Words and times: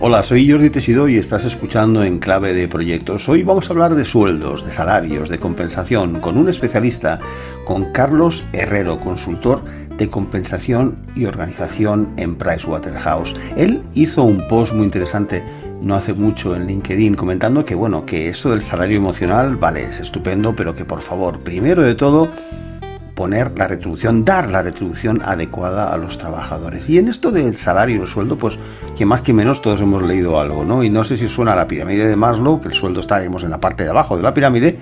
Hola, 0.00 0.22
soy 0.22 0.48
Jordi 0.48 0.70
Tesido 0.70 1.08
y 1.08 1.16
estás 1.16 1.44
escuchando 1.44 2.04
en 2.04 2.20
Clave 2.20 2.54
de 2.54 2.68
Proyectos. 2.68 3.28
Hoy 3.28 3.42
vamos 3.42 3.68
a 3.68 3.72
hablar 3.72 3.96
de 3.96 4.04
sueldos, 4.04 4.64
de 4.64 4.70
salarios, 4.70 5.28
de 5.28 5.40
compensación, 5.40 6.20
con 6.20 6.38
un 6.38 6.48
especialista, 6.48 7.18
con 7.64 7.90
Carlos 7.90 8.44
Herrero, 8.52 9.00
consultor 9.00 9.64
de 9.96 10.08
compensación 10.08 10.98
y 11.16 11.24
organización 11.24 12.10
en 12.16 12.36
Pricewaterhouse. 12.36 13.34
Él 13.56 13.82
hizo 13.94 14.22
un 14.22 14.46
post 14.46 14.72
muy 14.72 14.84
interesante 14.84 15.42
no 15.82 15.94
hace 15.94 16.12
mucho 16.12 16.54
en 16.54 16.66
LinkedIn 16.66 17.14
comentando 17.14 17.64
que 17.64 17.74
bueno, 17.74 18.04
que 18.06 18.28
eso 18.28 18.50
del 18.50 18.62
salario 18.62 18.98
emocional, 18.98 19.56
vale, 19.56 19.84
es 19.84 20.00
estupendo, 20.00 20.54
pero 20.54 20.74
que 20.74 20.84
por 20.84 21.02
favor, 21.02 21.40
primero 21.40 21.82
de 21.82 21.94
todo, 21.94 22.30
poner 23.18 23.58
la 23.58 23.66
retribución, 23.66 24.24
dar 24.24 24.48
la 24.48 24.62
retribución 24.62 25.22
adecuada 25.24 25.92
a 25.92 25.96
los 25.96 26.18
trabajadores. 26.18 26.88
Y 26.88 26.98
en 26.98 27.08
esto 27.08 27.32
del 27.32 27.56
salario 27.56 27.96
y 27.96 28.00
el 28.02 28.06
sueldo, 28.06 28.38
pues 28.38 28.60
que 28.96 29.04
más 29.04 29.22
que 29.22 29.32
menos 29.32 29.60
todos 29.60 29.80
hemos 29.80 30.02
leído 30.02 30.38
algo, 30.38 30.64
¿no? 30.64 30.84
Y 30.84 30.88
no 30.88 31.02
sé 31.02 31.16
si 31.16 31.28
suena 31.28 31.54
a 31.54 31.56
la 31.56 31.66
pirámide 31.66 32.06
de 32.06 32.14
Maslow, 32.14 32.60
que 32.60 32.68
el 32.68 32.74
sueldo 32.74 33.00
está, 33.00 33.18
digamos, 33.18 33.42
en 33.42 33.50
la 33.50 33.58
parte 33.58 33.82
de 33.82 33.90
abajo 33.90 34.16
de 34.16 34.22
la 34.22 34.32
pirámide, 34.32 34.78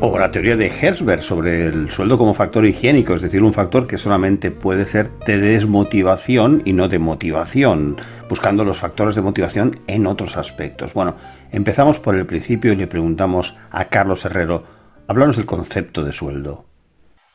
o 0.00 0.18
la 0.18 0.30
teoría 0.30 0.54
de 0.54 0.66
Herzberg 0.66 1.22
sobre 1.22 1.64
el 1.64 1.90
sueldo 1.90 2.18
como 2.18 2.34
factor 2.34 2.66
higiénico, 2.66 3.14
es 3.14 3.22
decir, 3.22 3.42
un 3.42 3.54
factor 3.54 3.86
que 3.86 3.96
solamente 3.96 4.50
puede 4.50 4.84
ser 4.84 5.10
de 5.26 5.38
desmotivación 5.38 6.60
y 6.66 6.74
no 6.74 6.88
de 6.88 6.98
motivación, 6.98 7.96
buscando 8.28 8.66
los 8.66 8.80
factores 8.80 9.14
de 9.14 9.22
motivación 9.22 9.76
en 9.86 10.06
otros 10.06 10.36
aspectos. 10.36 10.92
Bueno, 10.92 11.16
empezamos 11.50 11.98
por 11.98 12.16
el 12.16 12.26
principio 12.26 12.70
y 12.74 12.76
le 12.76 12.86
preguntamos 12.86 13.56
a 13.70 13.86
Carlos 13.86 14.26
Herrero, 14.26 14.64
háblanos 15.08 15.38
del 15.38 15.46
concepto 15.46 16.04
de 16.04 16.12
sueldo. 16.12 16.66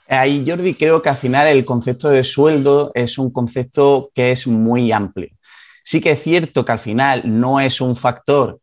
Ahí, 0.09 0.45
Jordi, 0.47 0.73
creo 0.73 1.02
que 1.02 1.09
al 1.09 1.17
final 1.17 1.47
el 1.47 1.66
concepto 1.66 2.09
de 2.09 2.23
sueldo 2.23 2.91
es 2.93 3.17
un 3.17 3.31
concepto 3.31 4.09
que 4.13 4.31
es 4.31 4.47
muy 4.47 4.91
amplio. 4.91 5.30
Sí 5.83 5.99
que 5.99 6.11
es 6.11 6.23
cierto 6.23 6.63
que 6.63 6.71
al 6.71 6.80
final 6.80 7.23
no 7.25 7.59
es 7.59 7.81
un 7.81 7.95
factor 7.95 8.59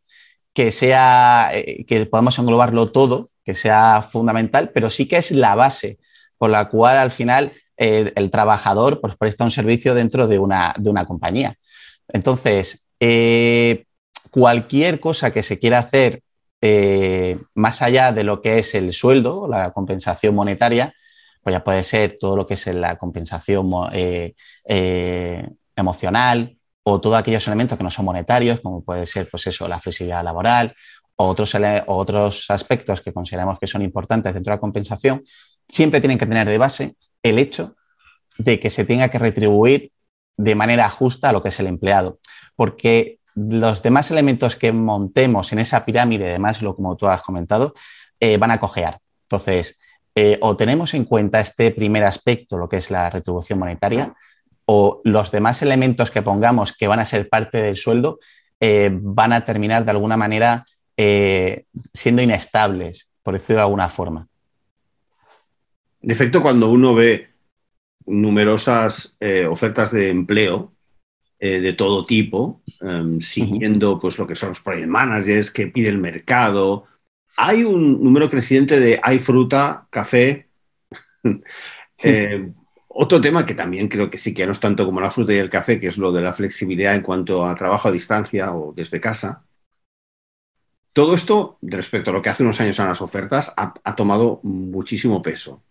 que 0.53 0.71
sea, 0.71 1.49
eh, 1.53 1.85
que 1.85 2.05
podamos 2.07 2.39
englobarlo 2.39 2.91
todo, 2.91 3.29
que 3.43 3.53
sea 3.53 4.01
fundamental, 4.01 4.71
pero 4.73 4.89
sí 4.89 5.07
que 5.07 5.17
es 5.17 5.31
la 5.31 5.53
base 5.53 5.99
por 6.37 6.49
la 6.49 6.69
cual 6.69 6.97
al 6.97 7.11
final 7.11 7.53
eh, 7.77 8.11
el 8.15 8.31
trabajador 8.31 9.01
pues, 9.01 9.15
presta 9.15 9.43
un 9.43 9.51
servicio 9.51 9.93
dentro 9.93 10.27
de 10.27 10.39
una, 10.39 10.73
compañía. 11.07 11.55
Entonces, 12.07 12.87
eh, 12.99 13.85
cualquier 14.31 14.99
cosa 14.99 15.31
que 15.31 15.43
se 15.43 15.59
quiera 15.59 15.79
hacer 15.79 16.21
más 17.53 17.83
allá 17.83 18.11
de 18.11 18.23
lo 18.23 18.41
que 18.41 18.57
es 18.57 18.73
el 18.73 18.91
sueldo, 18.91 19.47
la 19.47 19.71
compensación 19.71 20.33
monetaria, 20.33 20.95
pues 21.45 21.53
ya 21.53 21.63
puede 21.63 21.83
ser 21.83 22.17
todo 22.19 22.35
lo 22.35 22.47
que 22.47 22.55
es 22.55 22.65
la 22.65 22.97
compensación 22.97 23.71
eh, 23.93 24.33
eh, 24.67 25.47
emocional 25.75 26.57
o 26.81 26.99
todos 26.99 27.17
aquellos 27.17 27.45
elementos 27.45 27.77
que 27.77 27.83
no 27.83 27.91
son 27.91 28.05
monetarios, 28.05 28.61
como 28.61 28.83
puede 28.83 29.05
ser 29.05 29.29
pues 29.29 29.45
eso, 29.45 29.67
la 29.67 29.77
flexibilidad 29.77 30.23
laboral 30.23 30.75
o 31.17 31.27
otros, 31.27 31.55
otros 31.85 32.49
aspectos 32.49 32.99
que 33.01 33.13
consideramos 33.13 33.59
que 33.59 33.67
son 33.67 33.83
importantes 33.83 34.33
dentro 34.33 34.49
de 34.49 34.55
la 34.55 34.59
compensación, 34.59 35.23
siempre 35.69 36.01
tienen 36.01 36.17
que 36.17 36.25
tener 36.25 36.49
de 36.49 36.57
base 36.57 36.95
el 37.21 37.37
hecho 37.37 37.75
de 38.39 38.59
que 38.59 38.71
se 38.71 38.83
tenga 38.83 39.09
que 39.09 39.19
retribuir 39.19 39.91
de 40.37 40.55
manera 40.55 40.89
justa 40.89 41.29
a 41.29 41.31
lo 41.31 41.43
que 41.43 41.49
es 41.49 41.59
el 41.59 41.67
empleado, 41.67 42.17
porque 42.55 43.19
los 43.35 43.83
demás 43.83 44.09
elementos 44.09 44.55
que 44.55 44.71
montemos 44.71 45.53
en 45.53 45.59
esa 45.59 45.85
pirámide, 45.85 46.29
además, 46.29 46.63
lo 46.63 46.75
como 46.75 46.97
tú 46.97 47.05
has 47.05 47.21
comentado, 47.21 47.75
eh, 48.19 48.37
van 48.37 48.49
a 48.49 48.59
cojear. 48.59 48.99
Entonces, 49.29 49.77
eh, 50.17 50.37
o 50.41 50.55
tenemos 50.55 50.93
en 50.93 51.03
cuenta 51.03 51.41
este 51.41 51.71
primer 51.71 52.03
aspecto, 52.03 52.57
lo 52.57 52.69
que 52.69 52.77
es 52.77 52.89
la 52.89 53.09
retribución 53.09 53.59
monetaria, 53.59 54.15
o 54.63 55.01
los 55.03 55.29
demás 55.29 55.61
elementos 55.61 56.09
que 56.09 56.21
pongamos 56.21 56.71
que 56.71 56.87
van 56.87 57.01
a 57.01 57.05
ser 57.05 57.27
parte 57.27 57.61
del 57.61 57.75
sueldo 57.75 58.19
eh, 58.61 58.89
van 58.93 59.33
a 59.33 59.43
terminar 59.43 59.83
de 59.83 59.91
alguna 59.91 60.15
manera 60.15 60.65
eh, 60.95 61.65
siendo 61.93 62.21
inestables, 62.21 63.09
por 63.21 63.33
decirlo 63.33 63.57
de 63.57 63.63
alguna 63.63 63.89
forma. 63.89 64.27
En 66.01 66.11
efecto, 66.11 66.41
cuando 66.41 66.71
uno 66.71 66.95
ve 66.95 67.27
numerosas 68.05 69.17
ofertas 69.49 69.91
de 69.91 70.09
empleo 70.09 70.71
de 71.39 71.73
todo 71.73 72.05
tipo, 72.05 72.61
em, 72.81 73.19
siguiendo 73.19 73.99
pues, 73.99 74.17
lo 74.19 74.27
que 74.27 74.35
son 74.35 74.49
los 74.49 74.61
project 74.61 74.87
managers 74.87 75.51
que 75.51 75.67
pide 75.67 75.89
el 75.89 75.97
mercado, 75.97 76.85
hay 77.35 77.63
un 77.63 78.03
número 78.03 78.29
creciente 78.29 78.79
de 78.79 78.99
hay 79.01 79.19
fruta, 79.19 79.87
café. 79.89 80.49
Eh, 81.97 82.51
otro 82.89 83.21
tema 83.21 83.45
que 83.45 83.53
también 83.55 83.87
creo 83.87 84.09
que 84.09 84.17
sí 84.17 84.33
que 84.33 84.45
no 84.45 84.51
es 84.51 84.59
tanto 84.59 84.85
como 84.85 84.99
la 84.99 85.09
fruta 85.09 85.33
y 85.33 85.37
el 85.37 85.49
café, 85.49 85.79
que 85.79 85.87
es 85.87 85.97
lo 85.97 86.11
de 86.11 86.21
la 86.21 86.33
flexibilidad 86.33 86.93
en 86.93 87.01
cuanto 87.01 87.45
a 87.45 87.55
trabajo 87.55 87.87
a 87.87 87.91
distancia 87.91 88.53
o 88.53 88.73
desde 88.73 88.99
casa. 88.99 89.45
Todo 90.91 91.15
esto, 91.15 91.57
respecto 91.61 92.09
a 92.09 92.13
lo 92.13 92.21
que 92.21 92.29
hace 92.29 92.43
unos 92.43 92.59
años 92.59 92.77
en 92.79 92.87
las 92.87 93.01
ofertas, 93.01 93.53
ha, 93.55 93.95
tomado 93.95 94.41
muchísimo 94.43 95.21
peso. 95.21 95.63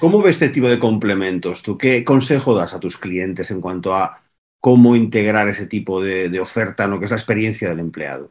¿Cómo 0.00 0.22
ves 0.22 0.36
este 0.36 0.50
tipo 0.50 0.68
de 0.68 0.78
complementos? 0.78 1.64
¿Tú 1.64 1.76
qué 1.76 2.04
consejo 2.04 2.54
das 2.54 2.74
a 2.74 2.80
tus 2.80 2.96
clientes 2.96 3.50
en 3.50 3.60
cuanto 3.60 3.92
a 3.92 4.22
cómo 4.60 4.94
integrar 4.96 5.48
ese 5.48 5.66
tipo 5.66 6.00
de, 6.00 6.28
de 6.28 6.40
oferta 6.40 6.84
en 6.84 6.92
lo 6.92 6.98
que 7.00 7.06
es 7.06 7.10
la 7.10 7.16
experiencia 7.16 7.68
del 7.68 7.80
empleado? 7.80 8.30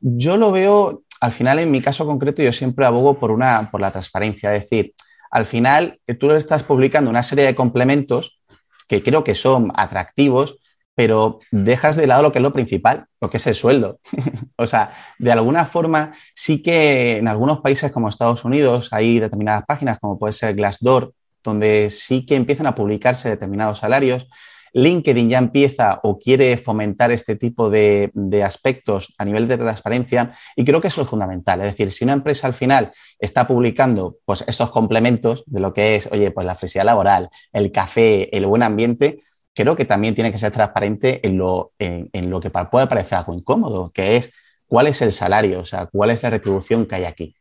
Yo 0.00 0.36
lo 0.36 0.50
veo, 0.52 1.04
al 1.20 1.32
final, 1.32 1.58
en 1.58 1.70
mi 1.70 1.82
caso 1.82 2.06
concreto, 2.06 2.42
yo 2.42 2.52
siempre 2.52 2.86
abogo 2.86 3.18
por, 3.18 3.30
una, 3.30 3.70
por 3.70 3.80
la 3.80 3.90
transparencia. 3.90 4.54
Es 4.54 4.62
decir, 4.62 4.94
al 5.30 5.46
final, 5.46 6.00
eh, 6.06 6.14
tú 6.14 6.30
estás 6.32 6.62
publicando 6.62 7.10
una 7.10 7.22
serie 7.22 7.44
de 7.46 7.54
complementos 7.54 8.40
que 8.88 9.02
creo 9.02 9.22
que 9.22 9.34
son 9.34 9.70
atractivos, 9.74 10.56
pero 10.94 11.38
dejas 11.50 11.96
de 11.96 12.06
lado 12.06 12.22
lo 12.22 12.32
que 12.32 12.40
es 12.40 12.42
lo 12.42 12.52
principal, 12.52 13.06
lo 13.20 13.30
que 13.30 13.36
es 13.36 13.46
el 13.46 13.54
sueldo. 13.54 14.00
o 14.56 14.66
sea, 14.66 14.92
de 15.18 15.32
alguna 15.32 15.66
forma, 15.66 16.12
sí 16.34 16.62
que 16.62 17.18
en 17.18 17.28
algunos 17.28 17.60
países 17.60 17.92
como 17.92 18.08
Estados 18.08 18.44
Unidos 18.44 18.88
hay 18.92 19.20
determinadas 19.20 19.64
páginas, 19.66 19.98
como 20.00 20.18
puede 20.18 20.32
ser 20.32 20.54
Glassdoor, 20.56 21.14
donde 21.44 21.90
sí 21.90 22.26
que 22.26 22.36
empiezan 22.36 22.66
a 22.66 22.74
publicarse 22.74 23.28
determinados 23.28 23.78
salarios, 23.78 24.28
LinkedIn 24.72 25.28
ya 25.28 25.38
empieza 25.38 26.00
o 26.02 26.18
quiere 26.18 26.56
fomentar 26.56 27.10
este 27.10 27.36
tipo 27.36 27.70
de, 27.70 28.10
aspectos 28.44 29.12
a 29.18 29.24
nivel 29.24 29.48
de 29.48 29.58
transparencia 29.58 30.36
y 30.56 30.64
creo 30.64 30.80
que 30.80 30.88
es 30.88 30.94
fundamental. 30.94 31.60
Es 31.60 31.66
decir, 31.68 31.90
si 31.90 32.04
una 32.04 32.12
empresa 32.12 32.46
al 32.46 32.54
final 32.54 32.92
está 33.18 33.46
publicando 33.46 34.16
pues, 34.24 34.44
esos 34.46 34.70
complementos 34.70 35.42
de 35.46 35.60
lo 35.60 35.72
que 35.74 35.96
es, 35.96 36.08
oye, 36.10 36.30
pues 36.30 36.46
la 36.46 36.54
flexibilidad 36.54 36.86
laboral, 36.92 37.30
el 37.52 37.72
café, 37.72 38.34
el 38.36 38.46
buen 38.46 38.62
ambiente, 38.62 39.18
creo 39.54 39.76
que 39.76 39.84
también 39.84 40.14
tiene 40.14 40.32
que 40.32 40.38
ser 40.38 40.52
transparente 40.52 41.26
en 41.26 41.36
lo, 41.36 41.72
en 41.78 42.30
lo 42.30 42.40
que 42.40 42.50
puede 42.50 42.86
parecer 42.86 43.18
algo 43.18 43.34
incómodo, 43.34 43.90
que 43.92 44.16
es 44.16 44.30
cuál 44.66 44.86
es 44.86 45.02
el 45.02 45.12
salario, 45.12 45.60
o 45.60 45.66
sea, 45.66 45.86
cuál 45.86 46.10
es 46.10 46.22
la 46.22 46.30
retribución 46.30 46.86
que 46.86 46.94
hay 46.94 47.04
aquí. 47.04 47.34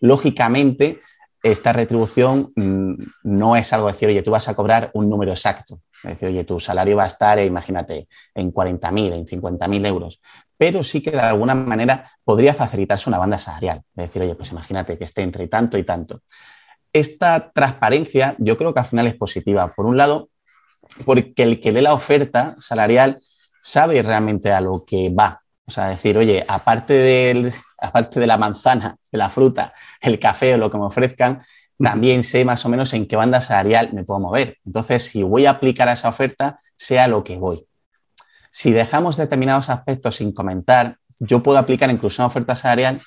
Lógicamente, 0.00 1.00
esta 1.42 1.72
retribución 1.72 2.52
mm, 2.56 2.94
no 3.22 3.54
es 3.56 3.72
algo 3.72 3.86
de 3.86 3.92
decir, 3.92 4.08
oye, 4.08 4.22
tú 4.22 4.30
vas 4.30 4.48
a 4.48 4.54
cobrar 4.54 4.90
un 4.94 5.08
número 5.08 5.32
exacto. 5.32 5.80
Es 6.04 6.10
decir, 6.10 6.28
oye, 6.28 6.44
tu 6.44 6.60
salario 6.60 6.96
va 6.96 7.04
a 7.04 7.08
estar, 7.08 7.38
eh, 7.38 7.46
imagínate, 7.46 8.08
en 8.34 8.52
40.000, 8.52 9.12
en 9.14 9.26
50.000 9.26 9.86
euros. 9.86 10.20
Pero 10.56 10.84
sí 10.84 11.02
que 11.02 11.10
de 11.10 11.20
alguna 11.20 11.54
manera 11.54 12.10
podría 12.22 12.54
facilitarse 12.54 13.08
una 13.08 13.18
banda 13.18 13.38
salarial. 13.38 13.82
Es 13.96 14.06
decir, 14.06 14.22
oye, 14.22 14.34
pues 14.34 14.52
imagínate 14.52 14.98
que 14.98 15.04
esté 15.04 15.22
entre 15.22 15.48
tanto 15.48 15.78
y 15.78 15.84
tanto. 15.84 16.22
Esta 16.92 17.50
transparencia 17.50 18.36
yo 18.38 18.56
creo 18.56 18.72
que 18.72 18.80
al 18.80 18.86
final 18.86 19.06
es 19.06 19.16
positiva. 19.16 19.72
Por 19.74 19.86
un 19.86 19.96
lado, 19.96 20.28
porque 21.04 21.42
el 21.42 21.60
que 21.60 21.72
dé 21.72 21.82
la 21.82 21.94
oferta 21.94 22.54
salarial 22.58 23.18
sabe 23.62 24.02
realmente 24.02 24.52
a 24.52 24.60
lo 24.60 24.84
que 24.84 25.10
va. 25.10 25.40
O 25.66 25.70
sea, 25.70 25.88
decir, 25.88 26.18
oye, 26.18 26.44
aparte, 26.46 26.92
del, 26.92 27.52
aparte 27.78 28.20
de 28.20 28.26
la 28.26 28.36
manzana, 28.36 28.96
de 29.10 29.18
la 29.18 29.30
fruta, 29.30 29.72
el 30.00 30.18
café 30.18 30.54
o 30.54 30.58
lo 30.58 30.70
que 30.70 30.76
me 30.76 30.84
ofrezcan, 30.84 31.42
también 31.78 32.22
sé 32.24 32.44
más 32.44 32.64
o 32.64 32.68
menos 32.68 32.92
en 32.92 33.06
qué 33.06 33.16
banda 33.16 33.40
salarial 33.40 33.92
me 33.92 34.04
puedo 34.04 34.20
mover. 34.20 34.58
Entonces, 34.64 35.04
si 35.04 35.22
voy 35.22 35.46
a 35.46 35.50
aplicar 35.50 35.88
a 35.88 35.92
esa 35.92 36.08
oferta, 36.08 36.60
sea 36.76 37.08
lo 37.08 37.24
que 37.24 37.36
voy. 37.38 37.66
Si 38.50 38.72
dejamos 38.72 39.16
determinados 39.16 39.68
aspectos 39.68 40.16
sin 40.16 40.32
comentar, 40.32 40.98
yo 41.18 41.42
puedo 41.42 41.58
aplicar 41.58 41.90
incluso 41.90 42.22
una 42.22 42.28
oferta 42.28 42.56
salarial, 42.56 43.02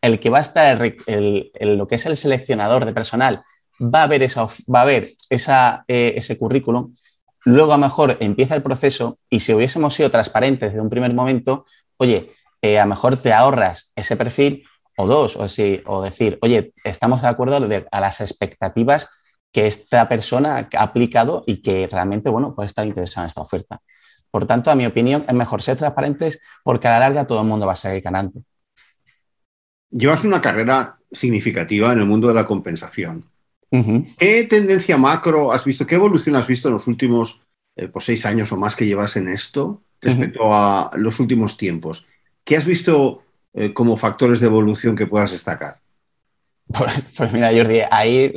el 0.00 0.20
que 0.20 0.30
va 0.30 0.38
a 0.38 0.42
estar, 0.42 0.78
lo 0.78 1.86
que 1.86 1.94
es 1.94 2.06
el 2.06 2.16
seleccionador 2.16 2.84
de 2.84 2.92
personal, 2.92 3.42
va 3.80 4.02
a 4.02 4.06
ver, 4.06 4.22
esa, 4.22 4.46
va 4.72 4.82
a 4.82 4.84
ver 4.84 5.14
esa, 5.30 5.84
eh, 5.88 6.14
ese 6.16 6.36
currículum, 6.38 6.94
luego 7.44 7.72
a 7.72 7.76
lo 7.76 7.82
mejor 7.82 8.16
empieza 8.20 8.54
el 8.54 8.62
proceso 8.62 9.18
y 9.30 9.40
si 9.40 9.54
hubiésemos 9.54 9.94
sido 9.94 10.10
transparentes 10.10 10.70
desde 10.70 10.82
un 10.82 10.90
primer 10.90 11.14
momento, 11.14 11.64
oye, 11.96 12.30
eh, 12.62 12.78
a 12.78 12.84
lo 12.84 12.90
mejor 12.90 13.16
te 13.18 13.32
ahorras 13.32 13.92
ese 13.94 14.16
perfil 14.16 14.64
o 14.98 15.06
dos, 15.06 15.36
o, 15.36 15.46
o 15.86 16.02
decir, 16.02 16.38
oye, 16.42 16.72
estamos 16.84 17.22
de 17.22 17.28
acuerdo 17.28 17.56
a 17.90 18.00
las 18.00 18.20
expectativas 18.20 19.08
que 19.52 19.66
esta 19.66 20.08
persona 20.08 20.68
ha 20.72 20.82
aplicado 20.82 21.44
y 21.46 21.62
que 21.62 21.88
realmente, 21.90 22.30
bueno, 22.30 22.54
puede 22.54 22.66
estar 22.66 22.86
interesada 22.86 23.24
en 23.24 23.28
esta 23.28 23.40
oferta. 23.40 23.80
Por 24.30 24.46
tanto, 24.46 24.70
a 24.70 24.74
mi 24.74 24.84
opinión, 24.84 25.24
es 25.26 25.34
mejor 25.34 25.62
ser 25.62 25.78
transparentes 25.78 26.40
porque 26.62 26.88
a 26.88 26.92
la 26.92 27.00
larga 27.00 27.26
todo 27.26 27.40
el 27.40 27.46
mundo 27.46 27.66
va 27.66 27.72
a 27.72 27.76
seguir 27.76 28.02
ganando. 28.02 28.42
Llevas 29.90 30.24
una 30.24 30.42
carrera 30.42 30.98
significativa 31.10 31.92
en 31.92 32.00
el 32.00 32.04
mundo 32.04 32.28
de 32.28 32.34
la 32.34 32.44
compensación. 32.44 33.24
¿Qué 33.70 34.44
tendencia 34.44 34.96
macro 34.98 35.52
has 35.52 35.64
visto? 35.64 35.86
¿Qué 35.86 35.94
evolución 35.94 36.36
has 36.36 36.46
visto 36.46 36.68
en 36.68 36.74
los 36.74 36.86
últimos 36.86 37.42
eh, 37.76 37.88
pues, 37.88 38.04
seis 38.04 38.26
años 38.26 38.52
o 38.52 38.56
más 38.56 38.76
que 38.76 38.86
llevas 38.86 39.16
en 39.16 39.28
esto? 39.28 39.82
respecto 40.00 40.54
a 40.54 40.90
los 40.96 41.20
últimos 41.20 41.56
tiempos. 41.56 42.06
¿Qué 42.44 42.56
has 42.56 42.64
visto 42.64 43.22
eh, 43.58 43.72
como 43.72 43.96
factores 43.96 44.38
de 44.40 44.46
evolución 44.46 44.94
que 44.94 45.06
puedas 45.06 45.32
destacar? 45.32 45.78
Pues, 46.66 47.04
pues 47.16 47.32
mira, 47.32 47.50
Jordi, 47.50 47.80
ahí 47.90 48.32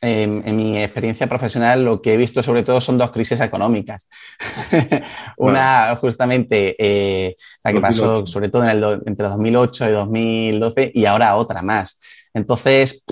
en, 0.00 0.56
mi 0.56 0.82
experiencia 0.82 1.26
profesional 1.26 1.84
lo 1.84 2.02
que 2.02 2.14
he 2.14 2.16
visto 2.16 2.42
sobre 2.42 2.62
todo 2.62 2.80
son 2.80 2.98
dos 2.98 3.10
crisis 3.10 3.40
económicas. 3.40 4.06
Una 5.38 5.96
justamente 5.96 6.76
eh, 6.78 7.36
la 7.62 7.72
que 7.72 7.80
pasó 7.80 8.26
sobre 8.26 8.48
todo 8.48 8.64
entre 8.64 9.28
2008 9.28 9.88
y 9.88 9.92
2012 9.92 10.92
y 10.94 11.04
ahora 11.06 11.36
otra 11.36 11.62
más. 11.62 11.98
Entonces, 12.32 13.04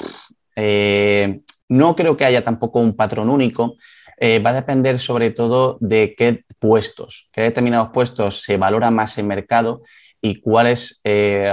eh, 0.54 1.40
no 1.68 1.96
creo 1.96 2.16
que 2.16 2.24
haya 2.24 2.44
tampoco 2.44 2.80
un 2.80 2.94
patrón 2.94 3.30
único. 3.30 3.74
Eh, 4.18 4.38
va 4.38 4.50
a 4.50 4.54
depender 4.54 5.00
sobre 5.00 5.30
todo 5.30 5.78
de 5.80 6.14
qué 6.16 6.44
puestos, 6.60 7.28
qué 7.32 7.40
determinados 7.40 7.88
puestos 7.92 8.42
se 8.42 8.56
valoran 8.56 8.94
más 8.94 9.18
en 9.18 9.26
mercado 9.26 9.82
y 10.22 10.40
cuáles 10.40 11.02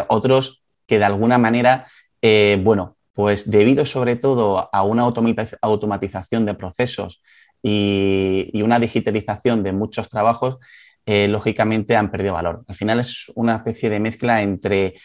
otros 0.07 0.63
que 0.88 1.00
de 1.00 1.06
alguna 1.06 1.38
manera, 1.38 1.88
bueno, 2.21 2.95
pues 3.19 3.51
debido 3.51 3.86
sobre 3.86 4.16
todo 4.16 4.69
a 4.71 4.83
una 4.83 5.04
automatización 5.04 6.45
de 6.45 6.54
procesos 6.54 7.21
y, 7.62 8.62
una 8.63 8.80
digitalización 8.80 9.62
de 9.62 9.74
muchos 9.74 10.07
trabajos, 10.07 10.57
eh, 11.06 11.27
lógicamente 11.27 11.98
han 11.98 12.12
perdido 12.12 12.33
valor. 12.36 12.63
Al 12.66 12.75
final 12.75 13.01
es 13.01 13.30
una 13.36 13.57
especie 13.57 13.89
de 13.89 14.00
mezcla 14.00 14.42
entre, 14.42 14.95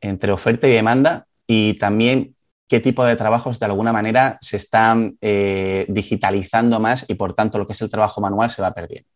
entre 0.00 0.30
oferta 0.30 0.68
y 0.68 0.72
demanda 0.72 1.26
y 1.48 1.74
también 1.74 2.36
qué 2.68 2.78
tipo 2.78 3.04
de 3.04 3.16
trabajos 3.16 3.58
de 3.58 3.66
alguna 3.66 3.92
manera 3.92 4.38
se 4.40 4.56
están 4.56 5.16
eh, 5.20 5.84
digitalizando 5.88 6.78
más 6.80 7.04
y 7.08 7.14
por 7.14 7.34
tanto 7.34 7.58
lo 7.58 7.66
que 7.66 7.72
es 7.72 7.82
el 7.82 7.90
trabajo 7.90 8.20
manual 8.20 8.50
se 8.50 8.62
va 8.62 8.72
perdiendo. 8.72 9.08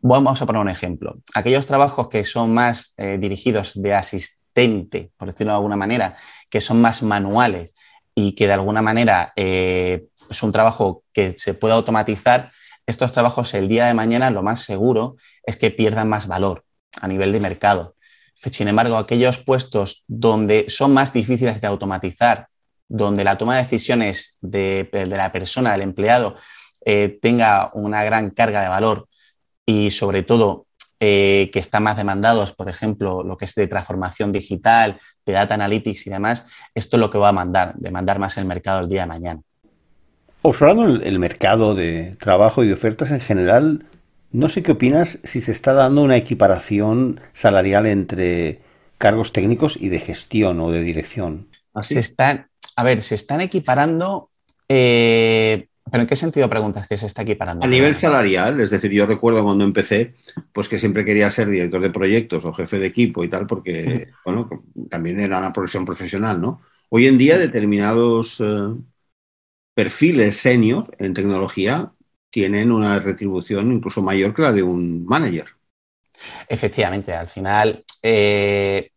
Vamos 0.00 0.40
a 0.40 0.46
poner 0.46 0.62
un 0.62 0.68
ejemplo. 0.68 1.16
Aquellos 1.34 1.66
trabajos 1.66 2.08
que 2.08 2.22
son 2.24 2.52
más 2.52 2.94
eh, 2.96 3.18
dirigidos 3.18 3.72
de 3.80 3.94
asistente, 3.94 5.10
por 5.16 5.28
decirlo 5.28 5.52
de 5.52 5.56
alguna 5.56 5.76
manera, 5.76 6.16
que 6.50 6.60
son 6.60 6.80
más 6.80 7.02
manuales 7.02 7.74
y 8.14 8.34
que 8.34 8.46
de 8.46 8.52
alguna 8.52 8.82
manera 8.82 9.32
eh, 9.36 10.06
es 10.30 10.42
un 10.42 10.52
trabajo 10.52 11.02
que 11.12 11.34
se 11.36 11.54
puede 11.54 11.74
automatizar, 11.74 12.52
estos 12.86 13.12
trabajos 13.12 13.52
el 13.54 13.66
día 13.66 13.86
de 13.86 13.94
mañana 13.94 14.30
lo 14.30 14.42
más 14.42 14.62
seguro 14.62 15.16
es 15.44 15.56
que 15.56 15.72
pierdan 15.72 16.08
más 16.08 16.28
valor 16.28 16.64
a 17.00 17.08
nivel 17.08 17.32
de 17.32 17.40
mercado. 17.40 17.94
Sin 18.36 18.68
embargo, 18.68 18.96
aquellos 18.96 19.38
puestos 19.38 20.04
donde 20.06 20.66
son 20.68 20.94
más 20.94 21.12
difíciles 21.12 21.60
de 21.60 21.66
automatizar, 21.66 22.46
donde 22.88 23.24
la 23.24 23.38
toma 23.38 23.56
de 23.56 23.62
decisiones 23.62 24.38
de, 24.40 24.88
la 24.92 25.32
persona, 25.32 25.72
del 25.72 25.82
empleado, 25.82 26.36
eh, 26.84 27.18
tenga 27.20 27.72
una 27.74 28.04
gran 28.04 28.30
carga 28.30 28.62
de 28.62 28.68
valor 28.68 29.08
y 29.66 29.90
sobre 29.90 30.22
todo 30.22 30.66
eh, 30.98 31.50
que 31.52 31.58
están 31.58 31.82
más 31.82 31.98
demandados, 31.98 32.52
por 32.52 32.70
ejemplo, 32.70 33.22
lo 33.22 33.36
que 33.36 33.44
es 33.44 33.54
de 33.54 33.66
transformación 33.66 34.32
digital, 34.32 34.98
de 35.26 35.32
data 35.34 35.54
analytics 35.54 36.06
y 36.06 36.10
demás, 36.10 36.46
esto 36.74 36.96
es 36.96 37.00
lo 37.00 37.10
que 37.10 37.18
va 37.18 37.28
a 37.28 37.32
mandar, 37.32 37.74
demandar 37.76 38.18
más 38.18 38.38
el 38.38 38.46
mercado 38.46 38.80
el 38.80 38.88
día 38.88 39.02
de 39.02 39.08
mañana. 39.08 39.40
Observando 40.40 40.84
el, 40.84 41.18
mercado 41.18 41.74
de 41.74 42.16
trabajo 42.18 42.64
y 42.64 42.68
de 42.68 42.72
ofertas 42.72 43.10
en 43.10 43.20
general, 43.20 43.84
no 44.30 44.48
sé 44.48 44.62
qué 44.62 44.72
opinas 44.72 45.18
si 45.24 45.40
se 45.40 45.52
está 45.52 45.72
dando 45.72 46.02
una 46.02 46.16
equiparación 46.16 47.20
salarial 47.32 47.86
entre 47.86 48.60
cargos 48.96 49.32
técnicos 49.32 49.76
y 49.76 49.88
de 49.88 49.98
gestión 49.98 50.60
o 50.60 50.70
de 50.70 50.80
dirección. 50.80 51.48
Se 51.82 51.98
están, 51.98 52.48
a 52.74 52.84
ver, 52.84 53.02
se 53.02 53.16
están 53.16 53.42
equiparando 53.42 54.30
eh, 54.68 55.68
¿Pero 55.90 56.02
en 56.02 56.08
qué 56.08 56.16
sentido 56.16 56.48
preguntas 56.48 56.88
que 56.88 56.98
se 56.98 57.06
está 57.06 57.22
equiparando? 57.22 57.64
A 57.64 57.68
nivel 57.68 57.94
salarial, 57.94 58.60
es 58.60 58.70
decir, 58.70 58.90
yo 58.90 59.06
recuerdo 59.06 59.44
cuando 59.44 59.64
empecé, 59.64 60.14
pues 60.52 60.68
que 60.68 60.78
siempre 60.78 61.04
quería 61.04 61.30
ser 61.30 61.48
director 61.48 61.80
de 61.80 61.90
proyectos 61.90 62.44
o 62.44 62.52
jefe 62.52 62.78
de 62.78 62.86
equipo 62.86 63.22
y 63.22 63.28
tal, 63.28 63.46
porque, 63.46 64.08
bueno, 64.24 64.48
también 64.90 65.20
era 65.20 65.38
una 65.38 65.52
profesión 65.52 65.84
profesional, 65.84 66.40
¿no? 66.40 66.60
Hoy 66.88 67.06
en 67.06 67.18
día 67.18 67.38
determinados 67.38 68.40
eh, 68.40 68.74
perfiles 69.74 70.36
senior 70.36 70.94
en 70.98 71.14
tecnología 71.14 71.92
tienen 72.30 72.72
una 72.72 72.98
retribución 72.98 73.70
incluso 73.72 74.02
mayor 74.02 74.34
que 74.34 74.42
la 74.42 74.52
de 74.52 74.62
un 74.62 75.04
manager. 75.04 75.46
Efectivamente, 76.48 77.12
al 77.12 77.28
final, 77.28 77.84
eh, 78.02 78.90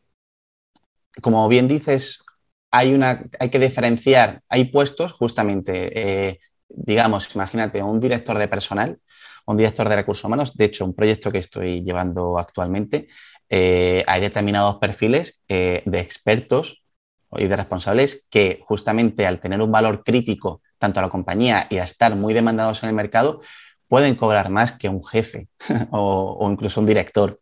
como 1.22 1.48
bien 1.48 1.68
dices, 1.68 2.24
hay, 2.72 2.94
una, 2.94 3.24
hay 3.40 3.50
que 3.50 3.60
diferenciar, 3.60 4.42
hay 4.50 4.66
puestos 4.66 5.12
justamente 5.12 6.30
eh, 6.30 6.40
digamos, 6.70 7.34
imagínate, 7.36 7.84
un 7.84 8.00
director 8.00 8.38
de 8.38 8.48
personal, 8.48 9.00
un 9.46 9.58
director 9.58 9.90
de 9.90 9.96
recursos 9.96 10.24
humanos, 10.26 10.56
de 10.56 10.66
hecho, 10.66 10.86
un 10.86 10.94
proyecto 10.94 11.32
que 11.32 11.40
estoy 11.40 11.84
llevando 11.84 12.38
actualmente, 12.38 13.08
eh, 13.50 14.04
hay 14.08 14.22
determinados 14.22 14.78
perfiles 14.78 15.40
eh, 15.48 15.82
de 15.86 16.00
expertos 16.00 16.84
y 17.32 17.48
de 17.48 17.56
responsables 17.56 18.28
que 18.30 18.60
justamente 18.64 19.26
al 19.26 19.40
tener 19.40 19.62
un 19.62 19.72
valor 19.72 20.04
crítico 20.04 20.62
tanto 20.78 21.00
a 21.00 21.04
la 21.04 21.10
compañía 21.10 21.68
y 21.70 21.78
a 21.78 21.84
estar 21.84 22.16
muy 22.16 22.34
demandados 22.34 22.84
en 22.84 22.90
el 22.90 22.96
mercado, 22.96 23.42
pueden 23.88 24.16
cobrar 24.16 24.50
más 24.50 24.72
que 24.74 24.88
un 24.88 25.04
jefe 25.04 25.48
o, 25.92 26.48
incluso 26.50 26.80
un 26.80 26.86
director. 26.86 27.40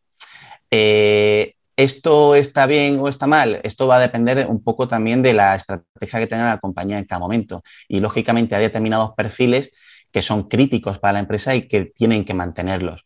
Eh, 0.72 1.57
¿Esto 1.78 2.34
está 2.34 2.66
bien 2.66 3.00
o 3.00 3.08
está 3.08 3.28
mal? 3.28 3.60
Esto 3.62 3.86
va 3.86 3.98
a 3.98 4.00
depender 4.00 4.48
un 4.50 4.64
poco 4.64 4.88
también 4.88 5.22
de 5.22 5.34
la 5.34 5.56
estrategia 5.56 6.20
que 6.20 6.26
tenga 6.26 6.46
la 6.50 6.58
compañía 6.58 6.98
en 6.98 7.06
cada 7.06 7.20
momento. 7.20 7.64
Y 7.88 8.00
lógicamente 8.00 8.56
hay 8.56 8.64
determinados 8.64 9.12
perfiles 9.16 9.72
que 10.12 10.24
son 10.24 10.50
críticos 10.50 10.98
para 10.98 11.14
la 11.14 11.20
empresa 11.20 11.54
y 11.54 11.68
que 11.68 11.86
tienen 11.86 12.26
que 12.26 12.34
mantenerlos. 12.34 13.06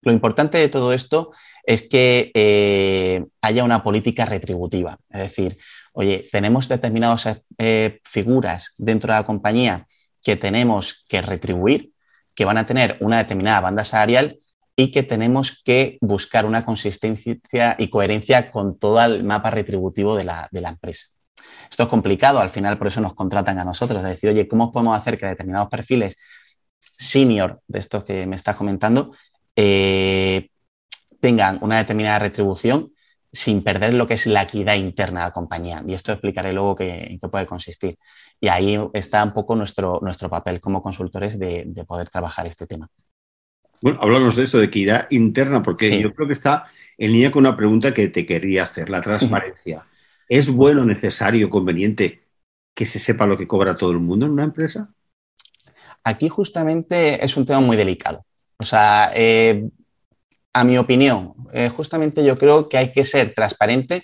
Lo 0.00 0.12
importante 0.12 0.56
de 0.56 0.70
todo 0.70 0.94
esto 0.94 1.32
es 1.62 1.82
que 1.82 2.30
eh, 2.32 3.22
haya 3.42 3.64
una 3.64 3.82
política 3.82 4.24
retributiva. 4.24 4.98
Es 5.10 5.20
decir, 5.20 5.58
oye, 5.92 6.26
tenemos 6.32 6.68
determinadas 6.68 7.42
eh, 7.58 8.00
figuras 8.02 8.72
dentro 8.78 9.12
de 9.12 9.18
la 9.18 9.26
compañía 9.26 9.86
que 10.22 10.36
tenemos 10.36 11.04
que 11.06 11.20
retribuir, 11.20 11.92
que 12.34 12.46
van 12.46 12.56
a 12.56 12.66
tener 12.66 12.96
una 13.00 13.18
determinada 13.18 13.60
banda 13.60 13.84
salarial 13.84 14.38
y 14.76 14.90
que 14.90 15.02
tenemos 15.02 15.62
que 15.64 15.96
buscar 16.02 16.44
una 16.44 16.64
consistencia 16.64 17.76
y 17.78 17.88
coherencia 17.88 18.50
con 18.50 18.78
todo 18.78 19.02
el 19.02 19.24
mapa 19.24 19.50
retributivo 19.50 20.14
de 20.14 20.24
la, 20.24 20.50
empresa. 20.52 21.06
Esto 21.70 21.84
es 21.84 21.88
complicado, 21.88 22.40
al 22.40 22.50
final 22.50 22.76
por 22.76 22.88
eso 22.88 23.00
nos 23.00 23.14
contratan 23.14 23.58
a 23.58 23.64
nosotros, 23.64 24.02
de 24.02 24.10
decir, 24.10 24.30
oye, 24.30 24.46
¿cómo 24.46 24.70
podemos 24.70 24.98
hacer 24.98 25.18
que 25.18 25.26
determinados 25.26 25.70
perfiles 25.70 26.16
senior 26.98 27.62
de 27.66 27.78
estos 27.78 28.04
que 28.04 28.26
me 28.26 28.36
estás 28.36 28.56
comentando 28.56 29.12
eh, 29.56 30.50
tengan 31.20 31.58
una 31.62 31.78
determinada 31.78 32.18
retribución 32.18 32.92
sin 33.32 33.62
perder 33.62 33.94
lo 33.94 34.06
que 34.06 34.14
es 34.14 34.26
la 34.26 34.42
equidad 34.42 34.74
interna 34.74 35.20
de 35.20 35.26
la 35.28 35.32
compañía? 35.32 35.82
Y 35.86 35.94
esto 35.94 36.12
explicaré 36.12 36.52
luego 36.52 36.76
en 36.80 37.18
qué 37.18 37.28
puede 37.28 37.46
consistir. 37.46 37.96
Y 38.40 38.48
ahí 38.48 38.78
está 38.92 39.24
un 39.24 39.32
poco 39.32 39.56
nuestro, 39.56 40.00
nuestro 40.02 40.28
papel 40.28 40.60
como 40.60 40.82
consultores 40.82 41.38
de 41.38 41.84
poder 41.88 42.10
trabajar 42.10 42.46
este 42.46 42.66
tema. 42.66 42.90
Bueno, 43.86 44.00
hablamos 44.02 44.34
de 44.34 44.42
esto, 44.42 44.58
de 44.58 44.64
equidad 44.64 45.06
interna, 45.10 45.62
porque 45.62 46.02
yo 46.02 46.12
creo 46.12 46.26
que 46.26 46.32
está 46.32 46.64
en 46.98 47.12
línea 47.12 47.30
con 47.30 47.46
una 47.46 47.56
pregunta 47.56 47.94
que 47.94 48.08
te 48.08 48.26
quería 48.26 48.64
hacer, 48.64 48.90
la 48.90 49.00
transparencia. 49.00 49.84
¿Es 50.28 50.50
bueno, 50.50 50.84
necesario, 50.84 51.48
conveniente 51.48 52.24
que 52.74 52.84
se 52.84 52.98
sepa 52.98 53.28
lo 53.28 53.36
que 53.36 53.46
cobra 53.46 53.76
todo 53.76 53.92
el 53.92 54.00
mundo 54.00 54.26
en 54.26 54.32
una 54.32 54.42
empresa? 54.42 54.92
Aquí 56.02 56.28
justamente 56.28 57.24
es 57.24 57.36
un 57.36 57.46
tema 57.46 57.60
muy 57.60 57.76
delicado. 57.76 58.26
O 58.58 58.64
sea, 58.64 59.12
eh, 59.14 59.68
a 60.52 60.64
mi 60.64 60.78
opinión, 60.78 61.34
eh, 61.52 61.68
justamente 61.68 62.24
yo 62.24 62.36
creo 62.36 62.68
que 62.68 62.78
hay 62.78 62.90
que 62.90 63.04
ser 63.04 63.34
transparente, 63.34 64.02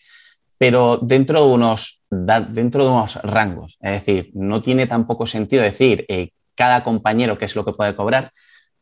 pero 0.59 0.97
dentro 0.99 1.45
de 1.45 1.55
unos, 1.55 2.01
dentro 2.09 2.85
de 2.85 2.91
unos 2.91 3.17
rangos. 3.25 3.79
Es 3.81 3.91
decir, 3.91 4.31
no 4.35 4.63
tiene 4.63 4.87
tampoco 4.87 5.27
sentido 5.27 5.65
decir 5.65 6.05
eh, 6.07 6.31
cada 6.55 6.85
compañero 6.85 7.37
qué 7.37 7.47
es 7.47 7.57
lo 7.57 7.65
que 7.65 7.73
puede 7.73 7.97
cobrar, 7.97 8.31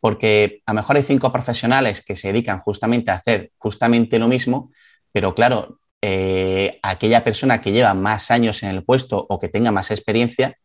porque 0.00 0.62
a 0.66 0.72
lo 0.72 0.76
mejor 0.76 0.96
hay 0.96 1.02
cinco 1.02 1.30
profesionales 1.30 2.02
que 2.02 2.16
se 2.16 2.28
dedican 2.28 2.60
justamente 2.60 3.10
a 3.10 3.16
hacer 3.16 3.52
justamente 3.58 4.18
lo 4.18 4.28
mismo, 4.28 4.72
pero 5.12 5.34
claro, 5.34 5.80
eh, 6.02 6.78
aquella 6.82 7.22
persona 7.22 7.60
que 7.60 7.72
lleva 7.72 7.92
más 7.92 8.30
años 8.30 8.62
en 8.62 8.70
el 8.70 8.84
puesto 8.84 9.26
o 9.28 9.38
que 9.38 9.48
tenga 9.48 9.70
más 9.70 9.90
experiencia, 9.90 10.56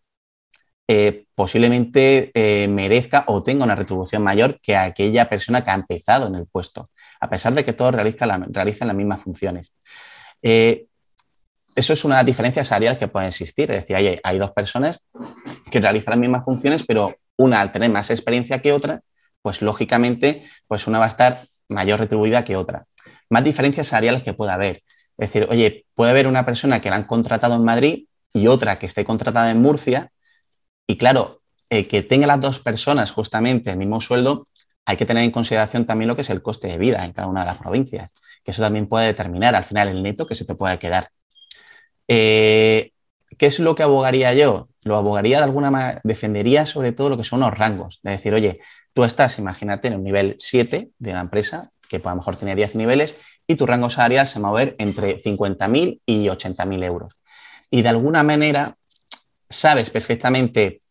eh, 0.87 1.25
posiblemente 1.35 2.31
eh, 2.33 2.67
merezca 2.67 3.25
o 3.27 3.43
tenga 3.43 3.65
una 3.65 3.75
retribución 3.75 4.23
mayor 4.23 4.59
que 4.61 4.75
aquella 4.77 5.27
persona 5.27 5.63
que 5.63 5.71
ha 5.71 5.75
empezado 5.75 6.27
en 6.27 6.35
el 6.35 6.47
puesto, 6.47 6.89
a 7.19 7.29
pesar 7.29 7.53
de 7.53 7.65
que 7.65 7.73
todos 7.73 7.93
realizan, 7.93 8.29
las 8.29 8.95
mismas 8.95 9.21
funciones. 9.21 9.71
eso 10.41 11.93
es 11.93 12.05
una 12.05 12.23
diferencia 12.23 12.63
salarial 12.63 12.97
que 12.97 13.07
puede 13.09 13.27
existir, 13.27 13.69
es 13.71 13.81
decir, 13.81 13.95
hay, 13.95 14.19
hay 14.23 14.37
dos 14.37 14.51
personas 14.51 15.03
que 15.71 15.79
realizan 15.81 16.13
las 16.13 16.19
mismas 16.19 16.45
funciones, 16.45 16.85
pero 16.85 17.15
una 17.37 17.59
al 17.59 17.71
tener 17.71 17.89
más 17.89 18.09
experiencia 18.11 18.61
que 18.61 18.71
otra, 18.71 19.01
pues 19.45 19.61
lógicamente, 19.61 20.41
pues 20.65 20.87
una 20.87 20.97
va 20.97 21.05
a 21.05 21.09
estar 21.09 21.41
mayor 21.69 21.99
retribuida 21.99 22.43
que 22.43 22.55
otra. 22.55 22.87
Más 23.29 23.43
diferencias 23.43 23.85
salariales 23.85 24.23
que 24.23 24.33
puede 24.33 24.51
haber. 24.51 24.77
Es 25.19 25.29
decir, 25.29 25.45
oye, 25.51 25.85
puede 25.93 26.09
haber 26.09 26.25
una 26.25 26.47
persona 26.47 26.81
que 26.81 26.89
la 26.89 26.95
han 26.95 27.03
contratado 27.03 27.53
en 27.53 27.63
Madrid 27.63 28.07
y 28.33 28.47
otra 28.47 28.79
que 28.79 28.87
esté 28.87 29.05
contratada 29.05 29.51
en 29.51 29.61
Murcia, 29.61 30.11
y 30.87 30.97
claro, 30.97 31.41
que 31.69 32.01
tenga 32.01 32.25
las 32.25 32.41
dos 32.41 32.59
personas 32.59 33.11
justamente 33.11 33.69
el 33.69 33.77
mismo 33.77 34.01
sueldo, 34.01 34.47
hay 34.83 34.97
que 34.97 35.05
tener 35.05 35.23
en 35.23 35.29
consideración 35.29 35.85
también 35.85 36.07
lo 36.07 36.15
que 36.15 36.23
es 36.23 36.31
el 36.31 36.41
coste 36.41 36.67
de 36.67 36.79
vida 36.79 37.05
en 37.05 37.13
cada 37.13 37.27
una 37.27 37.41
de 37.41 37.45
las 37.45 37.59
provincias, 37.59 38.13
que 38.43 38.49
eso 38.49 38.63
también 38.63 38.87
puede 38.87 39.05
determinar 39.05 39.53
al 39.53 39.65
final 39.65 39.89
el 39.89 40.01
neto 40.01 40.25
que 40.25 40.33
se 40.33 40.45
te 40.45 40.55
pueda 40.55 40.79
quedar. 40.79 41.11
Eh, 42.07 42.93
¿Qué 43.37 43.45
es 43.45 43.59
lo 43.59 43.75
que 43.75 43.83
abogaría 43.83 44.33
yo? 44.33 44.69
Lo 44.83 44.97
abogaría 44.97 45.37
de 45.37 45.43
alguna 45.43 45.69
manera, 45.69 46.01
defendería 46.03 46.65
sobre 46.65 46.93
todo 46.93 47.09
lo 47.09 47.17
que 47.17 47.23
son 47.23 47.41
los 47.41 47.55
rangos, 47.55 47.99
de 48.01 48.09
decir, 48.09 48.33
oye, 48.33 48.59
tú 48.95 49.03
estás, 49.03 49.37
imagínate, 49.39 49.89
en 49.89 49.95
un 49.95 50.03
nivel 50.03 50.35
7 50.39 50.89
de 50.97 51.11
una 51.11 51.19
empresa, 51.19 51.71
que 51.89 51.97
a 51.97 52.09
lo 52.09 52.15
mejor 52.15 52.37
tiene 52.37 52.55
10 52.55 52.75
niveles, 52.75 53.17
y 53.45 53.55
tu 53.55 53.67
rango 53.67 53.89
salarial 53.89 54.25
se 54.25 54.39
va 54.39 54.47
a 54.47 54.51
mover 54.51 54.75
entre 54.79 55.21
50.000 55.21 56.01
y 56.05 56.27
80.000 56.27 56.83
euros. 56.83 57.13
Y 57.69 57.81
de 57.81 57.89
alguna 57.89 58.23
manera 58.23 58.77
sabes 59.49 59.89
perfectamente, 59.89 60.81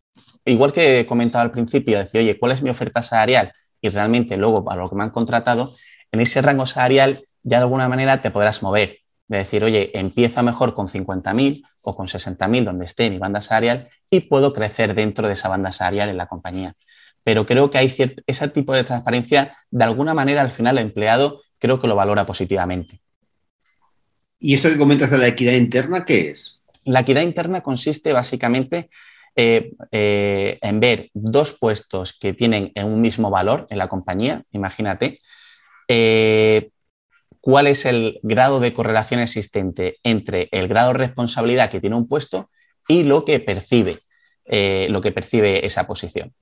igual 0.44 0.73
que 0.75 1.00
he 1.00 1.06
comentado 1.06 1.42
al 1.42 1.50
principio, 1.50 1.99
decir, 1.99 2.20
oye, 2.20 2.38
¿cuál 2.38 2.52
es 2.52 2.61
mi 2.61 2.68
oferta 2.68 3.02
salarial? 3.02 3.52
Y 3.80 3.88
realmente 3.88 4.37
luego 4.37 4.62
para 4.62 4.82
lo 4.82 4.88
que 4.90 4.96
me 4.96 5.02
han 5.02 5.11
contratado, 5.11 5.75
en 6.12 6.20
ese 6.20 6.42
rango 6.42 6.66
salarial 6.66 7.26
ya 7.42 7.58
de 7.58 7.64
alguna 7.64 7.88
manera 7.88 8.20
te 8.20 8.30
podrás 8.30 8.62
mover. 8.62 8.99
De 9.28 9.38
decir, 9.38 9.64
oye, 9.64 9.90
empieza 9.99 10.42
mejor 10.42 10.75
con 10.75 10.88
50.000 10.88 11.64
o 11.82 11.96
con 11.96 12.06
60.000 12.06 12.64
donde 12.64 12.84
esté 12.84 13.08
mi 13.08 13.18
banda 13.18 13.40
salarial 13.40 13.88
y 14.11 14.20
puedo 14.20 14.52
crecer 14.52 14.94
dentro 14.94 15.26
de 15.26 15.32
esa 15.32 15.49
banda 15.49 15.73
salarial 15.73 16.11
en 16.11 16.18
la 16.18 16.26
compañía. 16.26 16.75
Pero 17.24 17.46
creo 17.46 17.70
que 17.70 17.78
hay 17.78 17.94
ese 18.26 18.48
tipo 18.48 18.74
de 18.74 18.84
transparencia, 18.84 19.56
de 19.70 19.84
alguna 19.84 20.14
manera 20.14 20.42
al 20.42 20.50
final 20.50 20.78
el 20.78 20.84
empleado 20.84 21.40
creo 21.58 21.80
que 21.80 21.88
lo 21.88 21.96
valora 21.96 22.26
positivamente. 22.26 23.00
¿Y 24.38 24.54
esto 24.54 24.68
que 24.68 24.76
comentas 24.76 25.10
de 25.10 25.16
la 25.16 25.28
equidad 25.28 25.54
interna, 25.54 26.04
qué 26.04 26.28
es? 26.28 26.60
La 26.84 27.00
equidad 27.00 27.22
interna 27.22 27.62
consiste 27.62 28.12
básicamente 28.12 28.90
eh, 29.36 29.72
eh, 29.90 30.58
en 30.60 30.80
ver 30.80 31.10
dos 31.14 31.52
puestos 31.52 32.12
que 32.12 32.34
tienen 32.34 32.70
un 32.76 33.00
mismo 33.00 33.30
valor 33.30 33.66
en 33.70 33.78
la 33.78 33.88
compañía, 33.88 34.44
imagínate, 34.52 35.18
eh, 35.88 36.70
cuál 37.40 37.66
es 37.66 37.84
el 37.86 38.20
grado 38.22 38.60
de 38.60 38.74
correlación 38.74 39.20
existente 39.20 39.96
entre 40.02 40.48
el 40.52 40.68
grado 40.68 40.92
de 40.92 40.98
responsabilidad 40.98 41.70
que 41.70 41.80
tiene 41.80 41.96
un 41.96 42.06
puesto 42.06 42.50
y 42.86 43.02
lo 43.02 43.24
que 43.24 43.40
percibe, 43.40 44.02
lo 44.44 45.00
que 45.00 45.12
percibe 45.12 45.64
esa 45.64 45.86
posición. 45.86 46.34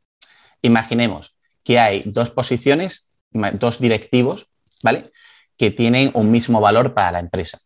Imaginemos 0.62 1.34
que 1.64 1.78
hay 1.78 2.02
dos 2.06 2.30
posiciones, 2.30 3.10
dos 3.32 3.78
directivos 3.78 4.48
¿vale? 4.82 5.12
Que 5.56 5.70
tienen 5.70 6.10
un 6.14 6.30
mismo 6.30 6.60
valor 6.60 6.94
para 6.94 7.12
la 7.12 7.20
empresa. 7.20 7.60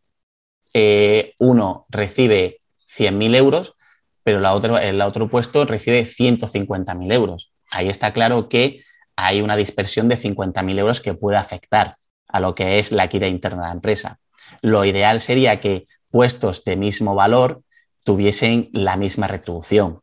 Eh, 0.73 1.35
uno 1.39 1.87
recibe 1.89 2.61
100.000 2.97 3.35
euros, 3.37 3.75
pero 4.23 4.39
el 4.79 5.01
otro 5.01 5.29
puesto 5.29 5.65
recibe 5.65 6.07
150.000 6.07 7.13
euros. 7.13 7.53
Ahí 7.71 7.89
está 7.89 8.13
claro 8.13 8.49
que 8.49 8.83
hay 9.17 9.41
una 9.41 9.57
dispersión 9.57 10.09
de 10.09 10.19
50.000 10.19 10.79
euros 10.79 11.01
que 11.01 11.15
puede 11.15 11.39
afectar 11.39 11.97
a 12.29 12.41
lo 12.41 12.55
que 12.55 12.79
es 12.79 12.93
la 12.93 13.05
equidad 13.05 13.29
interna 13.29 13.63
de 13.63 13.69
la 13.69 13.75
empresa. 13.75 14.19
Lo 14.63 14.85
ideal 14.85 15.21
sería 15.21 15.61
que 15.61 15.87
puestos 16.11 16.65
de 16.65 16.77
mismo 16.77 17.15
valor 17.15 17.63
tuviesen 18.05 18.69
la 18.73 18.97
misma 18.97 19.27
retribución. 19.27 20.01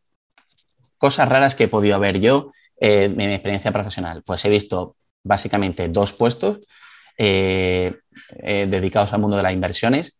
Cosas 0.97 1.29
raras 1.29 1.55
que 1.55 1.65
he 1.65 1.67
podido 1.67 1.99
ver 1.99 2.19
yo 2.19 2.51
eh, 2.83 3.05
en 3.05 3.15
mi 3.15 3.23
experiencia 3.33 3.71
profesional. 3.71 4.23
Pues 4.25 4.43
he 4.43 4.49
visto 4.49 4.97
básicamente 5.23 5.87
dos 5.87 6.11
puestos 6.11 6.59
eh, 7.17 7.95
eh, 8.39 8.67
dedicados 8.69 9.13
al 9.13 9.21
mundo 9.21 9.37
de 9.37 9.43
las 9.43 9.53
inversiones 9.53 10.17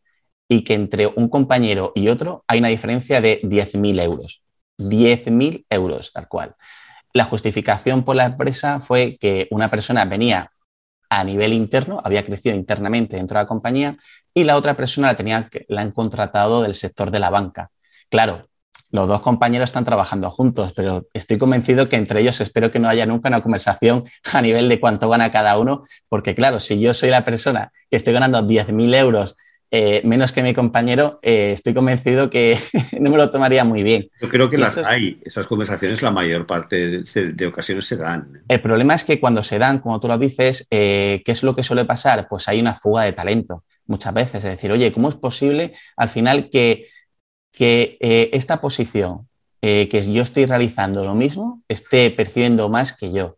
y 0.47 0.63
que 0.63 0.73
entre 0.73 1.07
un 1.07 1.27
compañero 1.27 1.91
y 1.93 2.07
otro 2.07 2.45
hay 2.47 2.59
una 2.59 2.69
diferencia 2.69 3.19
de 3.19 3.41
10.000 3.43 3.99
euros. 4.01 4.43
10.000 4.77 5.65
euros, 5.69 6.13
tal 6.13 6.29
cual. 6.29 6.55
La 7.11 7.25
justificación 7.25 8.03
por 8.05 8.15
la 8.15 8.27
empresa 8.27 8.79
fue 8.79 9.17
que 9.19 9.49
una 9.51 9.69
persona 9.69 10.05
venía 10.05 10.49
a 11.09 11.23
nivel 11.25 11.51
interno, 11.51 12.01
había 12.01 12.23
crecido 12.23 12.55
internamente 12.55 13.17
dentro 13.17 13.37
de 13.37 13.43
la 13.43 13.47
compañía 13.47 13.97
y 14.33 14.45
la 14.45 14.55
otra 14.55 14.75
persona 14.77 15.07
la, 15.09 15.17
tenía, 15.17 15.49
la 15.67 15.81
han 15.81 15.91
contratado 15.91 16.61
del 16.61 16.75
sector 16.75 17.11
de 17.11 17.19
la 17.19 17.29
banca. 17.29 17.71
Claro, 18.09 18.47
los 18.93 19.07
dos 19.07 19.21
compañeros 19.21 19.71
están 19.71 19.85
trabajando 19.85 20.29
juntos, 20.29 20.71
pero 20.75 21.07
estoy 21.13 21.39
convencido 21.39 21.89
que 21.89 21.95
entre 21.95 22.21
ellos 22.21 22.39
espero 22.39 22.71
que 22.71 22.77
no 22.77 22.87
haya 22.87 23.07
nunca 23.07 23.27
una 23.27 23.41
conversación 23.41 24.03
a 24.31 24.39
nivel 24.39 24.69
de 24.69 24.79
cuánto 24.79 25.09
gana 25.09 25.31
cada 25.31 25.57
uno, 25.57 25.83
porque 26.07 26.35
claro, 26.35 26.59
si 26.59 26.79
yo 26.79 26.93
soy 26.93 27.09
la 27.09 27.25
persona 27.25 27.71
que 27.89 27.97
estoy 27.97 28.13
ganando 28.13 28.47
10.000 28.47 28.95
euros 28.95 29.35
eh, 29.71 30.01
menos 30.05 30.31
que 30.31 30.43
mi 30.43 30.53
compañero, 30.53 31.17
eh, 31.23 31.53
estoy 31.53 31.73
convencido 31.73 32.29
que 32.29 32.59
no 32.99 33.09
me 33.09 33.17
lo 33.17 33.31
tomaría 33.31 33.63
muy 33.63 33.81
bien. 33.81 34.07
Yo 34.21 34.29
creo 34.29 34.47
que 34.47 34.59
las 34.59 34.77
hay, 34.77 35.19
esas 35.25 35.47
conversaciones 35.47 36.03
la 36.03 36.11
mayor 36.11 36.45
parte 36.45 37.01
de, 37.01 37.47
ocasiones 37.47 37.87
se 37.87 37.97
dan. 37.97 38.43
El 38.47 38.61
problema 38.61 38.93
es 38.93 39.03
que 39.03 39.19
cuando 39.19 39.41
se 39.41 39.57
dan, 39.57 39.79
como 39.79 39.99
tú 39.99 40.07
lo 40.07 40.19
dices, 40.19 40.67
eh, 40.69 41.23
¿qué 41.25 41.31
es 41.31 41.41
lo 41.41 41.55
que 41.55 41.63
suele 41.63 41.85
pasar? 41.85 42.27
Pues 42.29 42.47
hay 42.47 42.59
una 42.59 42.75
fuga 42.75 43.05
de 43.05 43.13
talento 43.13 43.63
muchas 43.87 44.13
veces, 44.13 44.35
es 44.35 44.51
decir, 44.51 44.71
oye, 44.71 44.93
¿cómo 44.93 45.09
es 45.09 45.15
posible 45.15 45.73
al 45.97 46.09
final 46.09 46.51
que 46.51 46.85
que 47.53 47.97
eh, 48.01 48.31
esta 48.33 48.59
posición 48.59 49.29
eh, 49.61 49.87
que 49.87 50.11
yo 50.11 50.23
estoy 50.23 50.45
realizando 50.45 51.05
lo 51.05 51.15
mismo 51.15 51.63
esté 51.69 52.11
percibiendo 52.11 52.67
más 52.67 52.91
que 52.91 53.13
yo. 53.13 53.37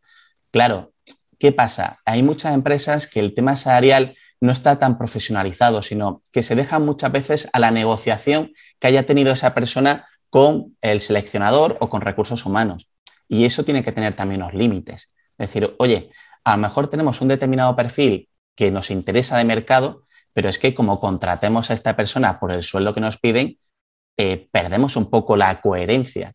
Claro, 0.50 0.94
¿qué 1.38 1.52
pasa? 1.52 2.00
Hay 2.06 2.24
muchas 2.24 2.56
empresas 2.56 3.06
que 3.06 3.20
el 3.20 3.36
tema 3.36 3.56
salarial 3.58 4.16
no 4.42 4.52
está 4.52 4.80
tan 4.80 4.98
profesionalizado, 4.98 5.82
sino 5.82 6.24
que 6.32 6.42
se 6.42 6.56
deja 6.56 6.80
muchas 6.80 7.12
veces 7.12 7.50
a 7.54 7.60
la 7.60 7.72
negociación 7.72 8.54
que 8.80 8.88
haya 8.88 9.06
tenido 9.06 9.34
esa 9.34 9.54
persona 9.54 10.08
con 10.30 10.76
el 10.82 11.02
seleccionador 11.02 11.78
o 11.80 11.90
con 11.90 12.02
recursos 12.02 12.46
humanos. 12.46 12.88
Y 13.28 13.46
eso 13.46 13.64
tiene 13.64 13.84
que 13.84 13.92
tener 13.92 14.16
también 14.16 14.42
unos 14.42 14.54
límites. 14.54 15.12
Es 15.38 15.48
decir, 15.50 15.76
oye, 15.78 16.10
a 16.44 16.56
lo 16.56 16.62
mejor 16.62 16.88
tenemos 16.88 17.22
un 17.22 17.28
determinado 17.28 17.76
perfil 17.76 18.30
que 18.56 18.72
nos 18.72 18.92
interesa 18.92 19.38
de 19.38 19.44
mercado, 19.44 20.06
pero 20.34 20.50
es 20.50 20.60
que 20.60 20.74
como 20.74 21.00
contratemos 21.00 21.70
a 21.70 21.74
esta 21.74 21.96
persona 21.96 22.40
por 22.40 22.52
el 22.52 22.64
sueldo 22.64 22.94
que 22.94 23.02
nos 23.02 23.18
piden, 23.18 23.58
eh, 24.18 24.48
perdemos 24.50 24.96
un 24.96 25.10
poco 25.10 25.36
la 25.36 25.60
coherencia 25.60 26.34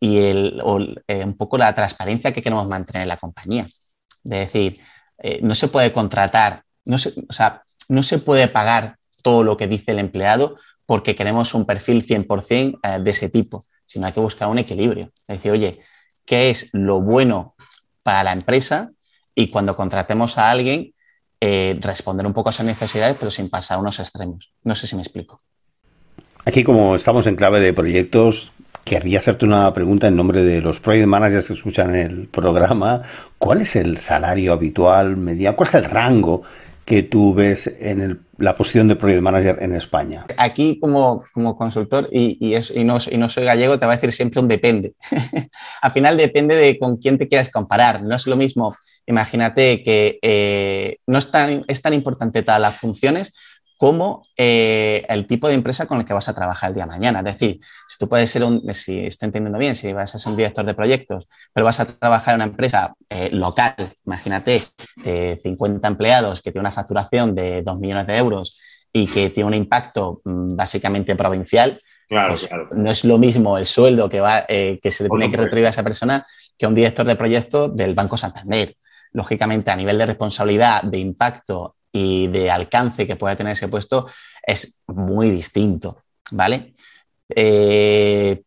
y 0.00 0.18
el, 0.18 0.62
eh, 1.06 1.24
un 1.24 1.36
poco 1.36 1.58
la 1.58 1.74
transparencia 1.74 2.32
que 2.32 2.42
queremos 2.42 2.66
mantener 2.66 3.02
en 3.02 3.08
la 3.08 3.18
compañía. 3.18 3.68
De 4.24 4.40
decir, 4.40 4.80
eh, 5.18 5.40
no 5.42 5.54
se 5.54 5.68
puede 5.68 5.92
contratar, 5.92 6.64
no 6.84 6.98
se, 6.98 7.10
o 7.28 7.32
sea, 7.32 7.62
no 7.88 8.02
se 8.02 8.18
puede 8.18 8.48
pagar 8.48 8.96
todo 9.22 9.44
lo 9.44 9.56
que 9.56 9.68
dice 9.68 9.92
el 9.92 10.00
empleado 10.00 10.56
porque 10.86 11.14
queremos 11.14 11.54
un 11.54 11.66
perfil 11.66 12.04
100% 12.04 12.80
de 13.00 13.10
ese 13.10 13.28
tipo, 13.28 13.64
sino 13.86 14.06
hay 14.06 14.12
que 14.12 14.20
buscar 14.20 14.48
un 14.48 14.58
equilibrio. 14.58 15.12
Es 15.28 15.36
decir, 15.36 15.52
oye, 15.52 15.80
¿qué 16.24 16.50
es 16.50 16.68
lo 16.72 17.00
bueno 17.00 17.54
para 18.02 18.24
la 18.24 18.32
empresa? 18.32 18.90
Y 19.34 19.50
cuando 19.50 19.76
contratemos 19.76 20.36
a 20.36 20.50
alguien, 20.50 20.92
responder 21.40 22.26
un 22.26 22.32
poco 22.32 22.48
a 22.48 22.52
esas 22.52 22.66
necesidades, 22.66 23.16
pero 23.20 23.30
sin 23.30 23.48
pasar 23.48 23.76
a 23.76 23.80
unos 23.80 24.00
extremos. 24.00 24.52
No 24.64 24.74
sé 24.74 24.88
si 24.88 24.96
me 24.96 25.02
explico. 25.02 25.40
Aquí, 26.44 26.64
como 26.64 26.94
estamos 26.94 27.26
en 27.26 27.36
clave 27.36 27.60
de 27.60 27.72
proyectos, 27.72 28.52
querría 28.84 29.18
hacerte 29.18 29.44
una 29.44 29.72
pregunta 29.74 30.08
en 30.08 30.16
nombre 30.16 30.42
de 30.42 30.60
los 30.60 30.80
project 30.80 31.06
managers 31.06 31.48
que 31.48 31.52
escuchan 31.52 31.94
el 31.94 32.28
programa. 32.28 33.02
¿Cuál 33.38 33.60
es 33.60 33.76
el 33.76 33.98
salario 33.98 34.52
habitual, 34.54 35.16
mediano? 35.16 35.56
¿Cuál 35.56 35.68
es 35.68 35.74
el 35.74 35.84
rango 35.84 36.42
que 36.86 37.02
tú 37.02 37.34
ves 37.34 37.72
en 37.78 38.20
la 38.38 38.56
posición 38.56 38.88
de 38.88 38.96
project 38.96 39.20
manager 39.20 39.58
en 39.60 39.74
España? 39.74 40.24
Aquí, 40.38 40.80
como, 40.80 41.24
como 41.32 41.56
consultor, 41.56 42.08
y, 42.10 42.38
y, 42.40 42.84
no, 42.84 42.98
y, 43.08 43.18
no, 43.18 43.28
soy 43.28 43.44
gallego, 43.44 43.78
te 43.78 43.84
va 43.84 43.92
a 43.92 43.96
decir 43.96 44.10
siempre 44.10 44.40
un 44.40 44.48
depende. 44.48 44.94
Al 45.82 45.92
final 45.92 46.16
depende 46.16 46.56
de 46.56 46.78
con 46.78 46.96
quién 46.96 47.18
te 47.18 47.28
quieras 47.28 47.50
comparar. 47.50 48.02
No 48.02 48.16
es 48.16 48.26
lo 48.26 48.34
mismo, 48.34 48.76
imagínate 49.06 49.82
que 49.82 50.18
eh, 50.22 50.96
no 51.06 51.18
es 51.18 51.30
tan, 51.30 51.64
es 51.68 51.82
tan 51.82 51.92
importante 51.92 52.42
todas 52.42 52.60
las 52.60 52.78
funciones 52.78 53.34
como 53.80 54.26
eh, 54.36 55.06
el 55.08 55.26
tipo 55.26 55.48
de 55.48 55.54
empresa 55.54 55.86
con 55.86 55.98
el 55.98 56.04
que 56.04 56.12
vas 56.12 56.28
a 56.28 56.34
trabajar 56.34 56.68
el 56.68 56.74
día 56.74 56.84
de 56.84 56.90
mañana. 56.90 57.20
Es 57.20 57.24
decir, 57.24 57.60
si 57.88 57.96
tú 57.98 58.10
puedes 58.10 58.30
ser 58.30 58.44
un, 58.44 58.62
si 58.74 59.06
estoy 59.06 59.28
entendiendo 59.28 59.58
bien, 59.58 59.74
si 59.74 59.90
vas 59.94 60.14
a 60.14 60.18
ser 60.18 60.30
un 60.30 60.36
director 60.36 60.66
de 60.66 60.74
proyectos, 60.74 61.26
pero 61.54 61.64
vas 61.64 61.80
a 61.80 61.86
trabajar 61.86 62.34
en 62.34 62.42
una 62.42 62.50
empresa 62.50 62.94
eh, 63.08 63.30
local, 63.32 63.94
imagínate, 64.04 64.64
de 64.96 65.40
50 65.42 65.88
empleados 65.88 66.42
que 66.42 66.52
tiene 66.52 66.60
una 66.60 66.72
facturación 66.72 67.34
de 67.34 67.62
2 67.62 67.78
millones 67.78 68.06
de 68.06 68.18
euros 68.18 68.60
y 68.92 69.06
que 69.06 69.30
tiene 69.30 69.48
un 69.48 69.54
impacto 69.54 70.20
mm, 70.26 70.56
básicamente 70.56 71.16
provincial, 71.16 71.80
Claro, 72.06 72.32
pues 72.32 72.48
claro. 72.48 72.68
No 72.72 72.90
es 72.90 73.04
lo 73.04 73.16
mismo 73.18 73.56
el 73.56 73.64
sueldo 73.64 74.10
que, 74.10 74.20
va, 74.20 74.44
eh, 74.48 74.78
que 74.82 74.90
se 74.90 75.04
le 75.04 75.08
tiene 75.08 75.30
que 75.30 75.36
retribuir 75.36 75.68
a 75.68 75.70
esa 75.70 75.84
persona 75.84 76.26
que 76.58 76.66
un 76.66 76.74
director 76.74 77.06
de 77.06 77.14
proyectos 77.14 77.74
del 77.74 77.94
Banco 77.94 78.16
Santander. 78.18 78.76
Lógicamente, 79.12 79.70
a 79.70 79.76
nivel 79.76 79.96
de 79.96 80.06
responsabilidad, 80.06 80.82
de 80.82 80.98
impacto 80.98 81.76
y 81.92 82.28
de 82.28 82.50
alcance 82.50 83.06
que 83.06 83.16
pueda 83.16 83.36
tener 83.36 83.52
ese 83.52 83.68
puesto 83.68 84.06
es 84.42 84.80
muy 84.86 85.30
distinto, 85.30 86.04
¿vale? 86.30 86.74
Eh, 87.28 88.42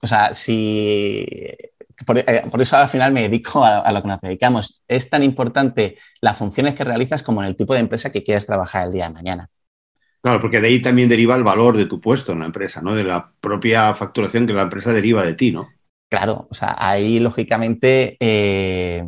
o 0.00 0.06
sea, 0.06 0.34
si... 0.34 1.24
Eh, 1.28 1.72
por, 2.06 2.62
eso 2.62 2.76
al 2.76 2.88
final 2.88 3.12
me 3.12 3.22
dedico 3.22 3.64
a, 3.64 3.90
lo 3.90 4.02
que 4.02 4.08
nos 4.08 4.20
dedicamos. 4.20 4.80
Es 4.86 5.10
tan 5.10 5.24
importante 5.24 5.96
las 6.20 6.38
funciones 6.38 6.74
que 6.74 6.84
realizas 6.84 7.24
como 7.24 7.42
en 7.42 7.48
el 7.48 7.56
tipo 7.56 7.74
de 7.74 7.80
empresa 7.80 8.12
que 8.12 8.22
quieres 8.22 8.46
trabajar 8.46 8.86
el 8.86 8.92
día 8.92 9.08
de 9.08 9.14
mañana. 9.14 9.50
Claro, 10.22 10.40
porque 10.40 10.60
de 10.60 10.68
ahí 10.68 10.80
también 10.80 11.08
deriva 11.08 11.34
el 11.34 11.42
valor 11.42 11.76
de 11.76 11.86
tu 11.86 12.00
puesto 12.00 12.32
en 12.32 12.40
la 12.40 12.46
empresa, 12.46 12.80
¿no? 12.82 12.94
De 12.94 13.02
la 13.02 13.32
propia 13.40 13.94
facturación 13.94 14.46
que 14.46 14.52
la 14.52 14.62
empresa 14.62 14.92
deriva 14.92 15.24
de 15.24 15.34
ti, 15.34 15.50
¿no? 15.50 15.68
Claro, 16.08 16.46
o 16.50 16.54
sea, 16.54 16.76
ahí 16.78 17.18
lógicamente 17.18 18.16
eh, 18.20 19.04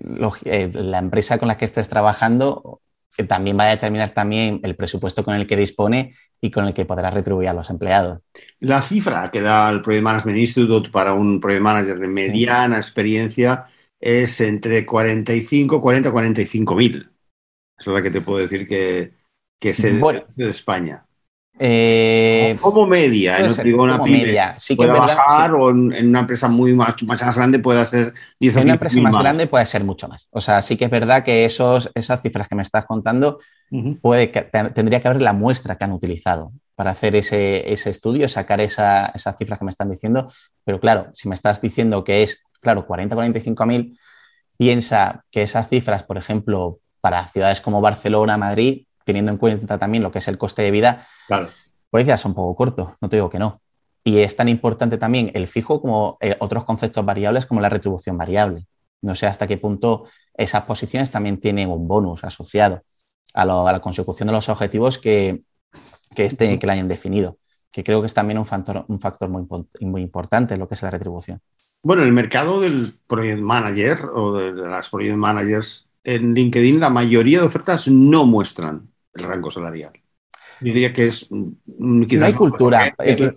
la 0.00 0.98
empresa 0.98 1.38
con 1.38 1.48
la 1.48 1.56
que 1.56 1.64
estés 1.64 1.88
trabajando 1.88 2.80
también 3.24 3.58
va 3.58 3.64
a 3.64 3.70
determinar 3.70 4.10
también 4.10 4.60
el 4.62 4.76
presupuesto 4.76 5.24
con 5.24 5.34
el 5.34 5.46
que 5.46 5.56
dispone 5.56 6.14
y 6.40 6.50
con 6.50 6.66
el 6.66 6.74
que 6.74 6.84
podrá 6.84 7.10
retribuir 7.10 7.48
a 7.48 7.54
los 7.54 7.70
empleados. 7.70 8.20
La 8.60 8.82
cifra 8.82 9.30
que 9.32 9.40
da 9.40 9.68
el 9.70 9.80
Project 9.80 10.04
Management 10.04 10.38
Institute 10.38 10.90
para 10.90 11.14
un 11.14 11.40
Project 11.40 11.62
Manager 11.62 11.98
de 11.98 12.08
mediana 12.08 12.76
experiencia 12.76 13.66
es 13.98 14.40
entre 14.40 14.84
45, 14.84 15.80
40, 15.80 16.10
45 16.10 16.74
mil. 16.74 17.10
Esa 17.78 17.90
es 17.90 17.94
la 17.94 18.02
que 18.02 18.10
te 18.10 18.20
puedo 18.20 18.38
decir 18.38 18.66
que, 18.66 19.14
que 19.58 19.72
se 19.72 19.92
de 19.92 20.50
España. 20.50 21.05
Eh, 21.58 22.56
como 22.60 22.86
media, 22.86 23.38
no 23.38 23.54
digo 23.54 23.82
una 23.82 23.98
media. 23.98 24.56
Sí 24.58 24.76
que 24.76 24.86
puede 24.86 24.98
bajar 24.98 25.52
o 25.54 25.70
en, 25.70 26.08
una 26.08 26.20
empresa 26.20 26.48
muy 26.48 26.74
más, 26.74 26.94
más 27.04 27.36
grande 27.36 27.58
puede 27.58 27.80
hacer 27.80 28.12
10 28.40 28.56
En 28.56 28.62
una 28.64 28.72
empresa 28.74 29.00
más, 29.00 29.16
grande 29.16 29.46
puede 29.46 29.64
ser 29.64 29.82
mucho 29.82 30.06
más. 30.06 30.28
O 30.30 30.40
sea, 30.40 30.60
sí 30.60 30.76
que 30.76 30.84
es 30.84 30.90
verdad 30.90 31.24
que 31.24 31.44
esos, 31.44 31.90
esas 31.94 32.20
cifras 32.20 32.48
que 32.48 32.54
me 32.54 32.62
estás 32.62 32.84
contando 32.84 33.38
puede 34.00 34.30
que, 34.30 34.42
tendría 34.74 35.00
que 35.00 35.08
haber 35.08 35.22
la 35.22 35.32
muestra 35.32 35.76
que 35.76 35.84
han 35.84 35.92
utilizado 35.92 36.52
para 36.74 36.90
hacer 36.90 37.16
ese, 37.16 37.72
ese 37.72 37.90
estudio, 37.90 38.28
sacar 38.28 38.60
esa, 38.60 39.06
esas 39.06 39.36
cifras 39.38 39.58
que 39.58 39.64
me 39.64 39.70
están 39.70 39.90
diciendo. 39.90 40.30
Pero 40.64 40.78
claro, 40.78 41.08
si 41.14 41.28
me 41.28 41.34
estás 41.34 41.60
diciendo 41.60 42.04
que 42.04 42.22
es, 42.22 42.42
claro, 42.60 42.86
40-45 42.86 43.66
mil, 43.66 43.98
piensa 44.58 45.24
que 45.30 45.42
esas 45.42 45.68
cifras, 45.68 46.02
por 46.02 46.18
ejemplo, 46.18 46.80
para 47.00 47.28
ciudades 47.28 47.60
como 47.60 47.80
Barcelona, 47.80 48.36
Madrid, 48.36 48.86
teniendo 49.06 49.30
en 49.30 49.38
cuenta 49.38 49.78
también 49.78 50.02
lo 50.02 50.10
que 50.10 50.18
es 50.18 50.26
el 50.26 50.36
coste 50.36 50.62
de 50.62 50.72
vida, 50.72 51.06
claro. 51.28 51.48
pues 51.90 52.04
ya 52.04 52.16
son 52.16 52.32
un 52.32 52.34
poco 52.34 52.56
cortos, 52.56 52.90
no 53.00 53.08
te 53.08 53.16
digo 53.16 53.30
que 53.30 53.38
no. 53.38 53.62
Y 54.02 54.18
es 54.18 54.34
tan 54.34 54.48
importante 54.48 54.98
también 54.98 55.30
el 55.34 55.46
fijo 55.46 55.80
como 55.80 56.18
eh, 56.20 56.36
otros 56.40 56.64
conceptos 56.64 57.04
variables 57.04 57.46
como 57.46 57.60
la 57.60 57.68
retribución 57.68 58.18
variable. 58.18 58.66
No 59.02 59.14
sé 59.14 59.26
hasta 59.26 59.46
qué 59.46 59.58
punto 59.58 60.06
esas 60.34 60.64
posiciones 60.64 61.12
también 61.12 61.38
tienen 61.38 61.70
un 61.70 61.86
bonus 61.86 62.24
asociado 62.24 62.82
a, 63.32 63.44
la 63.44 63.80
consecución 63.80 64.26
de 64.26 64.32
los 64.32 64.48
objetivos 64.48 64.98
que, 64.98 65.42
que, 66.14 66.24
este, 66.24 66.58
que 66.58 66.66
le 66.66 66.72
hayan 66.72 66.88
definido, 66.88 67.38
que 67.70 67.84
creo 67.84 68.00
que 68.00 68.08
es 68.08 68.14
también 68.14 68.38
un 68.38 68.46
factor, 68.46 68.84
un 68.88 68.98
factor 68.98 69.28
muy, 69.28 69.46
muy 69.80 70.02
importante 70.02 70.56
lo 70.56 70.66
que 70.66 70.74
es 70.74 70.82
la 70.82 70.90
retribución. 70.90 71.40
Bueno, 71.82 72.02
el 72.02 72.12
mercado 72.12 72.60
del 72.60 72.98
project 73.06 73.40
manager 73.40 74.06
o 74.12 74.36
de, 74.36 74.52
de 74.52 74.68
las 74.68 74.88
project 74.88 75.16
managers 75.16 75.88
en 76.02 76.34
LinkedIn, 76.34 76.80
la 76.80 76.90
mayoría 76.90 77.40
de 77.40 77.46
ofertas 77.46 77.86
no 77.86 78.26
muestran 78.26 78.88
el 79.16 79.24
rango 79.24 79.50
salarial. 79.50 79.92
Yo 80.60 80.72
diría 80.72 80.92
que 80.92 81.06
es 81.06 81.26
mm, 81.30 82.04
quizás 82.04 82.20
no 82.20 82.26
hay 82.26 82.32
cultura. 82.34 82.94
Eh, 83.04 83.32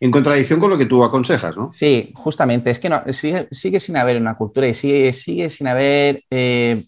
en 0.00 0.10
contradicción 0.10 0.60
con 0.60 0.70
lo 0.70 0.78
que 0.78 0.86
tú 0.86 1.02
aconsejas, 1.02 1.56
¿no? 1.56 1.72
Sí, 1.72 2.12
justamente. 2.14 2.70
Es 2.70 2.78
que 2.78 2.88
no, 2.88 3.02
sigue, 3.12 3.80
sin 3.80 3.96
haber 3.96 4.20
una 4.20 4.36
cultura 4.36 4.66
y 4.68 4.74
sigue, 4.74 5.12
sigue 5.12 5.50
sin 5.50 5.66
haber, 5.68 6.24
eh, 6.30 6.84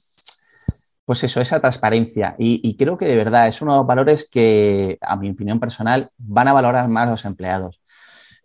pues 1.04 1.22
eso, 1.24 1.40
esa 1.40 1.60
transparencia. 1.60 2.34
Y, 2.38 2.76
creo 2.76 2.96
que 2.96 3.06
de 3.06 3.16
verdad 3.16 3.48
es 3.48 3.62
uno 3.62 3.72
de 3.72 3.78
los 3.78 3.86
valores 3.86 4.28
que, 4.30 4.98
a 5.00 5.16
mi 5.16 5.30
opinión 5.30 5.60
personal, 5.60 6.10
van 6.18 6.48
a 6.48 6.52
valorar 6.52 6.88
más 6.88 7.08
los 7.08 7.24
empleados. 7.24 7.80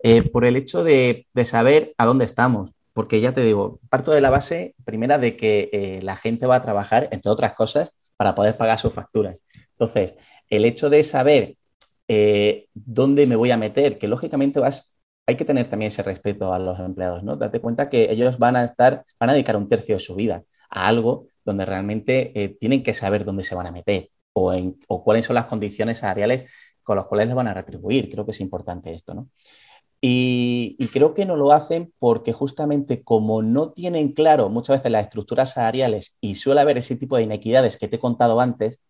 Eh, 0.02 0.22
por 0.30 0.46
el 0.46 0.56
hecho 0.56 0.84
de, 0.84 1.28
saber 1.46 1.94
a 1.98 2.06
dónde 2.06 2.26
estamos. 2.26 2.72
Porque 2.94 3.22
ya 3.22 3.34
te 3.34 3.42
digo, 3.42 3.80
parto 3.90 4.12
de 4.12 4.22
la 4.22 4.30
base 4.30 4.76
primera 4.84 5.18
de 5.18 5.38
que 5.38 6.00
la 6.04 6.18
gente 6.18 6.46
va 6.48 6.56
a 6.56 6.64
trabajar, 6.64 7.08
entre 7.12 7.32
otras 7.32 7.54
cosas, 7.54 7.94
para 8.18 8.36
poder 8.36 8.58
pagar 8.58 8.78
sus 8.78 8.94
facturas. 8.94 9.38
Entonces, 9.80 10.16
el 10.50 10.66
hecho 10.66 10.90
de 10.90 11.04
saber 11.04 11.56
eh, 12.08 12.68
dónde 12.74 13.28
me 13.28 13.36
voy 13.36 13.52
a 13.52 13.58
meter, 13.58 13.98
que 13.98 14.08
lógicamente 14.08 14.60
vas, 14.60 14.96
hay 15.26 15.38
que 15.38 15.46
tener 15.46 15.70
también 15.70 15.90
ese 15.90 16.04
respeto 16.04 16.54
a 16.54 16.60
los 16.60 16.80
empleados, 16.80 17.24
¿no? 17.24 17.38
Date 17.38 17.62
cuenta 17.62 17.90
que 17.90 18.12
ellos 18.12 18.38
van 18.40 18.56
a 18.56 18.66
estar, 18.66 19.06
van 19.20 19.30
a 19.30 19.34
dedicar 19.34 19.56
un 19.56 19.70
tercio 19.70 19.96
de 19.96 20.00
su 20.00 20.16
vida 20.16 20.44
a 20.70 20.88
algo 20.88 21.28
donde 21.46 21.66
realmente 21.66 22.32
eh, 22.36 22.50
tienen 22.60 22.84
que 22.84 22.94
saber 22.94 23.26
dónde 23.26 23.44
se 23.44 23.56
van 23.56 23.68
a 23.68 23.72
meter 23.72 24.10
o, 24.34 25.04
cuáles 25.04 25.26
son 25.26 25.36
las 25.36 25.46
condiciones 25.46 26.00
salariales 26.00 26.50
con 26.84 26.98
las 26.98 27.06
cuales 27.06 27.28
les 27.28 27.36
van 27.36 27.48
a 27.48 27.54
retribuir. 27.54 28.10
Creo 28.10 28.26
que 28.26 28.32
es 28.32 28.42
importante 28.42 28.94
esto, 28.94 29.14
¿no? 29.14 29.30
Y, 30.02 30.78
creo 30.94 31.14
que 31.14 31.26
no 31.26 31.36
lo 31.36 31.52
hacen 31.52 31.94
porque 32.00 32.32
justamente 32.34 33.04
como 33.04 33.42
no 33.42 33.74
tienen 33.74 34.14
claro 34.14 34.50
muchas 34.50 34.80
veces 34.80 34.92
las 34.92 35.06
estructuras 35.06 35.54
salariales 35.54 36.18
y 36.22 36.36
suele 36.36 36.62
haber 36.62 36.78
ese 36.78 36.96
tipo 36.96 37.18
de 37.18 37.24
inequidades 37.24 37.78
que 37.78 37.88
te 37.90 37.98
he 37.98 38.00
contado 38.00 38.40
antes, 38.40 38.82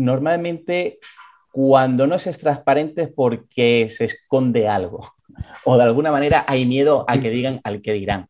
normalmente 0.00 0.98
cuando 1.52 2.06
no 2.06 2.14
es 2.14 2.38
transparente 2.38 3.02
es 3.02 3.08
porque 3.08 3.88
se 3.90 4.04
esconde 4.04 4.68
algo 4.68 5.12
o 5.64 5.76
de 5.76 5.82
alguna 5.82 6.12
manera 6.12 6.44
hay 6.46 6.66
miedo 6.66 7.04
a 7.08 7.18
que 7.18 7.30
digan 7.30 7.60
al 7.64 7.82
que 7.82 7.92
dirán. 7.92 8.28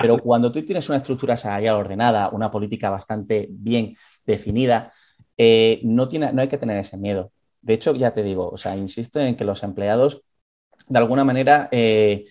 Pero 0.00 0.18
cuando 0.18 0.52
tú 0.52 0.64
tienes 0.64 0.88
una 0.88 0.98
estructura 0.98 1.36
salarial 1.36 1.76
ordenada, 1.76 2.28
una 2.30 2.50
política 2.50 2.90
bastante 2.90 3.48
bien 3.50 3.96
definida, 4.24 4.92
eh, 5.36 5.80
no, 5.82 6.08
tiene, 6.08 6.32
no 6.32 6.42
hay 6.42 6.48
que 6.48 6.58
tener 6.58 6.78
ese 6.78 6.96
miedo. 6.96 7.32
De 7.60 7.74
hecho, 7.74 7.94
ya 7.94 8.12
te 8.12 8.22
digo, 8.22 8.48
o 8.48 8.58
sea, 8.58 8.76
insisto 8.76 9.18
en 9.20 9.36
que 9.36 9.44
los 9.44 9.62
empleados, 9.62 10.22
de 10.86 10.98
alguna 10.98 11.24
manera, 11.24 11.68
eh, 11.72 12.26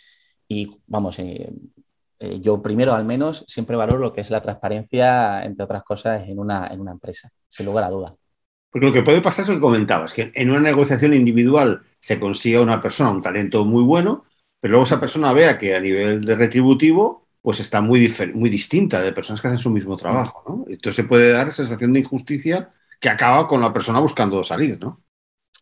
y 0.48 0.72
vamos, 0.88 1.18
eh, 1.20 1.50
yo 2.40 2.62
primero 2.62 2.94
al 2.94 3.04
menos 3.04 3.44
siempre 3.48 3.76
valoro 3.76 4.00
lo 4.00 4.14
que 4.14 4.22
es 4.22 4.30
la 4.30 4.42
transparencia, 4.42 5.44
entre 5.44 5.66
otras 5.66 5.84
cosas, 5.84 6.30
en 6.30 6.40
una, 6.40 6.68
en 6.68 6.80
una 6.80 6.92
empresa, 6.92 7.30
sin 7.50 7.66
lugar 7.66 7.84
a 7.84 7.90
duda. 7.90 8.16
Porque 8.74 8.88
lo 8.88 8.94
que 8.94 9.04
puede 9.04 9.22
pasar 9.22 9.44
es 9.44 9.50
lo 9.50 9.56
que 9.56 9.62
comentabas, 9.62 10.14
que 10.14 10.32
en 10.34 10.50
una 10.50 10.60
negociación 10.60 11.14
individual 11.14 11.84
se 12.00 12.20
consiga 12.20 12.60
una 12.60 12.82
persona 12.82 13.12
un 13.12 13.22
talento 13.22 13.64
muy 13.66 13.84
bueno, 13.84 14.26
pero 14.60 14.72
luego 14.72 14.86
esa 14.86 15.00
persona 15.00 15.32
vea 15.32 15.60
que 15.60 15.76
a 15.76 15.80
nivel 15.80 16.26
de 16.26 16.34
retributivo 16.34 17.28
pues 17.40 17.60
está 17.60 17.82
muy, 17.82 18.12
muy 18.34 18.50
distinta 18.50 19.00
de 19.04 19.12
personas 19.12 19.42
que 19.42 19.48
hacen 19.48 19.60
su 19.60 19.70
mismo 19.70 19.96
trabajo. 19.96 20.66
Entonces 20.68 20.96
se 20.96 21.04
puede 21.04 21.32
dar 21.32 21.54
sensación 21.54 21.94
de 21.94 22.00
injusticia 22.00 22.72
que 23.00 23.10
acaba 23.10 23.48
con 23.48 23.62
la 23.62 23.72
persona 23.72 24.00
buscando 24.00 24.44
salir, 24.44 24.80
¿no? 24.80 24.98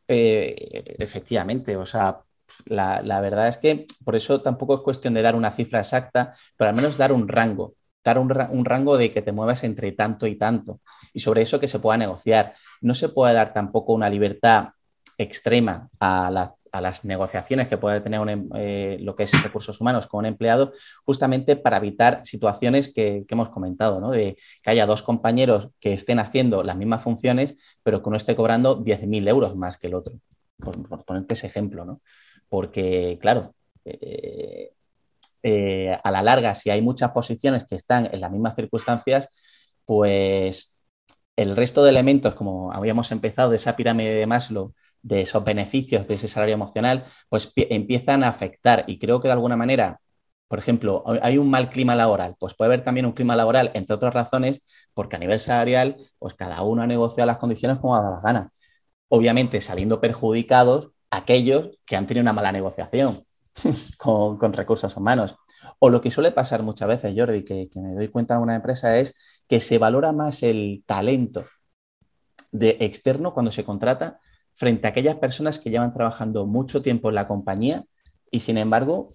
Eh, 0.08 0.95
efectivamente, 1.00 1.76
o 1.76 1.86
sea, 1.86 2.21
la, 2.65 3.19
verdad 3.19 3.50
es 3.50 3.58
que 3.58 3.88
por 4.06 4.15
eso 4.15 4.41
tampoco 4.41 4.76
es 4.76 4.82
cuestión 4.82 5.15
de 5.15 5.21
dar 5.21 5.36
una 5.36 5.52
cifra 5.52 5.82
exacta, 5.82 6.34
pero 6.56 6.69
al 6.69 6.76
menos 6.78 6.97
dar 6.97 7.12
un 7.12 7.28
rango, 7.28 7.76
dar 8.06 8.19
un 8.19 8.30
rango 8.65 8.95
de 8.95 9.12
que 9.12 9.21
te 9.21 9.34
muevas 9.34 9.65
entre 9.65 9.91
tanto 9.91 10.28
y 10.28 10.38
tanto, 10.38 10.80
y 11.12 11.19
sobre 11.19 11.41
eso 11.41 11.60
que 11.60 11.67
se 11.67 11.80
pueda 11.80 11.97
negociar 11.97 12.56
no 12.82 12.96
se 12.96 13.10
puede 13.10 13.34
dar 13.34 13.54
tampoco 13.54 13.94
una 13.94 14.10
libertad 14.10 14.70
extrema 15.17 15.89
a, 16.00 16.54
las 16.74 17.06
negociaciones 17.06 17.67
que 17.67 17.78
puede 17.78 18.00
tener 18.02 18.28
em, 18.30 18.50
eh, 18.56 18.98
lo 19.02 19.15
que 19.15 19.24
es 19.24 19.44
recursos 19.44 19.80
humanos 19.82 20.08
con 20.08 20.20
un 20.20 20.26
empleado, 20.26 20.74
justamente 21.06 21.56
para 21.58 21.78
evitar 21.78 22.26
situaciones 22.26 22.94
que, 22.94 23.26
hemos 23.28 23.50
comentado, 23.50 24.00
¿no? 24.00 24.12
de 24.12 24.38
que 24.63 24.70
haya 24.70 24.86
dos 24.86 25.04
compañeros 25.04 25.70
que 25.80 25.94
estén 25.94 26.20
haciendo 26.20 26.63
las 26.63 26.78
mismas 26.78 27.04
funciones, 27.04 27.56
pero 27.84 28.02
que 28.02 28.10
uno 28.10 28.17
esté 28.17 28.36
cobrando 28.36 28.84
10.000 28.84 29.28
euros 29.28 29.56
más 29.56 29.78
que 29.78 29.88
el 29.88 29.96
otro, 29.96 30.15
por, 30.58 31.06
ponerte 31.06 31.34
ese 31.34 31.48
ejemplo, 31.48 31.86
¿no? 31.86 32.02
Porque, 32.48 33.17
claro, 33.22 33.54
eh, 33.86 34.72
eh, 35.44 35.98
a 36.04 36.12
la 36.12 36.22
larga, 36.22 36.56
si 36.56 36.70
hay 36.70 36.82
muchas 36.82 37.12
posiciones 37.12 37.65
que 37.65 37.76
están 37.76 38.08
en 38.12 38.22
las 38.22 38.32
mismas 38.32 38.56
circunstancias, 38.56 39.30
pues 39.86 40.78
el 41.36 41.56
resto 41.56 41.84
de 41.84 41.89
elementos, 41.89 42.36
como 42.36 42.72
habíamos 42.74 43.12
empezado 43.12 43.50
de 43.50 43.58
esa 43.58 43.76
pirámide 43.76 44.13
de 44.13 44.28
Maslow, 44.28 44.74
de 45.02 45.22
esos 45.22 45.44
beneficios 45.44 46.08
de 46.08 46.15
ese 46.15 46.28
salario 46.28 46.56
emocional, 46.56 47.06
pues 47.30 47.52
empiezan 47.56 48.24
a 48.24 48.30
afectar. 48.30 48.84
Y 48.88 49.00
creo 49.00 49.22
que 49.22 49.28
de 49.28 49.34
alguna 49.34 49.58
manera, 49.58 50.00
por 50.48 50.60
ejemplo, 50.60 51.04
hay 51.22 51.38
un 51.38 51.50
mal 51.50 51.70
clima 51.70 51.96
laboral, 51.96 52.36
pues 52.39 52.54
puede 52.56 52.67
haber 52.67 52.84
también 52.84 53.06
un 53.06 53.13
clima 53.13 53.36
laboral, 53.36 53.72
entre 53.74 53.96
otras 53.96 54.13
razones, 54.13 54.62
porque 54.94 55.15
a 55.15 55.20
nivel 55.20 55.39
salarial, 55.39 55.98
pues 56.20 56.36
cada 56.36 56.62
uno 56.63 56.82
ha 56.84 56.88
negociado 56.88 57.28
las 57.28 57.38
condiciones 57.38 57.80
como 57.80 57.96
ha 57.96 58.02
dado 58.02 58.15
la 58.15 58.22
gana. 58.22 58.52
Obviamente 59.10 59.62
saliendo 59.62 60.02
perjudicados 60.02 60.91
aquellos 61.10 61.72
que 61.86 61.96
han 61.96 62.08
tenido 62.08 62.24
una 62.24 62.34
mala 62.34 62.52
negociación 62.52 63.26
con, 63.98 64.54
recursos 64.54 64.96
humanos. 64.98 65.36
O 65.80 65.89
lo 65.89 66.02
que 66.02 66.12
suele 66.12 66.32
pasar 66.32 66.63
muchas 66.63 66.88
veces, 66.88 67.13
Jordi, 67.15 67.44
que, 67.44 67.70
me 67.76 67.94
doy 67.94 68.08
cuenta 68.10 68.36
en 68.36 68.41
una 68.41 68.56
empresa 68.56 68.98
es 68.98 69.31
que 69.52 69.60
se 69.60 69.80
valora 69.80 70.14
más 70.14 70.44
el 70.44 70.82
talento 70.86 71.44
de 72.54 72.78
externo 72.80 73.34
cuando 73.34 73.52
se 73.52 73.66
contrata 73.66 74.22
frente 74.54 74.88
a 74.88 74.92
aquellas 74.92 75.18
personas 75.18 75.60
que 75.60 75.70
llevan 75.70 75.94
trabajando 75.94 76.46
mucho 76.46 76.82
tiempo 76.82 77.10
en 77.10 77.16
la 77.16 77.28
compañía 77.28 77.84
y 78.32 78.40
sin 78.40 78.58
embargo, 78.58 79.10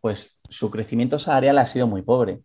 pues 0.00 0.38
su 0.48 0.70
crecimiento 0.70 1.18
salarial 1.18 1.58
ha 1.58 1.66
sido 1.66 1.86
muy 1.86 2.00
pobre. 2.00 2.40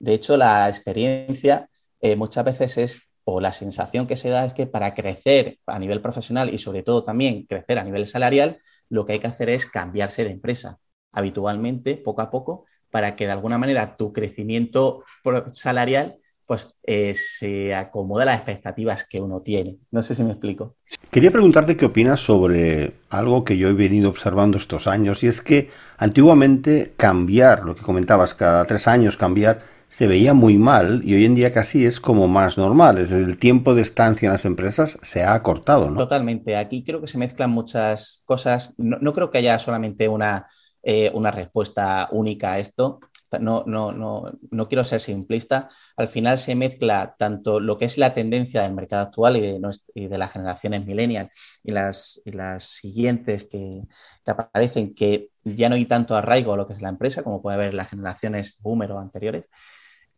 De 0.00 0.12
hecho, 0.12 0.36
la 0.36 0.68
experiencia 0.68 1.70
eh, 2.00 2.16
muchas 2.16 2.46
veces 2.46 2.78
es, 2.78 3.02
o 3.22 3.40
la 3.40 3.52
sensación 3.52 4.08
que 4.08 4.16
se 4.16 4.28
da 4.28 4.44
es 4.44 4.54
que 4.54 4.66
para 4.66 4.94
crecer 4.94 5.60
a 5.66 5.78
nivel 5.78 6.02
profesional 6.02 6.52
y 6.52 6.58
sobre 6.58 6.82
todo 6.82 7.04
también 7.04 7.46
crecer 7.46 7.78
a 7.78 7.84
nivel 7.84 8.08
salarial, 8.08 8.58
lo 8.88 9.06
que 9.06 9.12
hay 9.12 9.20
que 9.20 9.28
hacer 9.28 9.50
es 9.50 9.66
cambiarse 9.66 10.24
de 10.24 10.32
empresa 10.32 10.80
habitualmente, 11.12 11.96
poco 11.96 12.22
a 12.22 12.30
poco, 12.32 12.64
para 12.92 13.16
que 13.16 13.26
de 13.26 13.32
alguna 13.32 13.58
manera 13.58 13.96
tu 13.96 14.12
crecimiento 14.12 15.02
salarial 15.50 16.18
pues 16.46 16.76
eh, 16.82 17.14
se 17.14 17.74
acomode 17.74 18.24
a 18.24 18.26
las 18.26 18.36
expectativas 18.36 19.06
que 19.08 19.20
uno 19.20 19.40
tiene. 19.40 19.78
No 19.90 20.02
sé 20.02 20.14
si 20.14 20.22
me 20.22 20.32
explico. 20.32 20.76
Quería 21.10 21.30
preguntarte 21.30 21.76
qué 21.76 21.86
opinas 21.86 22.20
sobre 22.20 22.92
algo 23.08 23.44
que 23.44 23.56
yo 23.56 23.68
he 23.68 23.72
venido 23.72 24.10
observando 24.10 24.58
estos 24.58 24.86
años 24.86 25.24
y 25.24 25.28
es 25.28 25.40
que 25.40 25.70
antiguamente 25.96 26.92
cambiar, 26.96 27.64
lo 27.64 27.74
que 27.74 27.82
comentabas, 27.82 28.34
cada 28.34 28.64
tres 28.66 28.86
años 28.86 29.16
cambiar, 29.16 29.62
se 29.88 30.06
veía 30.06 30.34
muy 30.34 30.58
mal 30.58 31.02
y 31.04 31.14
hoy 31.14 31.26
en 31.26 31.34
día 31.34 31.52
casi 31.52 31.86
es 31.86 32.00
como 32.00 32.28
más 32.28 32.58
normal. 32.58 32.98
Es 32.98 33.12
el 33.12 33.36
tiempo 33.36 33.74
de 33.74 33.82
estancia 33.82 34.26
en 34.26 34.32
las 34.32 34.44
empresas 34.44 34.98
se 35.02 35.22
ha 35.22 35.34
acortado, 35.34 35.90
¿no? 35.90 35.98
Totalmente. 35.98 36.56
Aquí 36.56 36.82
creo 36.82 37.00
que 37.00 37.06
se 37.06 37.18
mezclan 37.18 37.50
muchas 37.50 38.22
cosas. 38.24 38.74
No, 38.78 39.12
creo 39.12 39.30
que 39.30 39.38
haya 39.38 39.58
solamente 39.58 40.08
una, 40.08 40.48
eh, 40.82 41.10
una 41.14 41.30
respuesta 41.30 42.08
única 42.10 42.54
a 42.54 42.58
esto. 42.58 43.00
No, 43.40 43.64
no, 43.66 43.92
no, 43.92 44.30
no, 44.50 44.68
quiero 44.68 44.84
ser 44.84 45.00
simplista. 45.00 45.70
Al 45.96 46.08
final 46.08 46.38
se 46.38 46.54
mezcla 46.54 47.14
tanto 47.18 47.60
lo 47.60 47.78
que 47.78 47.86
es 47.86 47.96
la 47.96 48.12
tendencia 48.12 48.62
del 48.62 48.74
mercado 48.74 49.04
actual 49.04 49.36
y 49.36 50.08
de, 50.08 50.18
las 50.18 50.32
generaciones 50.32 50.84
millennials 50.84 51.30
y 51.64 51.72
las, 51.72 52.22
siguientes 52.64 53.44
que, 53.44 53.82
que, 54.24 54.30
aparecen, 54.30 54.94
que 54.94 55.30
ya 55.44 55.70
no 55.70 55.76
hay 55.76 55.86
tanto 55.86 56.14
arraigo 56.14 56.52
a 56.52 56.56
lo 56.58 56.66
que 56.66 56.74
es 56.74 56.82
la 56.82 56.90
empresa, 56.90 57.22
como 57.22 57.40
puede 57.40 57.56
haber 57.56 57.74
las 57.74 57.88
generaciones 57.88 58.56
boomer 58.60 58.92
o 58.92 58.98
anteriores. 58.98 59.48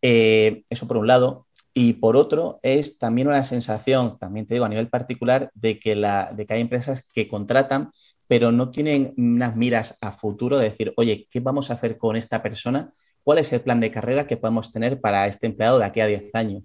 Eh, 0.03 0.65
eso 0.69 0.87
por 0.87 0.99
un 0.99 1.07
lado. 1.07 1.47
Y 1.73 1.95
por 1.95 2.17
otro, 2.17 2.61
es 2.63 2.99
también 2.99 3.29
una 3.29 3.43
sensación, 3.45 4.19
también 4.19 4.47
te 4.47 4.55
digo 4.55 4.67
a 4.67 4.69
nivel 4.69 4.89
particular, 4.89 5.51
de 5.55 5.81
que, 5.81 5.97
la, 5.97 6.33
de 6.33 6.47
que 6.47 6.55
hay 6.55 6.61
empresas 6.61 7.05
que 7.13 7.27
contratan, 7.27 7.91
pero 8.27 8.53
no 8.53 8.71
tienen 8.71 9.15
unas 9.17 9.57
miras 9.57 9.97
a 10.01 10.13
futuro 10.13 10.59
de 10.59 10.71
decir, 10.71 10.93
oye, 10.97 11.29
¿qué 11.31 11.41
vamos 11.41 11.71
a 11.71 11.75
hacer 11.75 11.99
con 11.99 12.17
esta 12.17 12.43
persona? 12.43 12.93
¿Cuál 13.23 13.39
es 13.39 13.53
el 13.53 13.61
plan 13.61 13.81
de 13.81 13.91
carrera 13.91 14.27
que 14.27 14.37
podemos 14.37 14.73
tener 14.73 15.01
para 15.01 15.27
este 15.27 15.47
empleado 15.47 15.79
de 15.79 15.85
aquí 15.85 16.01
a 16.01 16.07
10 16.07 16.35
años? 16.35 16.63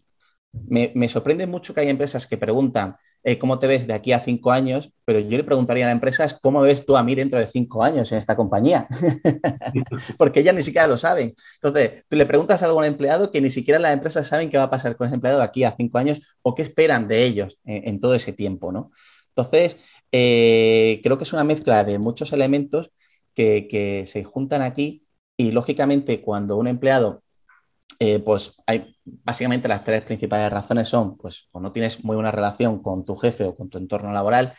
Me, 0.52 0.92
me 0.96 1.10
sorprende 1.10 1.48
mucho 1.48 1.74
que 1.74 1.82
hay 1.82 1.90
empresas 1.90 2.28
que 2.28 2.38
preguntan, 2.38 2.96
eh, 3.22 3.38
cómo 3.38 3.60
te 3.60 3.68
ves 3.68 3.86
de 3.86 3.94
aquí 3.94 4.14
a 4.14 4.22
cinco 4.22 4.50
años, 4.50 4.92
pero 5.04 5.20
yo 5.20 5.38
le 5.38 5.44
preguntaría 5.44 5.84
a 5.84 5.88
la 5.88 5.94
empresa 5.94 6.24
es 6.24 6.36
cómo 6.42 6.62
ves 6.62 6.86
tú 6.86 6.96
a 6.96 7.04
mí 7.04 7.16
dentro 7.16 7.38
de 7.38 7.48
cinco 7.48 7.84
años 7.84 8.10
en 8.14 8.18
esta 8.18 8.38
compañía, 8.38 8.88
porque 10.18 10.40
ellas 10.40 10.56
ni 10.56 10.64
siquiera 10.64 10.88
lo 10.88 10.98
saben. 10.98 11.36
Entonces, 11.56 12.06
tú 12.08 12.16
le 12.16 12.26
preguntas 12.26 12.64
a 12.64 12.68
algún 12.68 12.86
empleado 12.86 13.30
que 13.30 13.42
ni 13.42 13.52
siquiera 13.52 13.78
las 13.78 13.94
empresas 13.94 14.26
saben 14.26 14.50
qué 14.50 14.58
va 14.58 14.66
a 14.66 14.70
pasar 14.70 14.96
con 14.96 15.08
ese 15.08 15.16
empleado 15.16 15.40
de 15.40 15.46
aquí 15.46 15.66
a 15.66 15.76
cinco 15.76 15.98
años 15.98 16.22
o 16.42 16.56
qué 16.56 16.62
esperan 16.62 17.10
de 17.10 17.26
ellos 17.26 17.58
en, 17.66 18.00
todo 18.00 18.16
ese 18.16 18.32
tiempo, 18.32 18.72
¿no? 18.72 18.92
Entonces, 19.36 19.78
eh, 20.12 21.00
creo 21.04 21.18
que 21.18 21.24
es 21.24 21.34
una 21.34 21.44
mezcla 21.44 21.84
de 21.84 22.00
muchos 22.00 22.34
elementos 22.34 22.92
que, 23.36 24.04
se 24.08 24.24
juntan 24.24 24.62
aquí 24.62 25.06
y, 25.38 25.52
lógicamente, 25.52 26.22
cuando 26.22 26.58
un 26.58 26.68
empleado 26.68 27.24
eh, 28.00 28.20
pues 28.20 28.56
hay 28.66 28.96
básicamente 29.04 29.68
las 29.68 29.84
tres 29.84 30.04
principales 30.04 30.52
razones 30.52 30.88
son, 30.88 31.18
pues, 31.18 31.48
o 31.52 31.60
no 31.60 31.72
tienes 31.72 32.04
muy 32.04 32.16
buena 32.16 32.32
relación 32.32 32.82
con 32.82 33.06
tu 33.06 33.16
jefe 33.16 33.44
o 33.44 33.56
con 33.56 33.70
tu 33.70 33.78
entorno 33.78 34.12
laboral, 34.14 34.54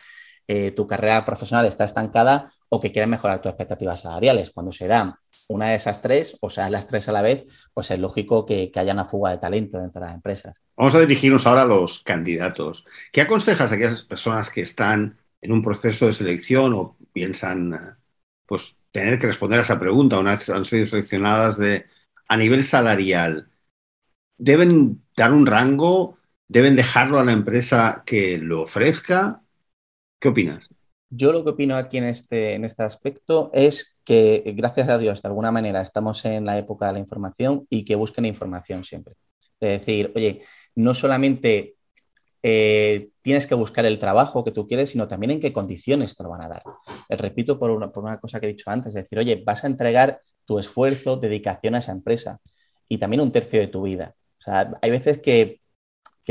eh, 0.47 0.71
tu 0.71 0.85
carrera 0.85 1.25
profesional 1.25 1.65
está 1.65 1.85
estancada 1.85 2.51
o 2.69 2.79
que 2.79 2.91
quieres 2.91 3.09
mejorar 3.09 3.41
tus 3.41 3.49
expectativas 3.49 4.01
salariales. 4.01 4.51
Cuando 4.51 4.71
se 4.71 4.87
dan 4.87 5.13
una 5.47 5.69
de 5.69 5.75
esas 5.75 6.01
tres, 6.01 6.37
o 6.41 6.49
sea, 6.49 6.69
las 6.69 6.87
tres 6.87 7.07
a 7.09 7.11
la 7.11 7.21
vez, 7.21 7.45
pues 7.73 7.91
es 7.91 7.99
lógico 7.99 8.45
que, 8.45 8.71
que, 8.71 8.79
haya 8.79 8.93
una 8.93 9.05
fuga 9.05 9.31
de 9.31 9.37
talento 9.37 9.79
dentro 9.79 10.01
de 10.01 10.07
las 10.07 10.15
empresas. 10.15 10.61
Vamos 10.75 10.95
a 10.95 10.99
dirigirnos 10.99 11.45
ahora 11.47 11.63
a 11.63 11.65
los 11.65 12.03
candidatos. 12.03 12.85
¿Qué 13.11 13.21
aconsejas 13.21 13.71
a 13.71 13.75
aquellas 13.75 14.03
personas 14.03 14.49
que 14.49 14.61
están 14.61 15.17
en 15.41 15.51
un 15.51 15.61
proceso 15.61 16.07
de 16.07 16.13
selección 16.13 16.73
o 16.73 16.97
piensan 17.11 17.97
pues, 18.45 18.79
tener 18.91 19.17
que 19.19 19.27
responder 19.27 19.59
a 19.59 19.63
esa 19.63 19.79
pregunta 19.79 20.19
una 20.19 20.31
vez 20.31 20.49
han 20.49 20.65
sido 20.65 20.85
seleccionadas 20.85 21.57
de 21.57 21.85
a 22.27 22.37
nivel 22.37 22.63
salarial, 22.63 23.49
¿deben 24.37 25.03
dar 25.15 25.33
un 25.33 25.45
rango? 25.45 26.17
¿Deben 26.47 26.75
dejarlo 26.75 27.19
a 27.19 27.25
la 27.25 27.31
empresa 27.31 28.03
que 28.05 28.37
lo 28.37 28.63
ofrezca? 28.63 29.41
¿Qué 30.19 30.29
opinas? 30.29 30.67
Yo 31.09 31.33
lo 31.33 31.43
que 31.43 31.49
opino 31.49 31.75
aquí 31.75 31.97
en 31.97 32.05
este, 32.05 32.53
en 32.53 32.63
este 32.63 32.83
aspecto 32.83 33.49
es 33.53 33.97
que, 34.05 34.43
gracias 34.55 34.87
a 34.87 34.97
Dios, 34.97 35.21
de 35.21 35.27
alguna 35.27 35.51
manera 35.51 35.81
estamos 35.81 36.23
en 36.23 36.45
la 36.45 36.57
época 36.57 36.87
de 36.87 36.93
la 36.93 36.99
información 36.99 37.67
y 37.69 37.83
que 37.83 37.95
busquen 37.95 38.25
información 38.25 38.83
siempre. 38.83 39.15
Es 39.59 39.79
decir, 39.79 40.11
oye, 40.15 40.41
no 40.75 40.93
solamente 40.93 41.75
eh, 42.43 43.09
tienes 43.21 43.45
que 43.47 43.55
buscar 43.55 43.85
el 43.85 43.99
trabajo 43.99 44.43
que 44.43 44.51
tú 44.51 44.67
quieres, 44.67 44.91
sino 44.91 45.07
también 45.07 45.31
en 45.31 45.39
qué 45.39 45.53
condiciones 45.53 46.15
te 46.15 46.23
lo 46.23 46.29
van 46.29 46.43
a 46.43 46.49
dar. 46.49 46.63
Les 47.09 47.19
repito 47.19 47.59
por 47.59 47.71
una, 47.71 47.91
por 47.91 48.03
una 48.03 48.19
cosa 48.19 48.39
que 48.39 48.47
he 48.47 48.49
dicho 48.49 48.69
antes, 48.69 48.89
es 48.89 49.03
decir, 49.03 49.19
oye, 49.19 49.43
vas 49.45 49.63
a 49.63 49.67
entregar 49.67 50.21
tu 50.45 50.59
esfuerzo, 50.59 51.17
dedicación 51.17 51.75
a 51.75 51.79
esa 51.79 51.91
empresa 51.91 52.39
y 52.87 52.97
también 52.97 53.21
un 53.21 53.31
tercio 53.31 53.59
de 53.59 53.67
tu 53.67 53.83
vida. 53.83 54.15
O 54.39 54.43
sea, 54.43 54.73
hay 54.81 54.91
veces 54.91 55.19
que, 55.19 55.61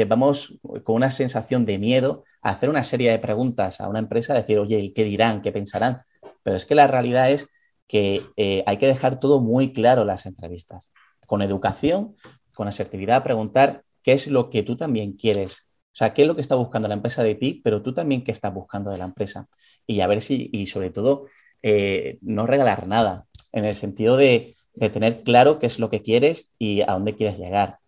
vamos 0.06 0.58
con 0.84 0.96
una 0.96 1.10
sensación 1.10 1.66
de 1.66 1.78
miedo 1.78 2.24
a 2.42 2.50
hacer 2.50 2.70
una 2.70 2.84
serie 2.84 3.10
de 3.10 3.18
preguntas 3.18 3.80
a 3.80 3.88
una 3.88 3.98
empresa, 3.98 4.34
decir, 4.34 4.58
oye, 4.58 4.78
¿y 4.78 4.92
qué 4.92 5.04
dirán? 5.04 5.42
¿Qué 5.42 5.52
pensarán? 5.52 6.02
Pero 6.42 6.56
es 6.56 6.64
que 6.64 6.74
la 6.74 6.86
realidad 6.86 7.30
es 7.30 7.48
que 7.86 8.22
eh, 8.36 8.62
hay 8.66 8.78
que 8.78 8.86
dejar 8.86 9.20
todo 9.20 9.40
muy 9.40 9.72
claro 9.72 10.02
en 10.02 10.08
las 10.08 10.26
entrevistas. 10.26 10.90
Con 11.26 11.42
educación, 11.42 12.14
con 12.54 12.66
asertividad, 12.68 13.22
preguntar 13.22 13.84
qué 14.02 14.12
es 14.12 14.26
lo 14.26 14.50
que 14.50 14.62
tú 14.62 14.76
también 14.76 15.14
quieres. 15.14 15.69
O 15.92 15.96
sea, 15.96 16.14
qué 16.14 16.22
es 16.22 16.28
lo 16.28 16.34
que 16.34 16.40
está 16.40 16.54
buscando 16.54 16.88
la 16.88 16.94
empresa 16.94 17.22
de 17.22 17.34
ti, 17.34 17.60
pero 17.64 17.82
tú 17.82 17.92
también 17.92 18.24
qué 18.24 18.32
estás 18.32 18.54
buscando 18.54 18.90
de 18.90 18.98
la 18.98 19.04
empresa. 19.04 19.48
Y 19.86 20.00
a 20.00 20.06
ver 20.06 20.22
si, 20.22 20.48
y 20.52 20.66
sobre 20.66 20.90
todo, 20.90 21.26
eh, 21.62 22.18
no 22.22 22.46
regalar 22.46 22.86
nada 22.86 23.26
en 23.52 23.64
el 23.64 23.74
sentido 23.74 24.16
de, 24.16 24.54
tener 24.78 25.22
claro 25.24 25.58
qué 25.58 25.66
es 25.66 25.78
lo 25.78 25.90
que 25.90 26.02
quieres 26.02 26.52
y 26.58 26.80
a 26.82 26.92
dónde 26.92 27.14
quieres 27.14 27.38
llegar. 27.38 27.78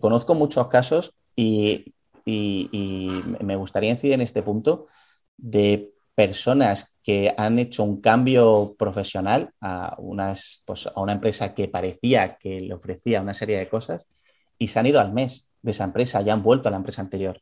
conozco 0.00 0.34
muchos 0.34 0.68
casos 0.68 1.14
y, 1.36 1.94
me 2.26 3.56
gustaría 3.56 3.90
incidir 3.90 4.14
en 4.14 4.22
este 4.22 4.42
punto 4.42 4.86
de 5.36 5.92
personas 6.14 6.96
que 7.02 7.34
han 7.36 7.58
hecho 7.58 7.84
un 7.84 8.00
cambio 8.00 8.74
profesional 8.78 9.50
a, 9.60 9.94
unas, 9.98 10.62
pues, 10.66 10.86
a 10.86 11.00
una 11.00 11.12
empresa 11.12 11.54
que 11.54 11.68
parecía 11.68 12.36
que 12.38 12.60
le 12.60 12.74
ofrecía 12.74 13.20
una 13.20 13.34
serie 13.34 13.58
de 13.58 13.68
cosas 13.68 14.06
y 14.58 14.68
se 14.68 14.78
han 14.78 14.86
ido 14.86 15.00
al 15.00 15.12
mes 15.12 15.53
de 15.64 15.70
esa 15.70 15.84
empresa 15.84 16.20
y 16.22 16.30
han 16.30 16.42
vuelto 16.42 16.68
a 16.68 16.70
la 16.70 16.76
empresa 16.76 17.00
anterior. 17.02 17.40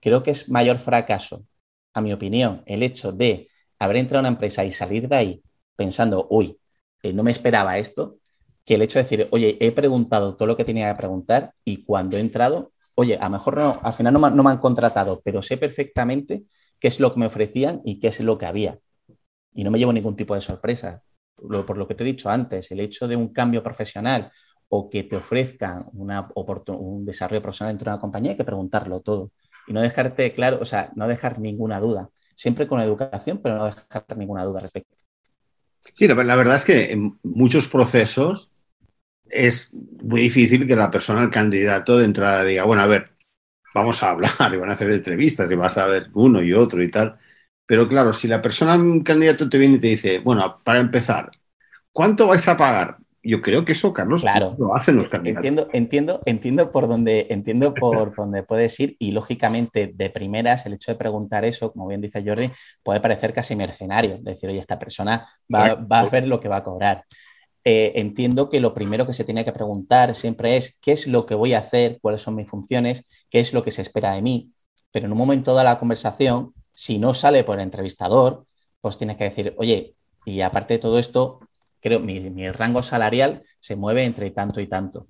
Creo 0.00 0.22
que 0.22 0.30
es 0.32 0.48
mayor 0.48 0.78
fracaso, 0.78 1.44
a 1.92 2.00
mi 2.00 2.12
opinión, 2.12 2.62
el 2.66 2.82
hecho 2.82 3.12
de 3.12 3.48
haber 3.78 3.96
entrado 3.96 4.20
a 4.20 4.22
una 4.22 4.34
empresa 4.34 4.64
y 4.64 4.72
salir 4.72 5.08
de 5.08 5.16
ahí 5.16 5.42
pensando, 5.76 6.26
uy, 6.30 6.58
eh, 7.02 7.12
no 7.12 7.22
me 7.22 7.30
esperaba 7.30 7.78
esto, 7.78 8.16
que 8.64 8.74
el 8.74 8.82
hecho 8.82 8.98
de 8.98 9.02
decir, 9.02 9.28
oye, 9.30 9.58
he 9.60 9.72
preguntado 9.72 10.36
todo 10.36 10.46
lo 10.46 10.56
que 10.56 10.64
tenía 10.64 10.90
que 10.90 10.98
preguntar 10.98 11.52
y 11.64 11.84
cuando 11.84 12.16
he 12.16 12.20
entrado, 12.20 12.72
oye, 12.94 13.16
a 13.16 13.24
lo 13.24 13.30
mejor 13.30 13.58
no, 13.58 13.78
al 13.82 13.92
final 13.92 14.14
no 14.14 14.42
me, 14.42 14.50
han 14.50 14.58
contratado, 14.58 15.20
pero 15.22 15.42
sé 15.42 15.58
perfectamente 15.58 16.44
qué 16.78 16.88
es 16.88 16.98
lo 16.98 17.12
que 17.12 17.20
me 17.20 17.26
ofrecían 17.26 17.82
y 17.84 18.00
qué 18.00 18.08
es 18.08 18.20
lo 18.20 18.38
que 18.38 18.46
había. 18.46 18.78
Y 19.52 19.64
no 19.64 19.70
me 19.70 19.78
llevo 19.78 19.92
ningún 19.92 20.16
tipo 20.16 20.34
de 20.34 20.40
sorpresa. 20.40 21.02
Por 21.36 21.76
lo, 21.78 21.88
que 21.88 21.94
te 21.94 22.04
he 22.04 22.06
dicho 22.06 22.28
antes, 22.28 22.70
el 22.70 22.80
hecho 22.80 23.08
de 23.08 23.16
un 23.16 23.32
cambio 23.32 23.62
profesional 23.62 24.30
o 24.72 24.88
que 24.88 25.02
te 25.02 25.16
ofrezcan 25.16 25.86
una 25.92 26.28
un 26.34 27.04
desarrollo 27.04 27.42
profesional 27.42 27.74
dentro 27.74 27.90
de 27.90 27.96
una 27.96 28.00
compañía, 28.00 28.30
hay 28.30 28.36
que 28.36 28.44
preguntarlo 28.44 29.00
todo 29.00 29.32
y 29.66 29.72
no 29.72 29.82
dejarte 29.82 30.32
claro, 30.32 30.58
o 30.60 30.64
sea, 30.64 30.90
no 30.94 31.06
dejar 31.08 31.38
ninguna 31.38 31.80
duda. 31.80 32.08
Siempre 32.34 32.66
con 32.66 32.80
educación, 32.80 33.40
pero 33.42 33.56
no 33.56 33.66
dejar 33.66 34.04
ninguna 34.16 34.44
duda 34.44 34.60
respecto. 34.60 34.96
Sí, 35.94 36.06
la, 36.08 36.14
verdad 36.14 36.56
es 36.56 36.64
que 36.64 36.92
en 36.92 37.18
muchos 37.22 37.68
procesos 37.68 38.50
es 39.26 39.72
muy 39.72 40.22
difícil 40.22 40.66
que 40.66 40.76
la 40.76 40.90
persona, 40.90 41.22
el 41.22 41.30
candidato 41.30 41.98
de 41.98 42.04
entrada 42.04 42.44
diga, 42.44 42.64
bueno, 42.64 42.82
a 42.82 42.86
ver, 42.86 43.10
vamos 43.74 44.02
a 44.02 44.10
hablar 44.10 44.32
y 44.52 44.56
van 44.56 44.70
a 44.70 44.74
hacer 44.74 44.90
entrevistas 44.90 45.50
y 45.50 45.56
vas 45.56 45.76
a 45.78 45.86
ver 45.86 46.10
uno 46.14 46.42
y 46.42 46.52
otro 46.52 46.82
y 46.82 46.90
tal. 46.90 47.18
Pero 47.66 47.88
claro, 47.88 48.12
si 48.12 48.28
la 48.28 48.40
persona, 48.40 48.76
un 48.76 49.02
candidato 49.02 49.48
te 49.48 49.58
viene 49.58 49.76
y 49.76 49.80
te 49.80 49.88
dice, 49.88 50.18
bueno, 50.18 50.60
para 50.64 50.80
empezar, 50.80 51.30
¿cuánto 51.92 52.28
vais 52.28 52.46
a 52.48 52.56
pagar? 52.56 52.98
Yo 53.22 53.42
creo 53.42 53.64
que 53.64 53.72
eso, 53.72 53.92
Carlos, 53.92 54.24
lo 54.58 54.74
hacen 54.74 54.96
los 54.96 55.08
candidatos. 55.08 55.44
Entiendo, 55.44 55.68
entiendo, 55.72 56.20
entiendo 56.24 56.72
por 56.72 56.88
dónde, 56.88 57.26
entiendo 57.30 57.74
por 57.74 58.14
dónde 58.16 58.42
puedes 58.42 58.78
ir 58.80 58.96
y 58.98 59.12
lógicamente 59.12 59.92
de 59.94 60.10
primeras 60.10 60.64
el 60.66 60.74
hecho 60.74 60.92
de 60.92 60.98
preguntar 60.98 61.44
eso, 61.44 61.72
como 61.72 61.86
bien 61.86 62.00
dice 62.00 62.22
Jordi, 62.24 62.50
puede 62.82 63.00
parecer 63.00 63.34
casi 63.34 63.54
mercenario, 63.54 64.18
decir, 64.20 64.48
oye, 64.48 64.58
esta 64.58 64.78
persona 64.78 65.28
va, 65.54 66.00
a 66.00 66.08
ver 66.08 66.26
lo 66.26 66.40
que 66.40 66.48
va 66.48 66.58
a 66.58 66.64
cobrar. 66.64 67.04
Eh, 67.62 67.92
entiendo 67.96 68.48
que 68.48 68.58
lo 68.58 68.72
primero 68.72 69.06
que 69.06 69.12
se 69.12 69.24
tiene 69.24 69.44
que 69.44 69.52
preguntar 69.52 70.14
siempre 70.14 70.56
es 70.56 70.78
qué 70.80 70.92
es 70.92 71.06
lo 71.06 71.26
que 71.26 71.34
voy 71.34 71.52
a 71.52 71.58
hacer, 71.58 71.98
cuáles 72.00 72.22
son 72.22 72.36
mis 72.36 72.48
funciones, 72.48 73.04
qué 73.28 73.40
es 73.40 73.52
lo 73.52 73.62
que 73.62 73.70
se 73.70 73.82
espera 73.82 74.12
de 74.12 74.22
mí, 74.22 74.52
pero 74.90 75.06
en 75.06 75.12
un 75.12 75.18
momento 75.18 75.54
de 75.54 75.64
la 75.64 75.78
conversación, 75.78 76.54
si 76.72 76.98
no 76.98 77.12
sale 77.12 77.44
por 77.44 77.58
el 77.58 77.64
entrevistador, 77.64 78.46
pues 78.80 78.96
tienes 78.96 79.18
que 79.18 79.24
decir, 79.24 79.54
oye, 79.58 79.94
y 80.24 80.40
aparte 80.40 80.74
de 80.74 80.80
todo 80.80 80.98
esto, 80.98 81.40
creo, 81.80 82.00
mi, 82.00 82.20
mi 82.30 82.50
rango 82.50 82.82
salarial 82.82 83.42
se 83.58 83.76
mueve 83.76 84.04
entre 84.04 84.30
tanto 84.30 84.60
y 84.60 84.66
tanto, 84.66 85.08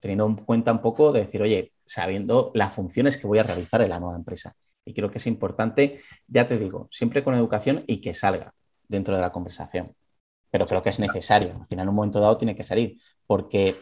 teniendo 0.00 0.26
en 0.26 0.36
cuenta 0.36 0.72
un 0.72 0.80
poco 0.80 1.12
de 1.12 1.24
decir, 1.24 1.42
oye, 1.42 1.72
sabiendo 1.84 2.52
las 2.54 2.74
funciones 2.74 3.16
que 3.16 3.26
voy 3.26 3.38
a 3.38 3.42
realizar 3.42 3.82
en 3.82 3.90
la 3.90 4.00
nueva 4.00 4.16
empresa. 4.16 4.54
Y 4.84 4.94
creo 4.94 5.10
que 5.10 5.18
es 5.18 5.26
importante, 5.26 6.00
ya 6.26 6.48
te 6.48 6.58
digo, 6.58 6.88
siempre 6.90 7.22
con 7.22 7.34
educación 7.34 7.84
y 7.86 8.00
que 8.00 8.14
salga 8.14 8.54
dentro 8.88 9.14
de 9.14 9.20
la 9.20 9.32
conversación. 9.32 9.94
Pero 10.50 10.66
creo 10.66 10.82
que 10.82 10.90
es 10.90 10.98
necesario. 10.98 11.56
Al 11.60 11.66
final, 11.66 11.84
en 11.84 11.88
un 11.90 11.94
momento 11.94 12.20
dado, 12.20 12.38
tiene 12.38 12.56
que 12.56 12.64
salir. 12.64 12.98
Porque 13.26 13.76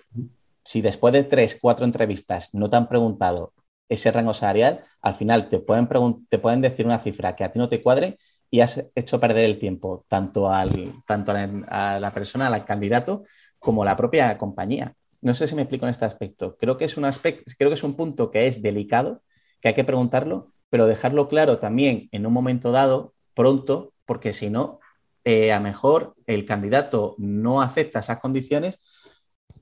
si 0.64 0.82
después 0.82 1.12
de 1.12 1.24
tres, 1.24 1.58
cuatro 1.60 1.86
entrevistas 1.86 2.54
no 2.54 2.68
te 2.68 2.76
han 2.76 2.88
preguntado 2.88 3.54
ese 3.88 4.10
rango 4.10 4.34
salarial, 4.34 4.84
al 5.00 5.14
final 5.16 5.48
te 5.48 5.60
pueden, 5.60 5.88
te 6.28 6.38
pueden 6.38 6.60
decir 6.60 6.84
una 6.84 6.98
cifra 6.98 7.36
que 7.36 7.44
a 7.44 7.52
ti 7.52 7.58
no 7.58 7.68
te 7.68 7.82
cuadre 7.82 8.18
y 8.50 8.60
has 8.60 8.84
hecho 8.94 9.20
perder 9.20 9.44
el 9.44 9.58
tiempo 9.58 10.04
tanto, 10.08 10.50
al, 10.50 11.02
tanto 11.06 11.32
a, 11.32 12.00
la, 12.00 12.12
persona, 12.12 12.46
al 12.48 12.64
candidato, 12.64 13.24
como 13.58 13.82
a 13.82 13.86
la 13.86 13.96
propia 13.96 14.36
compañía. 14.38 14.94
no 15.20 15.34
sé 15.34 15.46
si 15.46 15.54
me 15.54 15.62
explico 15.62 15.86
en 15.86 15.92
este 15.92 16.04
aspecto. 16.04 16.56
Creo 16.58 16.76
que 16.76 16.84
es 16.84 16.96
un 16.96 17.04
aspecto, 17.04 17.50
creo 17.58 17.70
que 17.70 17.74
es 17.74 17.82
un 17.82 17.94
punto 17.96 18.30
que 18.30 18.46
es 18.46 18.62
delicado, 18.62 19.22
que 19.60 19.68
hay 19.68 19.74
que 19.74 19.84
preguntarlo, 19.84 20.52
pero 20.70 20.86
dejarlo 20.86 21.28
claro 21.28 21.58
también 21.58 22.08
en 22.12 22.26
un 22.26 22.32
momento 22.32 22.72
dado, 22.72 23.14
pronto, 23.34 23.92
porque 24.06 24.32
si 24.32 24.50
no, 24.50 24.80
eh, 25.24 25.52
a 25.52 25.58
lo 25.58 25.64
mejor 25.64 26.14
el 26.26 26.44
candidato 26.44 27.14
no 27.18 27.60
acepta 27.60 28.00
esas 28.00 28.20
condiciones 28.20 28.78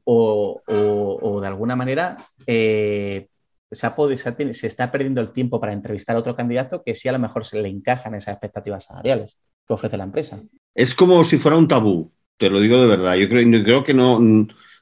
o, 0.05 0.63
de 1.41 1.47
alguna 1.47 1.75
manera 1.75 2.19
eh, 2.47 3.29
se, 3.71 4.55
se, 4.55 4.67
está 4.67 4.91
perdiendo 4.93 5.21
el 5.21 5.33
tiempo 5.33 5.61
para 5.61 5.73
entrevistar 5.73 6.17
a 6.17 6.21
otro 6.21 6.37
candidato 6.37 6.83
que 6.85 6.95
sí 6.95 7.09
a 7.09 7.13
lo 7.13 7.19
mejor 7.19 7.45
se 7.45 7.61
le 7.61 7.69
encajan 7.69 8.15
esas 8.15 8.35
expectativas 8.35 8.85
salariales 8.85 9.39
que 9.67 9.75
ofrece 9.75 9.97
la 9.97 10.05
empresa. 10.05 10.41
Es 10.75 10.95
como 10.95 11.25
si 11.25 11.39
fuera 11.39 11.57
un 11.57 11.69
tabú, 11.69 12.13
te 12.37 12.51
lo 12.51 12.61
digo 12.61 12.81
de 12.81 12.87
verdad. 12.87 13.15
Yo 13.17 13.29
creo, 13.29 13.43
yo 13.43 13.65
creo 13.65 13.85
que 13.85 13.95
no 13.95 14.21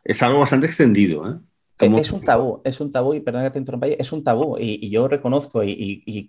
es 0.02 0.22
algo 0.22 0.40
bastante 0.40 0.66
extendido. 0.66 1.30
¿eh? 1.30 1.38
Es 1.78 2.12
un 2.12 2.20
tabú, 2.20 2.60
es 2.64 2.80
un 2.80 2.92
tabú, 2.92 3.14
y 3.14 3.20
perdón 3.20 3.42
que 3.44 3.50
te 3.50 3.58
interrumpa, 3.58 3.88
es 3.88 4.12
un 4.12 4.22
tabú, 4.22 4.56
y, 4.58 4.88
yo 4.90 5.08
reconozco, 5.08 5.64
y, 5.64 6.28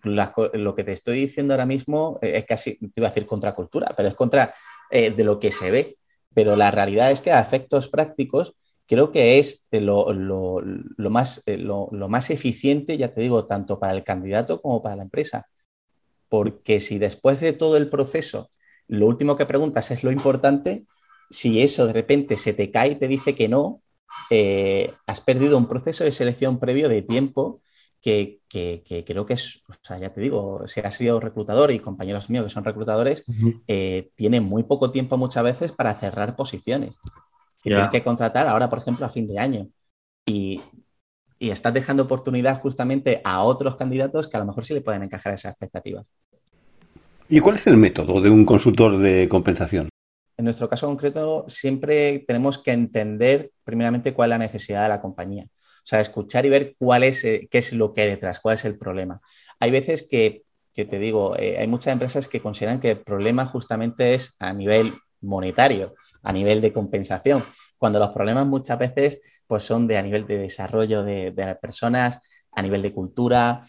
lo 0.54 0.76
que 0.76 0.84
te 0.84 0.94
estoy 0.94 1.20
diciendo 1.20 1.54
ahora 1.54 1.68
mismo 1.68 2.18
es 2.22 2.46
casi, 2.46 2.78
te 2.78 3.00
iba 3.00 3.08
a 3.08 3.12
decir 3.12 3.28
contracultura, 3.28 3.94
pero 3.96 4.10
es 4.10 4.16
contra 4.16 4.56
eh, 4.90 5.12
de 5.12 5.24
lo 5.24 5.40
que 5.40 5.52
se 5.52 5.70
ve. 5.70 5.98
Pero 6.34 6.56
la 6.56 6.72
realidad 6.72 7.12
es 7.12 7.22
que 7.22 7.32
a 7.32 7.42
efectos 7.42 7.88
prácticos 7.88 8.56
creo 8.88 9.12
que 9.12 9.40
es 9.40 9.68
lo, 9.72 10.14
más, 11.10 11.44
eh, 11.46 11.58
lo, 11.58 11.90
más 12.10 12.30
eficiente, 12.30 12.98
ya 12.98 13.14
te 13.14 13.22
digo, 13.22 13.46
tanto 13.46 13.80
para 13.80 13.94
el 13.94 14.04
candidato 14.04 14.62
como 14.62 14.82
para 14.82 14.98
la 14.98 15.04
empresa. 15.04 15.48
Porque 16.30 16.80
si 16.80 16.98
después 16.98 17.40
de 17.40 17.54
todo 17.54 17.78
el 17.78 17.90
proceso 17.90 18.50
lo 18.88 19.08
último 19.08 19.36
que 19.36 19.46
preguntas 19.46 19.90
es 19.92 20.04
lo 20.04 20.12
importante, 20.12 20.86
si 21.30 21.62
eso 21.62 21.88
de 21.88 21.94
repente 21.94 22.38
se 22.38 22.54
te 22.54 22.72
cae 22.72 22.92
y 22.92 22.96
te 22.96 23.08
dice 23.08 23.36
que 23.36 23.48
no, 23.48 23.82
eh, 24.30 24.94
has 25.08 25.22
perdido 25.22 25.58
un 25.58 25.68
proceso 25.68 26.04
de 26.04 26.12
selección 26.12 26.60
previo 26.60 26.88
de 26.88 27.02
tiempo 27.02 27.62
que, 28.02 28.42
creo 29.08 29.26
que 29.26 29.34
es, 29.34 29.64
o 29.68 29.74
sea, 29.82 29.98
ya 29.98 30.14
te 30.14 30.22
digo, 30.22 30.68
si 30.68 30.80
has 30.82 30.96
sido 30.96 31.20
reclutador 31.20 31.72
y 31.72 31.80
compañeros 31.80 32.30
míos 32.30 32.46
que 32.46 32.52
son 32.52 32.64
reclutadores, 32.64 33.26
eh, 33.68 34.12
tienen 34.14 34.44
muy 34.44 34.62
poco 34.62 34.92
tiempo 34.92 35.18
muchas 35.18 35.44
veces 35.44 35.72
para 35.72 35.96
cerrar 35.96 36.36
posiciones. 36.36 37.00
Que 37.66 37.72
tienen 37.72 37.90
que 37.90 38.04
contratar 38.04 38.48
ahora, 38.48 38.70
por 38.70 38.78
ejemplo, 38.78 39.08
a 39.08 39.10
fin 39.10 39.28
de 39.28 39.40
año. 39.40 39.68
Y, 40.24 40.62
y 41.40 41.50
estás 41.50 41.74
dejando 41.74 42.04
oportunidad 42.04 42.62
justamente 42.62 43.22
a 43.24 43.44
otros 43.44 43.76
candidatos 43.76 44.28
que 44.28 44.38
a 44.38 44.40
lo 44.40 44.46
mejor 44.46 44.64
sí 44.64 44.76
le 44.76 44.82
pueden 44.82 45.02
encajar 45.02 45.34
esas 45.34 45.54
expectativas. 45.54 46.08
¿Y 47.28 47.40
cuál 47.40 47.56
es 47.56 47.66
el 47.66 47.78
método 47.78 48.22
de 48.22 48.30
un 48.30 48.46
consultor 48.46 49.00
de 49.00 49.28
compensación? 49.28 49.90
En 50.38 50.46
nuestro 50.46 50.70
caso 50.70 50.86
concreto, 50.86 51.46
siempre 51.48 52.24
tenemos 52.28 52.60
que 52.60 52.72
entender 52.72 53.52
primeramente 53.64 54.14
cuál 54.14 54.30
es 54.30 54.36
la 54.36 54.46
necesidad 54.46 54.84
de 54.84 54.90
la 54.90 55.02
compañía. 55.02 55.46
O 55.46 55.88
sea, 55.88 56.02
escuchar 56.02 56.46
y 56.46 56.50
ver 56.50 56.76
cuál 56.78 57.04
es, 57.04 57.24
eh, 57.24 57.48
qué 57.50 57.60
es 57.60 57.74
lo 57.74 57.94
que 57.94 58.02
hay 58.02 58.10
detrás, 58.10 58.40
cuál 58.40 58.56
es 58.56 58.66
el 58.66 58.78
problema. 58.78 59.22
Hay 59.60 59.72
veces 59.72 60.08
que, 60.08 60.44
te 60.76 61.00
digo, 61.00 61.36
eh, 61.36 61.58
hay 61.58 61.68
muchas 61.68 61.94
empresas 61.94 62.28
que 62.28 62.42
consideran 62.42 62.80
que 62.80 62.92
el 62.92 63.00
problema 63.00 63.46
justamente 63.48 64.14
es 64.14 64.36
a 64.40 64.54
nivel 64.54 64.94
monetario, 65.22 65.96
a 66.26 66.34
nivel 66.34 66.62
de 66.62 66.74
compensación, 66.74 67.44
cuando 67.78 68.00
los 68.00 68.10
problemas 68.10 68.46
muchas 68.48 68.78
veces 68.80 69.22
pues, 69.48 69.64
son 69.64 69.88
de 69.88 69.98
a 69.98 70.02
nivel 70.02 70.28
de 70.28 70.40
desarrollo 70.40 71.04
de, 71.04 71.34
las 71.36 71.58
personas, 71.60 72.20
a 72.52 72.62
nivel 72.62 72.82
de 72.82 72.94
cultura, 72.94 73.66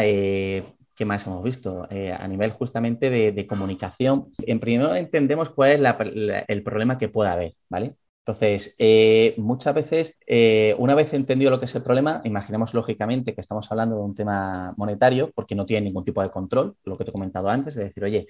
eh, 0.00 0.64
¿Qué 1.00 1.06
más 1.06 1.26
hemos 1.26 1.42
visto? 1.42 1.88
Eh, 1.90 2.12
a 2.12 2.28
nivel 2.28 2.50
justamente 2.50 3.08
de, 3.08 3.46
comunicación, 3.46 4.32
en 4.40 4.60
primero 4.60 4.94
entendemos 4.94 5.48
cuál 5.48 5.86
es 5.86 6.44
el 6.46 6.62
problema 6.62 6.98
que 6.98 7.08
pueda 7.08 7.32
haber, 7.32 7.54
¿vale? 7.70 7.96
Entonces, 8.26 8.74
eh, 8.78 9.34
muchas 9.38 9.74
veces, 9.74 10.16
eh, 10.26 10.76
una 10.78 10.94
vez 10.94 11.12
entendido 11.14 11.50
lo 11.50 11.58
que 11.58 11.64
es 11.66 11.74
el 11.74 11.82
problema, 11.82 12.20
imaginemos 12.24 12.74
lógicamente 12.74 13.34
que 13.34 13.40
estamos 13.40 13.68
hablando 13.72 13.96
de 13.96 14.02
un 14.02 14.14
tema 14.14 14.72
monetario, 14.76 15.32
porque 15.34 15.54
no 15.56 15.66
tiene 15.66 15.86
ningún 15.86 16.04
tipo 16.04 16.22
de 16.22 16.30
control, 16.30 16.76
lo 16.84 16.96
que 16.96 17.04
te 17.04 17.10
he 17.10 17.12
comentado 17.12 17.48
antes, 17.48 17.76
es 17.76 17.84
decir, 17.86 18.04
oye, 18.04 18.26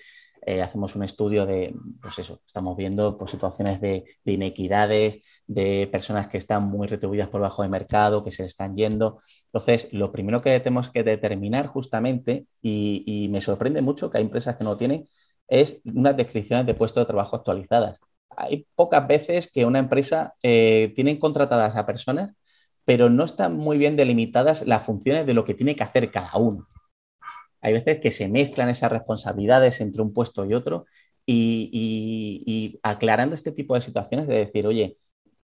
eh, 0.47 0.63
hacemos 0.63 0.97
un 0.97 1.03
estudio 1.05 1.45
de, 1.45 1.75
pues 2.01 2.19
eso, 2.19 2.41
estamos 2.47 2.77
viendo 2.77 3.19
pues, 3.19 3.33
situaciones 3.33 3.81
de, 3.81 4.05
inequidades, 4.25 5.23
de 5.47 5.89
personas 5.93 6.29
que 6.29 6.39
están 6.39 6.63
muy 6.65 6.87
retribuidas 6.89 7.29
por 7.29 7.43
bajo 7.43 7.63
de 7.63 7.69
mercado, 7.69 8.23
que 8.25 8.33
se 8.33 8.47
están 8.47 8.77
yendo. 8.77 9.21
Entonces, 9.47 9.93
lo 9.93 10.13
primero 10.13 10.41
que 10.41 10.59
tenemos 10.61 10.91
que 10.91 11.03
determinar 11.03 11.67
justamente, 11.67 12.47
y, 12.63 13.05
y 13.07 13.29
me 13.29 13.41
sorprende 13.43 13.83
mucho 13.83 14.09
que 14.11 14.19
hay 14.19 14.25
empresas 14.25 14.57
que 14.57 14.65
no 14.65 14.77
tienen, 14.79 15.09
es 15.49 15.81
unas 15.85 16.17
descripciones 16.17 16.65
de 16.67 16.75
puestos 16.75 17.03
de 17.03 17.07
trabajo 17.07 17.37
actualizadas. 17.37 18.01
Hay 18.41 18.67
pocas 18.75 19.07
veces 19.07 19.51
que 19.51 19.65
una 19.65 19.79
empresa 19.79 20.35
eh, 20.43 20.93
tiene 20.97 21.19
contratadas 21.19 21.77
a 21.77 21.87
personas, 21.87 22.35
pero 22.85 23.11
no 23.11 23.25
están 23.25 23.57
muy 23.57 23.79
bien 23.79 23.97
delimitadas 23.97 24.67
las 24.67 24.85
funciones 24.85 25.27
de 25.27 25.35
lo 25.35 25.45
que 25.45 25.55
tiene 25.55 25.77
que 25.77 25.85
hacer 25.85 26.11
cada 26.11 26.37
uno. 26.37 26.67
Hay 27.61 27.73
veces 27.75 28.01
que 28.01 28.11
se 28.11 28.29
mezclan 28.29 28.71
esas 28.71 28.91
responsabilidades 28.91 29.81
entre 29.81 30.03
un 30.03 30.13
puesto 30.15 30.45
y 30.47 30.55
otro 30.55 30.87
y, 31.27 32.79
aclarando 32.83 33.35
este 33.35 33.53
tipo 33.53 33.75
de 33.75 33.83
situaciones 33.83 34.27
de 34.29 34.47
decir, 34.47 34.67
oye, 34.67 34.99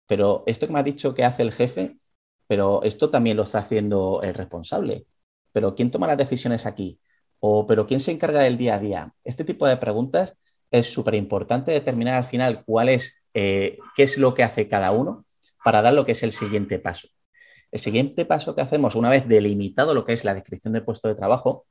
pero 0.07 0.45
esto 0.47 0.67
que 0.67 0.73
me 0.73 0.81
ha 0.81 0.83
dicho 0.83 1.15
que 1.15 1.25
hace 1.25 1.43
el 1.43 1.53
jefe, 1.53 1.99
pero 2.47 2.83
esto 2.83 3.11
también 3.11 3.37
lo 3.37 3.45
está 3.45 3.59
haciendo 3.61 4.23
el 4.23 4.35
responsable. 4.35 5.07
Pero 5.53 5.75
¿quién 5.75 5.91
toma 5.91 6.07
las 6.09 6.19
decisiones 6.19 6.67
aquí? 6.67 7.01
O 7.41 7.67
pero 7.67 7.87
¿quién 7.87 8.01
se 8.01 8.13
encarga 8.13 8.43
del 8.43 8.59
día 8.59 8.75
a 8.77 8.79
día? 8.81 9.15
Este 9.25 9.45
tipo 9.45 9.67
de 9.67 9.77
preguntas 9.77 10.37
es 10.71 10.93
súper 10.93 11.15
importante 11.15 11.73
determinar 11.73 12.15
al 12.15 12.27
final 12.29 12.65
cuál 12.65 12.89
es, 12.89 13.23
eh, 13.35 13.79
qué 13.97 14.05
es 14.05 14.19
lo 14.19 14.35
que 14.35 14.43
hace 14.43 14.69
cada 14.69 14.93
uno 14.93 15.25
para 15.65 15.83
dar 15.83 15.95
lo 15.95 16.07
que 16.07 16.13
es 16.13 16.23
el 16.23 16.33
siguiente 16.33 16.79
paso. 16.79 17.09
El 17.71 17.81
siguiente 17.81 18.25
paso 18.25 18.55
que 18.55 18.63
hacemos, 18.63 18.95
una 18.95 19.11
vez 19.11 19.29
delimitado 19.29 19.95
lo 19.95 20.05
que 20.05 20.13
es 20.13 20.25
la 20.25 20.35
descripción 20.35 20.73
de 20.75 20.81
puesto 20.81 21.09
de 21.09 21.15
trabajo, 21.15 21.67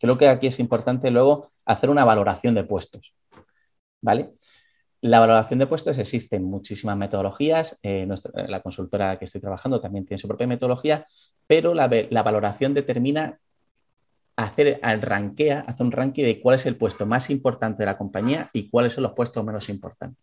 Creo 0.00 0.18
que 0.18 0.28
aquí 0.28 0.48
es 0.48 0.60
importante 0.60 1.10
luego 1.10 1.52
hacer 1.64 1.90
una 1.90 2.04
valoración 2.04 2.54
de 2.54 2.64
puestos. 2.64 3.14
¿Vale? 4.00 4.34
La 5.00 5.20
valoración 5.20 5.58
de 5.58 5.66
puestos 5.66 5.98
existen 5.98 6.44
muchísimas 6.44 6.96
metodologías. 6.96 7.78
Eh, 7.82 8.06
la 8.48 8.60
consultora 8.60 9.18
que 9.18 9.26
estoy 9.26 9.40
trabajando 9.40 9.80
también 9.80 10.04
tiene 10.06 10.18
su 10.18 10.28
propia 10.28 10.46
metodología, 10.46 11.06
pero 11.46 11.74
la, 11.74 11.88
valoración 12.22 12.74
determina 12.74 13.38
hacer 14.36 14.80
el 14.82 15.02
rankea, 15.02 15.60
hacer 15.60 15.86
un 15.86 15.92
ranking 15.92 16.24
de 16.24 16.40
cuál 16.40 16.56
es 16.56 16.66
el 16.66 16.76
puesto 16.76 17.06
más 17.06 17.30
importante 17.30 17.82
de 17.82 17.86
la 17.86 17.98
compañía 17.98 18.50
y 18.52 18.68
cuáles 18.68 18.92
son 18.92 19.04
los 19.04 19.12
puestos 19.12 19.44
menos 19.44 19.68
importantes. 19.68 20.22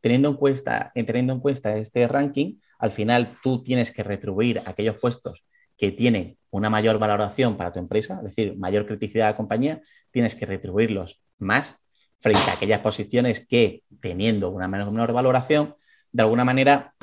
Teniendo 0.00 0.28
en 0.28 0.36
cuenta, 0.36 0.92
teniendo 0.94 1.32
en 1.32 1.40
cuenta 1.40 1.76
este 1.76 2.06
ranking, 2.06 2.56
al 2.78 2.92
final 2.92 3.36
tú 3.42 3.62
tienes 3.62 3.92
que 3.92 4.02
retribuir 4.02 4.62
aquellos 4.64 4.96
puestos 4.96 5.44
que 5.76 5.92
tienen 5.92 6.36
una 6.50 6.70
mayor 6.70 6.98
valoración 6.98 7.56
para 7.56 7.72
tu 7.72 7.78
empresa, 7.78 8.18
es 8.18 8.34
decir, 8.34 8.56
mayor 8.56 8.86
criticidad 8.86 9.26
de 9.26 9.32
la 9.32 9.36
compañía, 9.36 9.80
tienes 10.10 10.34
que 10.34 10.46
retribuirlos 10.46 11.20
más 11.38 11.82
frente 12.20 12.50
a 12.50 12.54
aquellas 12.54 12.80
posiciones 12.80 13.46
que, 13.46 13.82
teniendo 14.00 14.50
una 14.50 14.66
menor, 14.66 15.12
valoración, 15.12 15.74
de 16.10 16.22
alguna 16.22 16.44
manera 16.44 16.94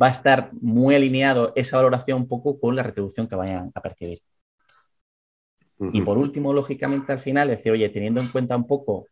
va 0.00 0.08
a 0.08 0.10
estar 0.10 0.50
muy 0.60 0.94
alineado 0.94 1.52
esa 1.56 1.76
valoración 1.76 2.22
un 2.22 2.28
poco 2.28 2.58
con 2.58 2.76
la 2.76 2.82
retribución 2.82 3.28
que 3.28 3.36
vayan 3.36 3.70
a 3.74 3.80
percibir. 3.80 4.20
Y 5.92 6.00
por 6.02 6.18
último, 6.18 6.52
lógicamente, 6.52 7.12
al 7.12 7.20
final, 7.20 7.48
decir, 7.48 7.70
oye, 7.70 7.88
teniendo 7.88 8.20
en 8.20 8.28
cuenta 8.28 8.56
un 8.56 8.66
poco, 8.66 9.06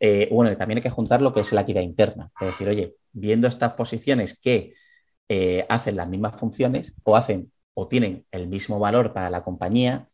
eh, 0.00 0.28
bueno, 0.32 0.54
también 0.56 0.78
hay 0.78 0.82
que 0.82 0.90
juntar 0.90 1.22
lo 1.22 1.32
que 1.32 1.40
es 1.40 1.52
la 1.52 1.60
equidad 1.60 1.82
interna. 1.82 2.32
Es 2.40 2.48
decir, 2.48 2.68
oye, 2.68 2.96
viendo 3.12 3.46
estas 3.46 3.74
posiciones 3.74 4.38
que 4.38 4.72
eh, 5.28 5.64
hacen 5.68 5.96
las 5.96 6.08
mismas 6.08 6.36
funciones 6.38 6.94
o 7.04 7.16
hacen 7.16 7.52
o 7.74 7.86
tienen 7.86 8.26
el 8.32 8.48
mismo 8.48 8.80
valor 8.80 9.12
para 9.12 9.30
la 9.30 9.44
compañía, 9.44 10.08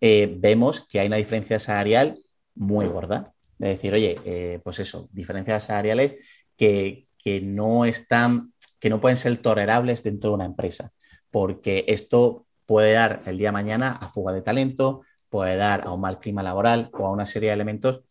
eh, 0.00 0.32
vemos 0.38 0.86
que 0.86 1.00
hay 1.00 1.08
una 1.08 1.16
diferencia 1.16 1.58
salarial 1.58 2.18
muy 2.54 2.86
gorda. 2.86 3.34
Es 3.58 3.76
decir, 3.76 3.94
oye, 3.94 4.60
pues 4.64 4.78
eso, 4.78 5.08
diferencias 5.12 5.64
salariales 5.64 6.16
que, 6.56 7.06
no 7.42 7.84
están, 7.84 8.52
que 8.80 8.90
no 8.90 9.00
pueden 9.00 9.16
ser 9.16 9.38
tolerables 9.38 10.02
dentro 10.02 10.30
de 10.30 10.34
una 10.34 10.44
empresa, 10.44 10.92
porque 11.30 11.84
esto 11.88 12.46
puede 12.66 12.92
dar 12.92 13.22
el 13.26 13.38
día 13.38 13.48
de 13.48 13.52
mañana 13.52 13.92
a 13.92 14.08
fuga 14.08 14.32
de 14.32 14.42
talento, 14.42 15.02
puede 15.28 15.56
dar 15.56 15.86
a 15.86 15.92
un 15.92 16.00
mal 16.00 16.18
clima 16.20 16.42
laboral 16.42 16.90
o 16.92 17.06
a 17.06 17.12
una 17.12 17.26
serie 17.26 17.48
de 17.50 17.54
elementos 17.54 18.02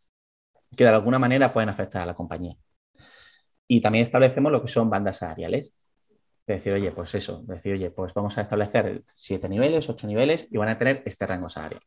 que 0.75 0.83
de 0.85 0.89
alguna 0.89 1.19
manera 1.19 1.53
pueden 1.53 1.69
afectar 1.69 2.01
a 2.01 2.05
la 2.05 2.15
compañía. 2.15 2.55
Y 3.67 3.81
también 3.81 4.03
establecemos 4.03 4.51
lo 4.51 4.61
que 4.61 4.67
son 4.67 4.89
bandas 4.89 5.17
salariales 5.17 5.73
decir, 6.45 6.73
oye, 6.73 6.91
pues 6.91 7.13
eso, 7.15 7.43
decir, 7.43 7.73
oye, 7.73 7.91
pues 7.91 8.13
vamos 8.13 8.37
a 8.37 8.41
establecer 8.41 9.03
siete 9.15 9.49
niveles, 9.49 9.89
ocho 9.89 10.07
niveles 10.07 10.47
y 10.51 10.57
van 10.57 10.69
a 10.69 10.77
tener 10.77 11.03
este 11.05 11.25
rango 11.25 11.49
salarial. 11.49 11.81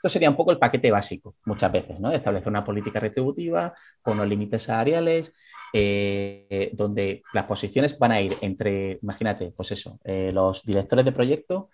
Esto 0.00 0.08
sería 0.08 0.30
un 0.30 0.36
poco 0.36 0.50
el 0.50 0.58
paquete 0.58 0.90
básico, 0.90 1.36
muchas 1.44 1.70
veces, 1.70 2.00
¿no? 2.00 2.10
Establecer 2.10 2.48
una 2.48 2.64
política 2.64 3.00
retributiva 3.00 3.74
con 4.00 4.16
los 4.16 4.26
límites 4.26 4.62
salariales, 4.62 5.30
eh, 5.74 6.70
donde 6.72 7.22
las 7.34 7.44
posiciones 7.44 7.98
van 7.98 8.12
a 8.12 8.20
ir 8.22 8.34
entre, 8.40 8.98
imagínate, 9.02 9.52
pues 9.54 9.72
eso, 9.72 10.00
eh, 10.02 10.32
los 10.32 10.64
directores 10.64 11.04
de 11.04 11.12
proyecto, 11.12 11.68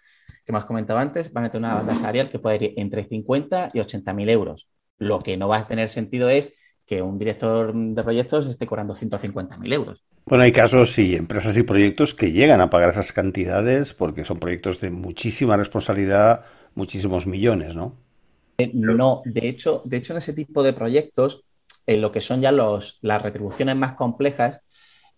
que 0.44 0.50
hemos 0.50 0.64
comentado 0.64 0.98
antes, 0.98 1.32
van 1.32 1.44
a 1.44 1.52
tener 1.52 1.68
una 1.68 1.76
banda 1.76 1.94
salarial 1.94 2.28
que 2.28 2.40
puede 2.40 2.64
ir 2.64 2.74
entre 2.78 3.04
50 3.04 3.70
y 3.72 3.78
80 3.78 4.12
mil 4.12 4.28
euros. 4.28 4.66
Lo 4.98 5.20
que 5.20 5.36
no 5.36 5.46
va 5.46 5.58
a 5.58 5.68
tener 5.68 5.88
sentido 5.88 6.28
es 6.28 6.52
que 6.84 7.02
un 7.02 7.18
director 7.18 7.72
de 7.72 8.02
proyectos 8.02 8.46
esté 8.46 8.66
cobrando 8.66 8.96
150 8.96 9.56
mil 9.58 9.72
euros 9.72 10.02
Bueno, 10.24 10.42
hay 10.42 10.50
casos 10.50 10.98
y 10.98 11.14
empresas 11.14 11.56
y 11.56 11.62
proyectos 11.62 12.12
que 12.12 12.32
llegan 12.32 12.60
a 12.60 12.70
pagar 12.70 12.90
esas 12.90 13.12
cantidades 13.12 13.94
porque 13.94 14.24
son 14.24 14.38
proyectos 14.38 14.80
de 14.80 14.90
muchísima 14.90 15.56
responsabilidad, 15.56 16.44
muchísimos 16.74 17.28
millones, 17.28 17.76
¿no? 17.76 18.05
No, 18.72 19.22
de 19.24 19.48
hecho, 19.48 19.82
de 19.84 19.98
hecho 19.98 20.12
en 20.12 20.18
ese 20.18 20.32
tipo 20.32 20.62
de 20.62 20.72
proyectos, 20.72 21.42
en 21.86 22.00
lo 22.00 22.10
que 22.10 22.20
son 22.20 22.40
ya 22.40 22.52
los, 22.52 22.98
las 23.02 23.22
retribuciones 23.22 23.76
más 23.76 23.94
complejas, 23.94 24.60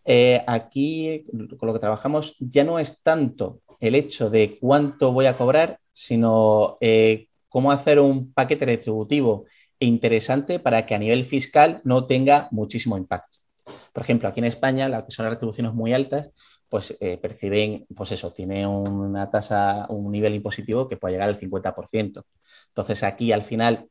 eh, 0.04 0.42
aquí 0.46 1.24
con 1.58 1.66
lo 1.66 1.72
que 1.74 1.80
trabajamos 1.80 2.36
ya 2.40 2.64
no 2.64 2.78
es 2.78 3.02
tanto 3.02 3.60
el 3.80 3.94
hecho 3.94 4.30
de 4.30 4.58
cuánto 4.58 5.12
voy 5.12 5.26
a 5.26 5.36
cobrar, 5.36 5.78
sino 5.92 6.78
eh, 6.80 7.28
cómo 7.48 7.72
hacer 7.72 8.00
un 8.00 8.32
paquete 8.32 8.66
retributivo 8.66 9.46
interesante 9.78 10.58
para 10.58 10.86
que 10.86 10.94
a 10.94 10.98
nivel 10.98 11.26
fiscal 11.26 11.80
no 11.84 12.06
tenga 12.06 12.48
muchísimo 12.50 12.96
impacto. 12.96 13.38
Por 13.92 14.02
ejemplo, 14.02 14.28
aquí 14.28 14.40
en 14.40 14.46
España, 14.46 14.88
las 14.88 15.04
que 15.04 15.12
son 15.12 15.24
las 15.24 15.34
retribuciones 15.34 15.74
muy 15.74 15.92
altas, 15.92 16.30
pues 16.68 16.96
eh, 17.00 17.16
perciben, 17.18 17.86
pues 17.94 18.12
eso, 18.12 18.32
tiene 18.32 18.66
una 18.66 19.30
tasa, 19.30 19.86
un 19.90 20.10
nivel 20.10 20.34
impositivo 20.34 20.88
que 20.88 20.96
puede 20.96 21.14
llegar 21.14 21.28
al 21.28 21.38
50%. 21.38 22.24
Entonces, 22.78 23.02
aquí 23.02 23.32
al 23.32 23.42
final 23.42 23.88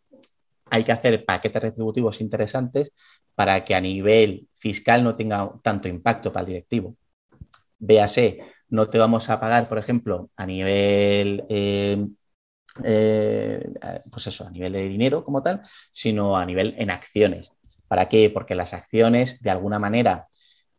hay 0.72 0.86
que 0.86 0.94
hacer 0.94 1.26
paquetes 1.26 1.62
retributivos 1.62 2.22
interesantes 2.22 2.94
para 3.36 3.66
que 3.66 3.76
a 3.76 3.82
nivel 3.82 4.48
fiscal 4.56 5.04
no 5.04 5.14
tenga 5.14 5.52
tanto 5.62 5.90
impacto 5.90 6.32
para 6.32 6.46
el 6.46 6.54
directivo. 6.54 6.96
Véase, 7.80 8.40
no 8.70 8.90
te 8.90 8.98
vamos 8.98 9.30
a 9.30 9.42
pagar, 9.42 9.68
por 9.68 9.78
ejemplo, 9.78 10.30
a 10.38 10.46
nivel, 10.46 11.44
eh, 11.50 12.08
eh, 12.86 13.74
pues 14.10 14.28
eso, 14.28 14.48
a 14.48 14.52
nivel 14.52 14.72
de 14.72 14.88
dinero 14.88 15.22
como 15.26 15.44
tal, 15.44 15.62
sino 15.92 16.38
a 16.38 16.46
nivel 16.46 16.74
en 16.78 16.90
acciones. 16.90 17.52
¿Para 17.90 18.08
qué? 18.08 18.30
Porque 18.30 18.56
las 18.56 18.74
acciones, 18.74 19.42
de 19.42 19.50
alguna 19.50 19.80
manera, 19.80 20.30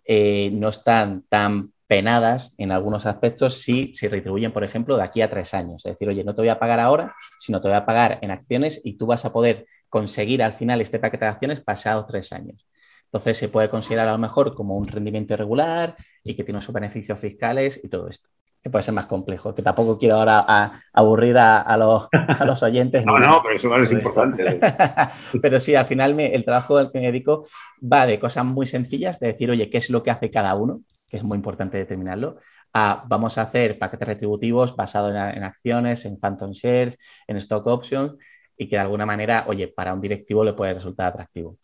eh, 0.03 0.49
no 0.55 0.71
están 0.71 1.25
tan 1.29 1.75
penadas 1.89 2.55
en 2.59 2.71
algunos 2.71 3.07
aspectos 3.07 3.63
si 3.63 3.95
se 3.95 4.09
retribuyen, 4.09 4.53
por 4.53 4.63
ejemplo, 4.63 4.97
de 4.97 5.03
aquí 5.03 5.23
a 5.23 5.31
tres 5.31 5.55
años. 5.55 5.85
Es 5.85 5.95
decir, 5.95 6.09
oye, 6.09 6.23
no 6.23 6.35
te 6.35 6.43
voy 6.43 6.51
a 6.51 6.59
pagar 6.59 6.79
ahora, 6.79 7.17
sino 7.41 7.61
te 7.61 7.69
voy 7.69 7.77
a 7.77 7.87
pagar 7.87 8.19
en 8.23 8.31
acciones 8.31 8.81
y 8.85 8.99
tú 8.99 9.07
vas 9.07 9.25
a 9.25 9.33
poder 9.33 9.67
conseguir 9.89 10.43
al 10.43 10.53
final 10.53 10.81
este 10.81 10.99
paquete 10.99 11.25
de 11.25 11.31
acciones 11.31 11.61
pasados 11.63 12.07
tres 12.07 12.33
años. 12.33 12.69
Entonces 13.05 13.39
se 13.39 13.49
puede 13.49 13.71
considerar 13.71 14.07
a 14.09 14.13
lo 14.13 14.19
mejor 14.19 14.55
como 14.55 14.77
un 14.77 14.87
rendimiento 14.87 15.33
irregular 15.33 15.97
y 16.23 16.37
que 16.37 16.45
tiene 16.45 16.61
sus 16.61 16.75
beneficios 16.75 17.19
fiscales 17.19 17.81
y 17.83 17.89
todo 17.89 18.09
esto 18.09 18.29
que 18.63 18.71
puede 18.71 18.83
ser 18.83 18.95
más 18.95 19.07
complejo, 19.07 19.55
que 19.55 19.63
tampoco 19.63 19.97
quiero 19.99 20.17
ahora 20.17 20.83
aburrir 20.93 21.39
a, 21.39 21.77
los, 21.77 22.63
oyentes. 22.63 23.05
no, 23.07 23.19
no, 23.19 23.41
pero 23.41 23.55
eso 23.55 23.77
es 23.77 23.93
importante. 23.93 24.61
pero 25.41 25.61
sí, 25.61 25.77
al 25.77 25.87
final 25.87 26.19
el 26.19 26.45
trabajo 26.45 26.77
al 26.77 26.91
que 26.91 26.99
me 26.99 27.07
dedico 27.07 27.47
va 27.81 28.05
de 28.05 28.19
cosas 28.19 28.45
muy 28.45 28.67
sencillas, 28.67 29.21
de 29.21 29.29
decir, 29.29 29.49
oye, 29.51 29.71
¿qué 29.71 29.79
es 29.79 29.91
lo 29.91 30.03
que 30.03 30.11
hace 30.11 30.31
cada 30.31 30.57
uno? 30.57 30.81
Que 31.09 31.17
es 31.17 31.23
muy 31.23 31.37
importante 31.37 31.79
determinarlo. 31.79 32.39
A, 32.73 33.05
vamos 33.09 33.39
a 33.39 33.43
hacer 33.43 33.79
paquetes 33.79 34.09
retributivos 34.09 34.77
basados 34.77 35.11
en, 35.13 35.43
acciones, 35.43 36.05
en 36.05 36.19
phantom 36.19 36.53
shares, 36.53 36.99
en 37.27 37.37
stock 37.39 37.67
options 37.67 38.15
y 38.57 38.69
que 38.69 38.77
de 38.77 38.83
alguna 38.83 39.07
manera, 39.07 39.45
oye, 39.47 39.69
para 39.69 39.95
un 39.95 40.01
directivo 40.01 40.45
le 40.45 40.53
puede 40.53 40.75
resultar 40.75 41.09
atractivo. 41.09 41.57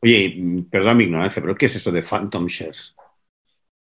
Oye, 0.00 0.64
perdón 0.70 0.98
mi 0.98 1.04
ignorancia, 1.04 1.42
pero 1.42 1.54
¿qué 1.56 1.66
es 1.66 1.76
eso 1.76 1.90
de 1.90 2.02
phantom 2.02 2.46
shares? 2.46 2.94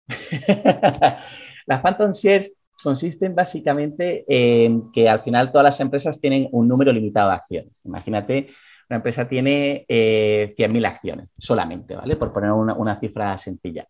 Las 1.67 1.81
Phantom 1.81 2.13
Shares 2.13 2.57
consisten 2.83 3.35
básicamente 3.35 4.25
en 4.29 4.91
que 4.91 5.09
al 5.09 5.21
final 5.21 5.53
todas 5.53 5.65
las 5.65 5.81
empresas 5.81 6.21
tienen 6.21 6.49
un 6.53 6.67
número 6.67 6.93
limitado 6.93 7.31
de 7.31 7.37
acciones. 7.37 7.81
Imagínate, 7.85 8.49
una 8.89 8.97
empresa 8.97 9.29
tiene 9.29 9.87
100.000 9.89 10.83
eh, 10.83 10.87
acciones 10.87 11.29
solamente, 11.39 11.95
¿vale? 11.95 12.17
Por 12.17 12.33
poner 12.33 12.51
una, 12.51 12.97
cifra 12.97 13.39
sencilla. 13.39 13.87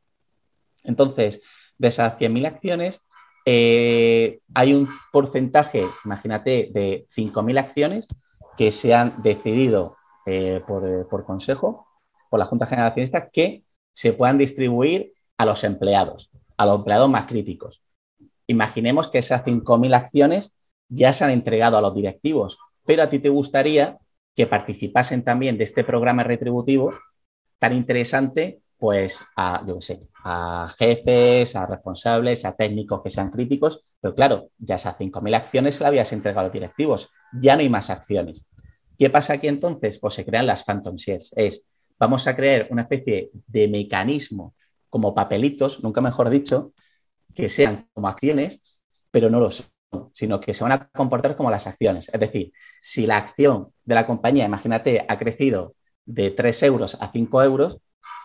Entonces, 0.85 1.41
de 1.79 1.89
esas 1.89 2.19
100.000 2.19 2.47
acciones, 2.47 3.01
eh, 3.45 4.41
hay 4.55 4.75
un 4.75 4.89
porcentaje, 5.13 5.85
imagínate, 6.05 6.71
de 6.73 7.07
5.000 7.11 7.59
acciones 7.59 8.07
que 8.57 8.71
se 8.71 8.95
han 8.95 9.23
decidido 9.23 9.97
eh, 10.27 10.63
por, 10.67 11.09
por, 11.09 11.25
consejo, 11.25 11.87
por 12.31 12.39
la 12.39 12.47
Junta 12.47 12.67
General 12.67 12.95
que 13.33 13.65
se 13.93 14.13
puedan 14.13 14.39
distribuir 14.39 15.13
a 15.37 15.45
los 15.45 15.65
empleados 15.65 16.31
a 16.63 16.67
los 16.67 16.79
empleados 16.79 17.11
más 17.11 17.27
críticos. 17.27 17.83
Imaginemos 18.47 19.09
que 19.09 19.19
esas 19.19 19.45
5.000 19.45 19.95
acciones 19.95 20.55
ya 20.89 21.13
se 21.13 21.25
han 21.25 21.31
entregado 21.31 21.77
a 21.77 21.81
los 21.81 21.95
directivos, 21.95 22.59
pero 22.85 23.03
a 23.03 23.11
ti 23.11 23.19
te 23.19 23.29
gustaría 23.29 23.99
que 24.35 24.47
participasen 24.47 25.25
también 25.25 25.59
de 25.59 25.65
este 25.65 25.85
programa 25.85 26.23
retributivo 26.23 26.93
tan 27.59 27.75
interesante, 27.75 28.62
pues 28.83 29.25
a, 29.37 29.65
yo 29.65 29.81
sé, 29.81 30.09
a 30.25 30.75
jefes, 30.77 31.55
a 31.55 31.67
responsables, 31.67 32.45
a 32.45 32.57
técnicos 32.57 33.01
que 33.01 33.11
sean 33.11 33.31
críticos, 33.31 33.81
pero 34.01 34.13
claro, 34.13 34.49
ya 34.59 34.75
esas 34.75 34.99
5.000 34.99 35.37
acciones 35.37 35.77
se 35.77 35.85
las 35.85 35.91
habías 35.91 36.13
entregado 36.13 36.41
a 36.41 36.45
los 36.47 36.53
directivos, 36.53 37.09
ya 37.41 37.55
no 37.55 37.61
hay 37.61 37.69
más 37.69 37.91
acciones. 37.91 38.45
¿Qué 38.99 39.09
pasa 39.09 39.35
aquí 39.35 39.47
entonces? 39.47 40.01
Pues 40.01 40.15
se 40.15 40.25
crean 40.25 40.49
las 40.49 40.65
phantom 40.65 40.97
shares. 40.97 41.33
Es, 41.37 41.65
vamos 41.97 42.27
a 42.27 42.35
crear 42.35 42.67
una 42.71 42.83
especie 42.83 43.31
de 43.47 43.69
mecanismo 43.69 44.57
como 44.91 45.15
papelitos, 45.15 45.81
nunca 45.85 46.01
mejor 46.01 46.29
dicho, 46.29 46.73
que 47.37 47.49
sean 47.49 47.89
como 47.93 48.09
acciones, 48.09 48.83
pero 49.13 49.31
no 49.31 49.39
lo 49.39 49.53
son, 49.53 49.67
sino 50.13 50.41
que 50.41 50.55
se 50.55 50.65
van 50.65 50.73
a 50.73 50.89
comportar 50.89 51.37
como 51.37 51.53
las 51.53 51.69
acciones. 51.69 52.09
Es 52.13 52.19
decir, 52.19 52.53
si 52.81 53.07
la 53.07 53.19
acción 53.19 53.69
de 53.85 53.95
la 53.95 54.09
compañía, 54.09 54.45
imagínate, 54.45 55.07
ha 55.09 55.19
crecido 55.21 55.77
de 56.05 56.33
3 56.33 56.65
euros 56.65 56.97
a 57.01 57.13
5 57.13 57.45
euros, 57.45 57.79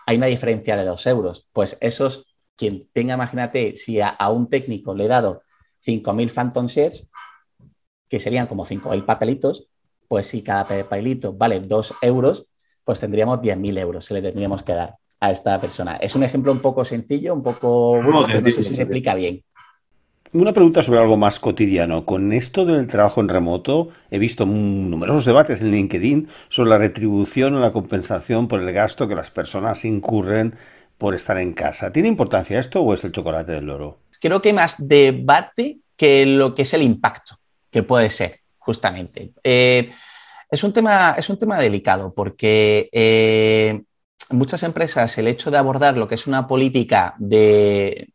hay 0.08 0.16
una 0.16 0.26
diferencia 0.26 0.74
de 0.74 0.86
2 0.86 1.06
euros. 1.06 1.46
Pues 1.52 1.76
esos, 1.82 2.24
quien 2.56 2.88
tenga, 2.94 3.12
imagínate, 3.12 3.76
si 3.76 4.00
a, 4.00 4.16
un 4.30 4.48
técnico 4.48 4.94
le 4.94 5.04
he 5.04 5.08
dado 5.08 5.42
5.000 5.86 6.30
Phantom 6.32 6.66
Shares, 6.66 7.10
que 8.08 8.18
serían 8.18 8.46
como 8.46 8.64
5.000 8.64 9.04
papelitos, 9.04 9.68
pues 10.08 10.28
si 10.28 10.42
cada 10.42 10.66
papelito 10.66 11.34
vale 11.34 11.60
2 11.60 11.96
euros, 12.00 12.46
pues 12.86 13.00
tendríamos 13.00 13.40
10.000 13.42 13.78
euros, 13.78 14.06
se 14.06 14.14
le 14.14 14.22
tendríamos 14.22 14.62
que 14.62 14.72
dar 14.72 14.96
a 15.20 15.30
esta 15.30 15.60
persona. 15.60 15.96
Es 15.96 16.14
un 16.14 16.22
ejemplo 16.22 16.52
un 16.52 16.60
poco 16.60 16.86
sencillo, 16.86 17.34
un 17.34 17.42
poco... 17.42 18.00
no 18.02 18.26
sé 18.26 18.62
si 18.62 18.74
se 18.74 18.82
explica 18.84 19.14
bien. 19.14 19.44
Una 20.32 20.52
pregunta 20.52 20.82
sobre 20.82 21.00
algo 21.00 21.16
más 21.16 21.40
cotidiano. 21.40 22.04
Con 22.04 22.34
esto 22.34 22.66
del 22.66 22.86
trabajo 22.86 23.22
en 23.22 23.30
remoto, 23.30 23.88
he 24.10 24.18
visto 24.18 24.44
numerosos 24.44 25.24
debates 25.24 25.62
en 25.62 25.70
LinkedIn 25.70 26.28
sobre 26.50 26.68
la 26.68 26.76
retribución 26.76 27.54
o 27.54 27.60
la 27.60 27.72
compensación 27.72 28.46
por 28.46 28.60
el 28.60 28.70
gasto 28.74 29.08
que 29.08 29.14
las 29.14 29.30
personas 29.30 29.86
incurren 29.86 30.54
por 30.98 31.14
estar 31.14 31.38
en 31.38 31.54
casa. 31.54 31.92
¿Tiene 31.92 32.08
importancia 32.08 32.60
esto 32.60 32.82
o 32.82 32.92
es 32.92 33.04
el 33.04 33.12
chocolate 33.12 33.52
del 33.52 33.64
loro? 33.64 34.00
Creo 34.20 34.42
que 34.42 34.50
hay 34.50 34.54
más 34.54 34.76
debate 34.78 35.78
que 35.96 36.26
lo 36.26 36.54
que 36.54 36.62
es 36.62 36.74
el 36.74 36.82
impacto 36.82 37.38
que 37.70 37.82
puede 37.82 38.10
ser, 38.10 38.40
justamente. 38.58 39.32
Eh, 39.42 39.88
es, 40.50 40.62
un 40.62 40.74
tema, 40.74 41.14
es 41.16 41.30
un 41.30 41.38
tema 41.38 41.56
delicado 41.56 42.12
porque 42.12 42.90
eh, 42.92 43.80
muchas 44.30 44.62
empresas 44.62 45.16
el 45.18 45.28
hecho 45.28 45.50
de 45.50 45.58
abordar 45.58 45.96
lo 45.96 46.06
que 46.08 46.14
es 46.14 46.26
una 46.26 46.46
política 46.46 47.14
de, 47.18 48.08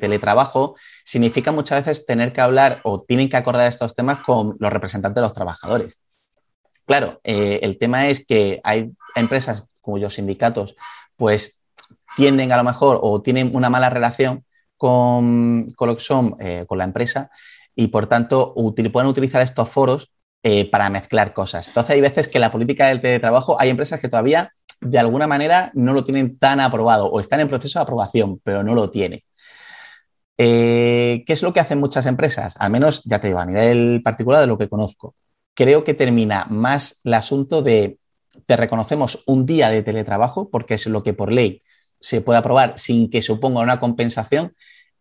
teletrabajo 0.00 0.74
significa 1.04 1.52
muchas 1.52 1.84
veces 1.84 2.06
tener 2.06 2.32
que 2.32 2.40
hablar 2.40 2.80
o 2.84 3.02
tienen 3.02 3.28
que 3.28 3.36
acordar 3.36 3.68
estos 3.68 3.94
temas 3.94 4.20
con 4.20 4.56
los 4.58 4.72
representantes 4.72 5.16
de 5.16 5.22
los 5.22 5.34
trabajadores. 5.34 6.00
Claro, 6.84 7.20
eh, 7.22 7.60
el 7.62 7.78
tema 7.78 8.08
es 8.08 8.26
que 8.26 8.60
hay 8.64 8.90
empresas 9.14 9.66
cuyos 9.80 10.14
sindicatos 10.14 10.74
pues 11.16 11.60
tienden 12.16 12.52
a 12.52 12.56
lo 12.56 12.64
mejor 12.64 12.98
o 13.02 13.22
tienen 13.22 13.54
una 13.54 13.70
mala 13.70 13.88
relación 13.88 14.44
con, 14.76 15.70
con 15.76 15.96
eh, 16.40 16.64
con 16.66 16.78
la 16.78 16.84
empresa 16.84 17.30
y 17.74 17.88
por 17.88 18.06
tanto 18.06 18.54
pueden 18.92 19.08
utilizar 19.08 19.40
estos 19.42 19.68
foros 19.68 20.10
eh, 20.42 20.68
para 20.68 20.90
mezclar 20.90 21.32
cosas. 21.32 21.68
Entonces 21.68 21.92
hay 21.92 22.00
veces 22.00 22.26
que 22.26 22.40
la 22.40 22.50
política 22.50 22.88
del 22.88 23.00
teletrabajo 23.00 23.60
hay 23.60 23.70
empresas 23.70 24.00
que 24.00 24.08
todavía 24.08 24.52
de 24.82 24.98
alguna 24.98 25.26
manera 25.26 25.70
no 25.74 25.92
lo 25.92 26.04
tienen 26.04 26.38
tan 26.38 26.60
aprobado 26.60 27.06
o 27.06 27.20
están 27.20 27.40
en 27.40 27.48
proceso 27.48 27.78
de 27.78 27.84
aprobación, 27.84 28.40
pero 28.42 28.62
no 28.62 28.74
lo 28.74 28.90
tienen. 28.90 29.20
Eh, 30.36 31.22
¿Qué 31.24 31.32
es 31.32 31.42
lo 31.42 31.52
que 31.52 31.60
hacen 31.60 31.78
muchas 31.78 32.06
empresas? 32.06 32.56
Al 32.58 32.70
menos, 32.70 33.02
ya 33.04 33.20
te 33.20 33.28
digo, 33.28 33.38
a 33.38 33.46
nivel 33.46 34.02
particular 34.02 34.40
de 34.40 34.48
lo 34.48 34.58
que 34.58 34.68
conozco. 34.68 35.14
Creo 35.54 35.84
que 35.84 35.94
termina 35.94 36.46
más 36.50 37.00
el 37.04 37.14
asunto 37.14 37.62
de 37.62 37.98
te 38.46 38.56
reconocemos 38.56 39.22
un 39.26 39.46
día 39.46 39.68
de 39.68 39.82
teletrabajo, 39.82 40.48
porque 40.50 40.74
es 40.74 40.86
lo 40.86 41.02
que 41.02 41.14
por 41.14 41.30
ley 41.30 41.62
se 42.00 42.20
puede 42.20 42.38
aprobar 42.38 42.78
sin 42.78 43.10
que 43.10 43.22
suponga 43.22 43.60
una 43.60 43.78
compensación, 43.78 44.54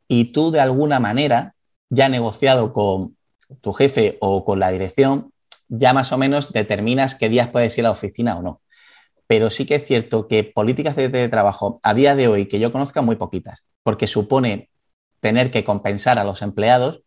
y 0.07 0.25
tú 0.31 0.51
de 0.51 0.59
alguna 0.59 0.99
manera, 0.99 1.55
ya 1.89 2.09
negociado 2.09 2.73
con 2.73 3.15
tu 3.61 3.73
jefe 3.73 4.17
o 4.19 4.45
con 4.45 4.59
la 4.59 4.69
dirección, 4.69 5.31
ya 5.69 5.93
más 5.93 6.11
o 6.11 6.17
menos 6.17 6.51
determinas 6.51 7.15
qué 7.15 7.29
días 7.29 7.47
puedes 7.47 7.75
ir 7.77 7.85
a 7.85 7.89
la 7.89 7.91
oficina 7.93 8.37
o 8.37 8.41
no 8.41 8.61
pero 9.31 9.49
sí 9.49 9.65
que 9.65 9.75
es 9.75 9.85
cierto 9.85 10.27
que 10.27 10.43
políticas 10.43 10.93
de 10.93 11.29
trabajo 11.29 11.79
a 11.83 11.93
día 11.93 12.17
de 12.17 12.27
hoy 12.27 12.47
que 12.47 12.59
yo 12.59 12.73
conozca 12.73 13.01
muy 13.01 13.15
poquitas, 13.15 13.65
porque 13.81 14.05
supone 14.05 14.69
tener 15.21 15.51
que 15.51 15.63
compensar 15.63 16.19
a 16.19 16.25
los 16.25 16.41
empleados, 16.41 17.03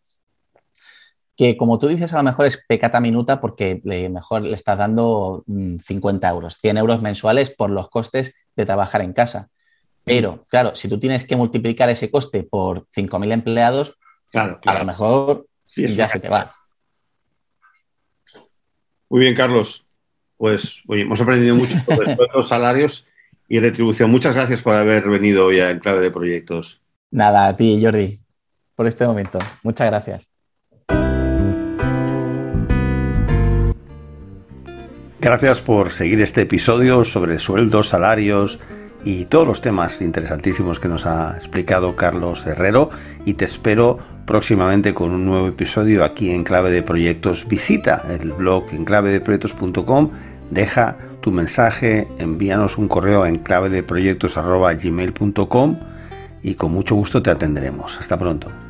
que 1.37 1.55
como 1.55 1.77
tú 1.77 1.87
dices 1.87 2.13
a 2.13 2.17
lo 2.17 2.23
mejor 2.23 2.47
es 2.47 2.65
pecata 2.67 2.99
minuta 2.99 3.39
porque 3.39 3.79
le, 3.83 4.09
mejor 4.09 4.41
le 4.41 4.55
estás 4.55 4.79
dando 4.79 5.43
50 5.45 6.27
mm, 6.27 6.33
euros, 6.33 6.57
100 6.57 6.77
euros 6.77 6.99
mensuales 7.03 7.51
por 7.51 7.69
los 7.69 7.91
costes 7.91 8.33
de 8.55 8.65
trabajar 8.65 9.03
en 9.03 9.13
casa. 9.13 9.49
Pero, 10.03 10.43
claro, 10.49 10.73
si 10.73 10.89
tú 10.89 10.97
tienes 10.97 11.25
que 11.25 11.35
multiplicar 11.35 11.91
ese 11.91 12.09
coste 12.09 12.41
por 12.41 12.87
5.000 12.89 13.33
empleados, 13.33 13.99
claro, 14.31 14.59
a 14.65 14.79
lo 14.79 14.85
mejor 14.85 15.45
ya 15.75 16.09
se 16.09 16.19
te 16.19 16.29
va. 16.29 16.55
Muy 19.09 19.19
bien, 19.19 19.35
Carlos. 19.35 19.84
Pues 20.37 20.83
hemos 20.89 21.21
aprendido 21.21 21.55
mucho 21.55 21.75
sobre 21.79 22.17
los 22.33 22.47
salarios 22.47 23.07
y 23.47 23.59
retribución. 23.59 24.11
Muchas 24.11 24.35
gracias 24.35 24.61
por 24.61 24.73
haber 24.75 25.07
venido 25.09 25.45
hoy 25.45 25.59
a 25.59 25.79
Clave 25.79 26.01
de 26.01 26.11
Proyectos. 26.11 26.81
Nada, 27.11 27.47
a 27.47 27.55
ti, 27.55 27.79
Jordi, 27.81 28.19
por 28.75 28.87
este 28.87 29.05
momento. 29.05 29.39
Muchas 29.63 29.89
gracias. 29.89 30.29
Gracias 35.19 35.61
por 35.61 35.91
seguir 35.91 36.21
este 36.21 36.41
episodio 36.41 37.03
sobre 37.03 37.39
sueldos, 37.39 37.87
salarios 37.87 38.59
y 39.05 39.23
todos 39.25 39.47
los 39.47 39.61
temas 39.61 40.01
interesantísimos 40.01 40.81
que 40.81 40.89
nos 40.89 41.05
ha 41.05 41.35
explicado 41.35 41.95
Carlos 41.95 42.47
Herrero 42.47 42.89
y 43.23 43.35
te 43.35 43.45
espero 43.45 43.99
próximamente 44.25 44.95
con 44.95 45.11
un 45.11 45.25
nuevo 45.25 45.47
episodio 45.47 46.03
aquí 46.03 46.31
en 46.31 46.43
Clave 46.43 46.71
de 46.71 46.81
Proyectos. 46.81 47.47
Visita 47.47 48.03
el 48.09 48.33
blog 48.33 48.65
en 48.71 48.83
clavedeproyectos.com, 48.83 50.09
deja 50.49 50.97
tu 51.21 51.31
mensaje, 51.31 52.07
envíanos 52.17 52.79
un 52.79 52.87
correo 52.87 53.23
en 53.25 53.37
clavedeproyectos.gmail.com 53.37 55.79
y 56.41 56.55
con 56.55 56.71
mucho 56.71 56.95
gusto 56.95 57.21
te 57.21 57.29
atenderemos. 57.29 57.99
Hasta 57.99 58.17
pronto. 58.17 58.64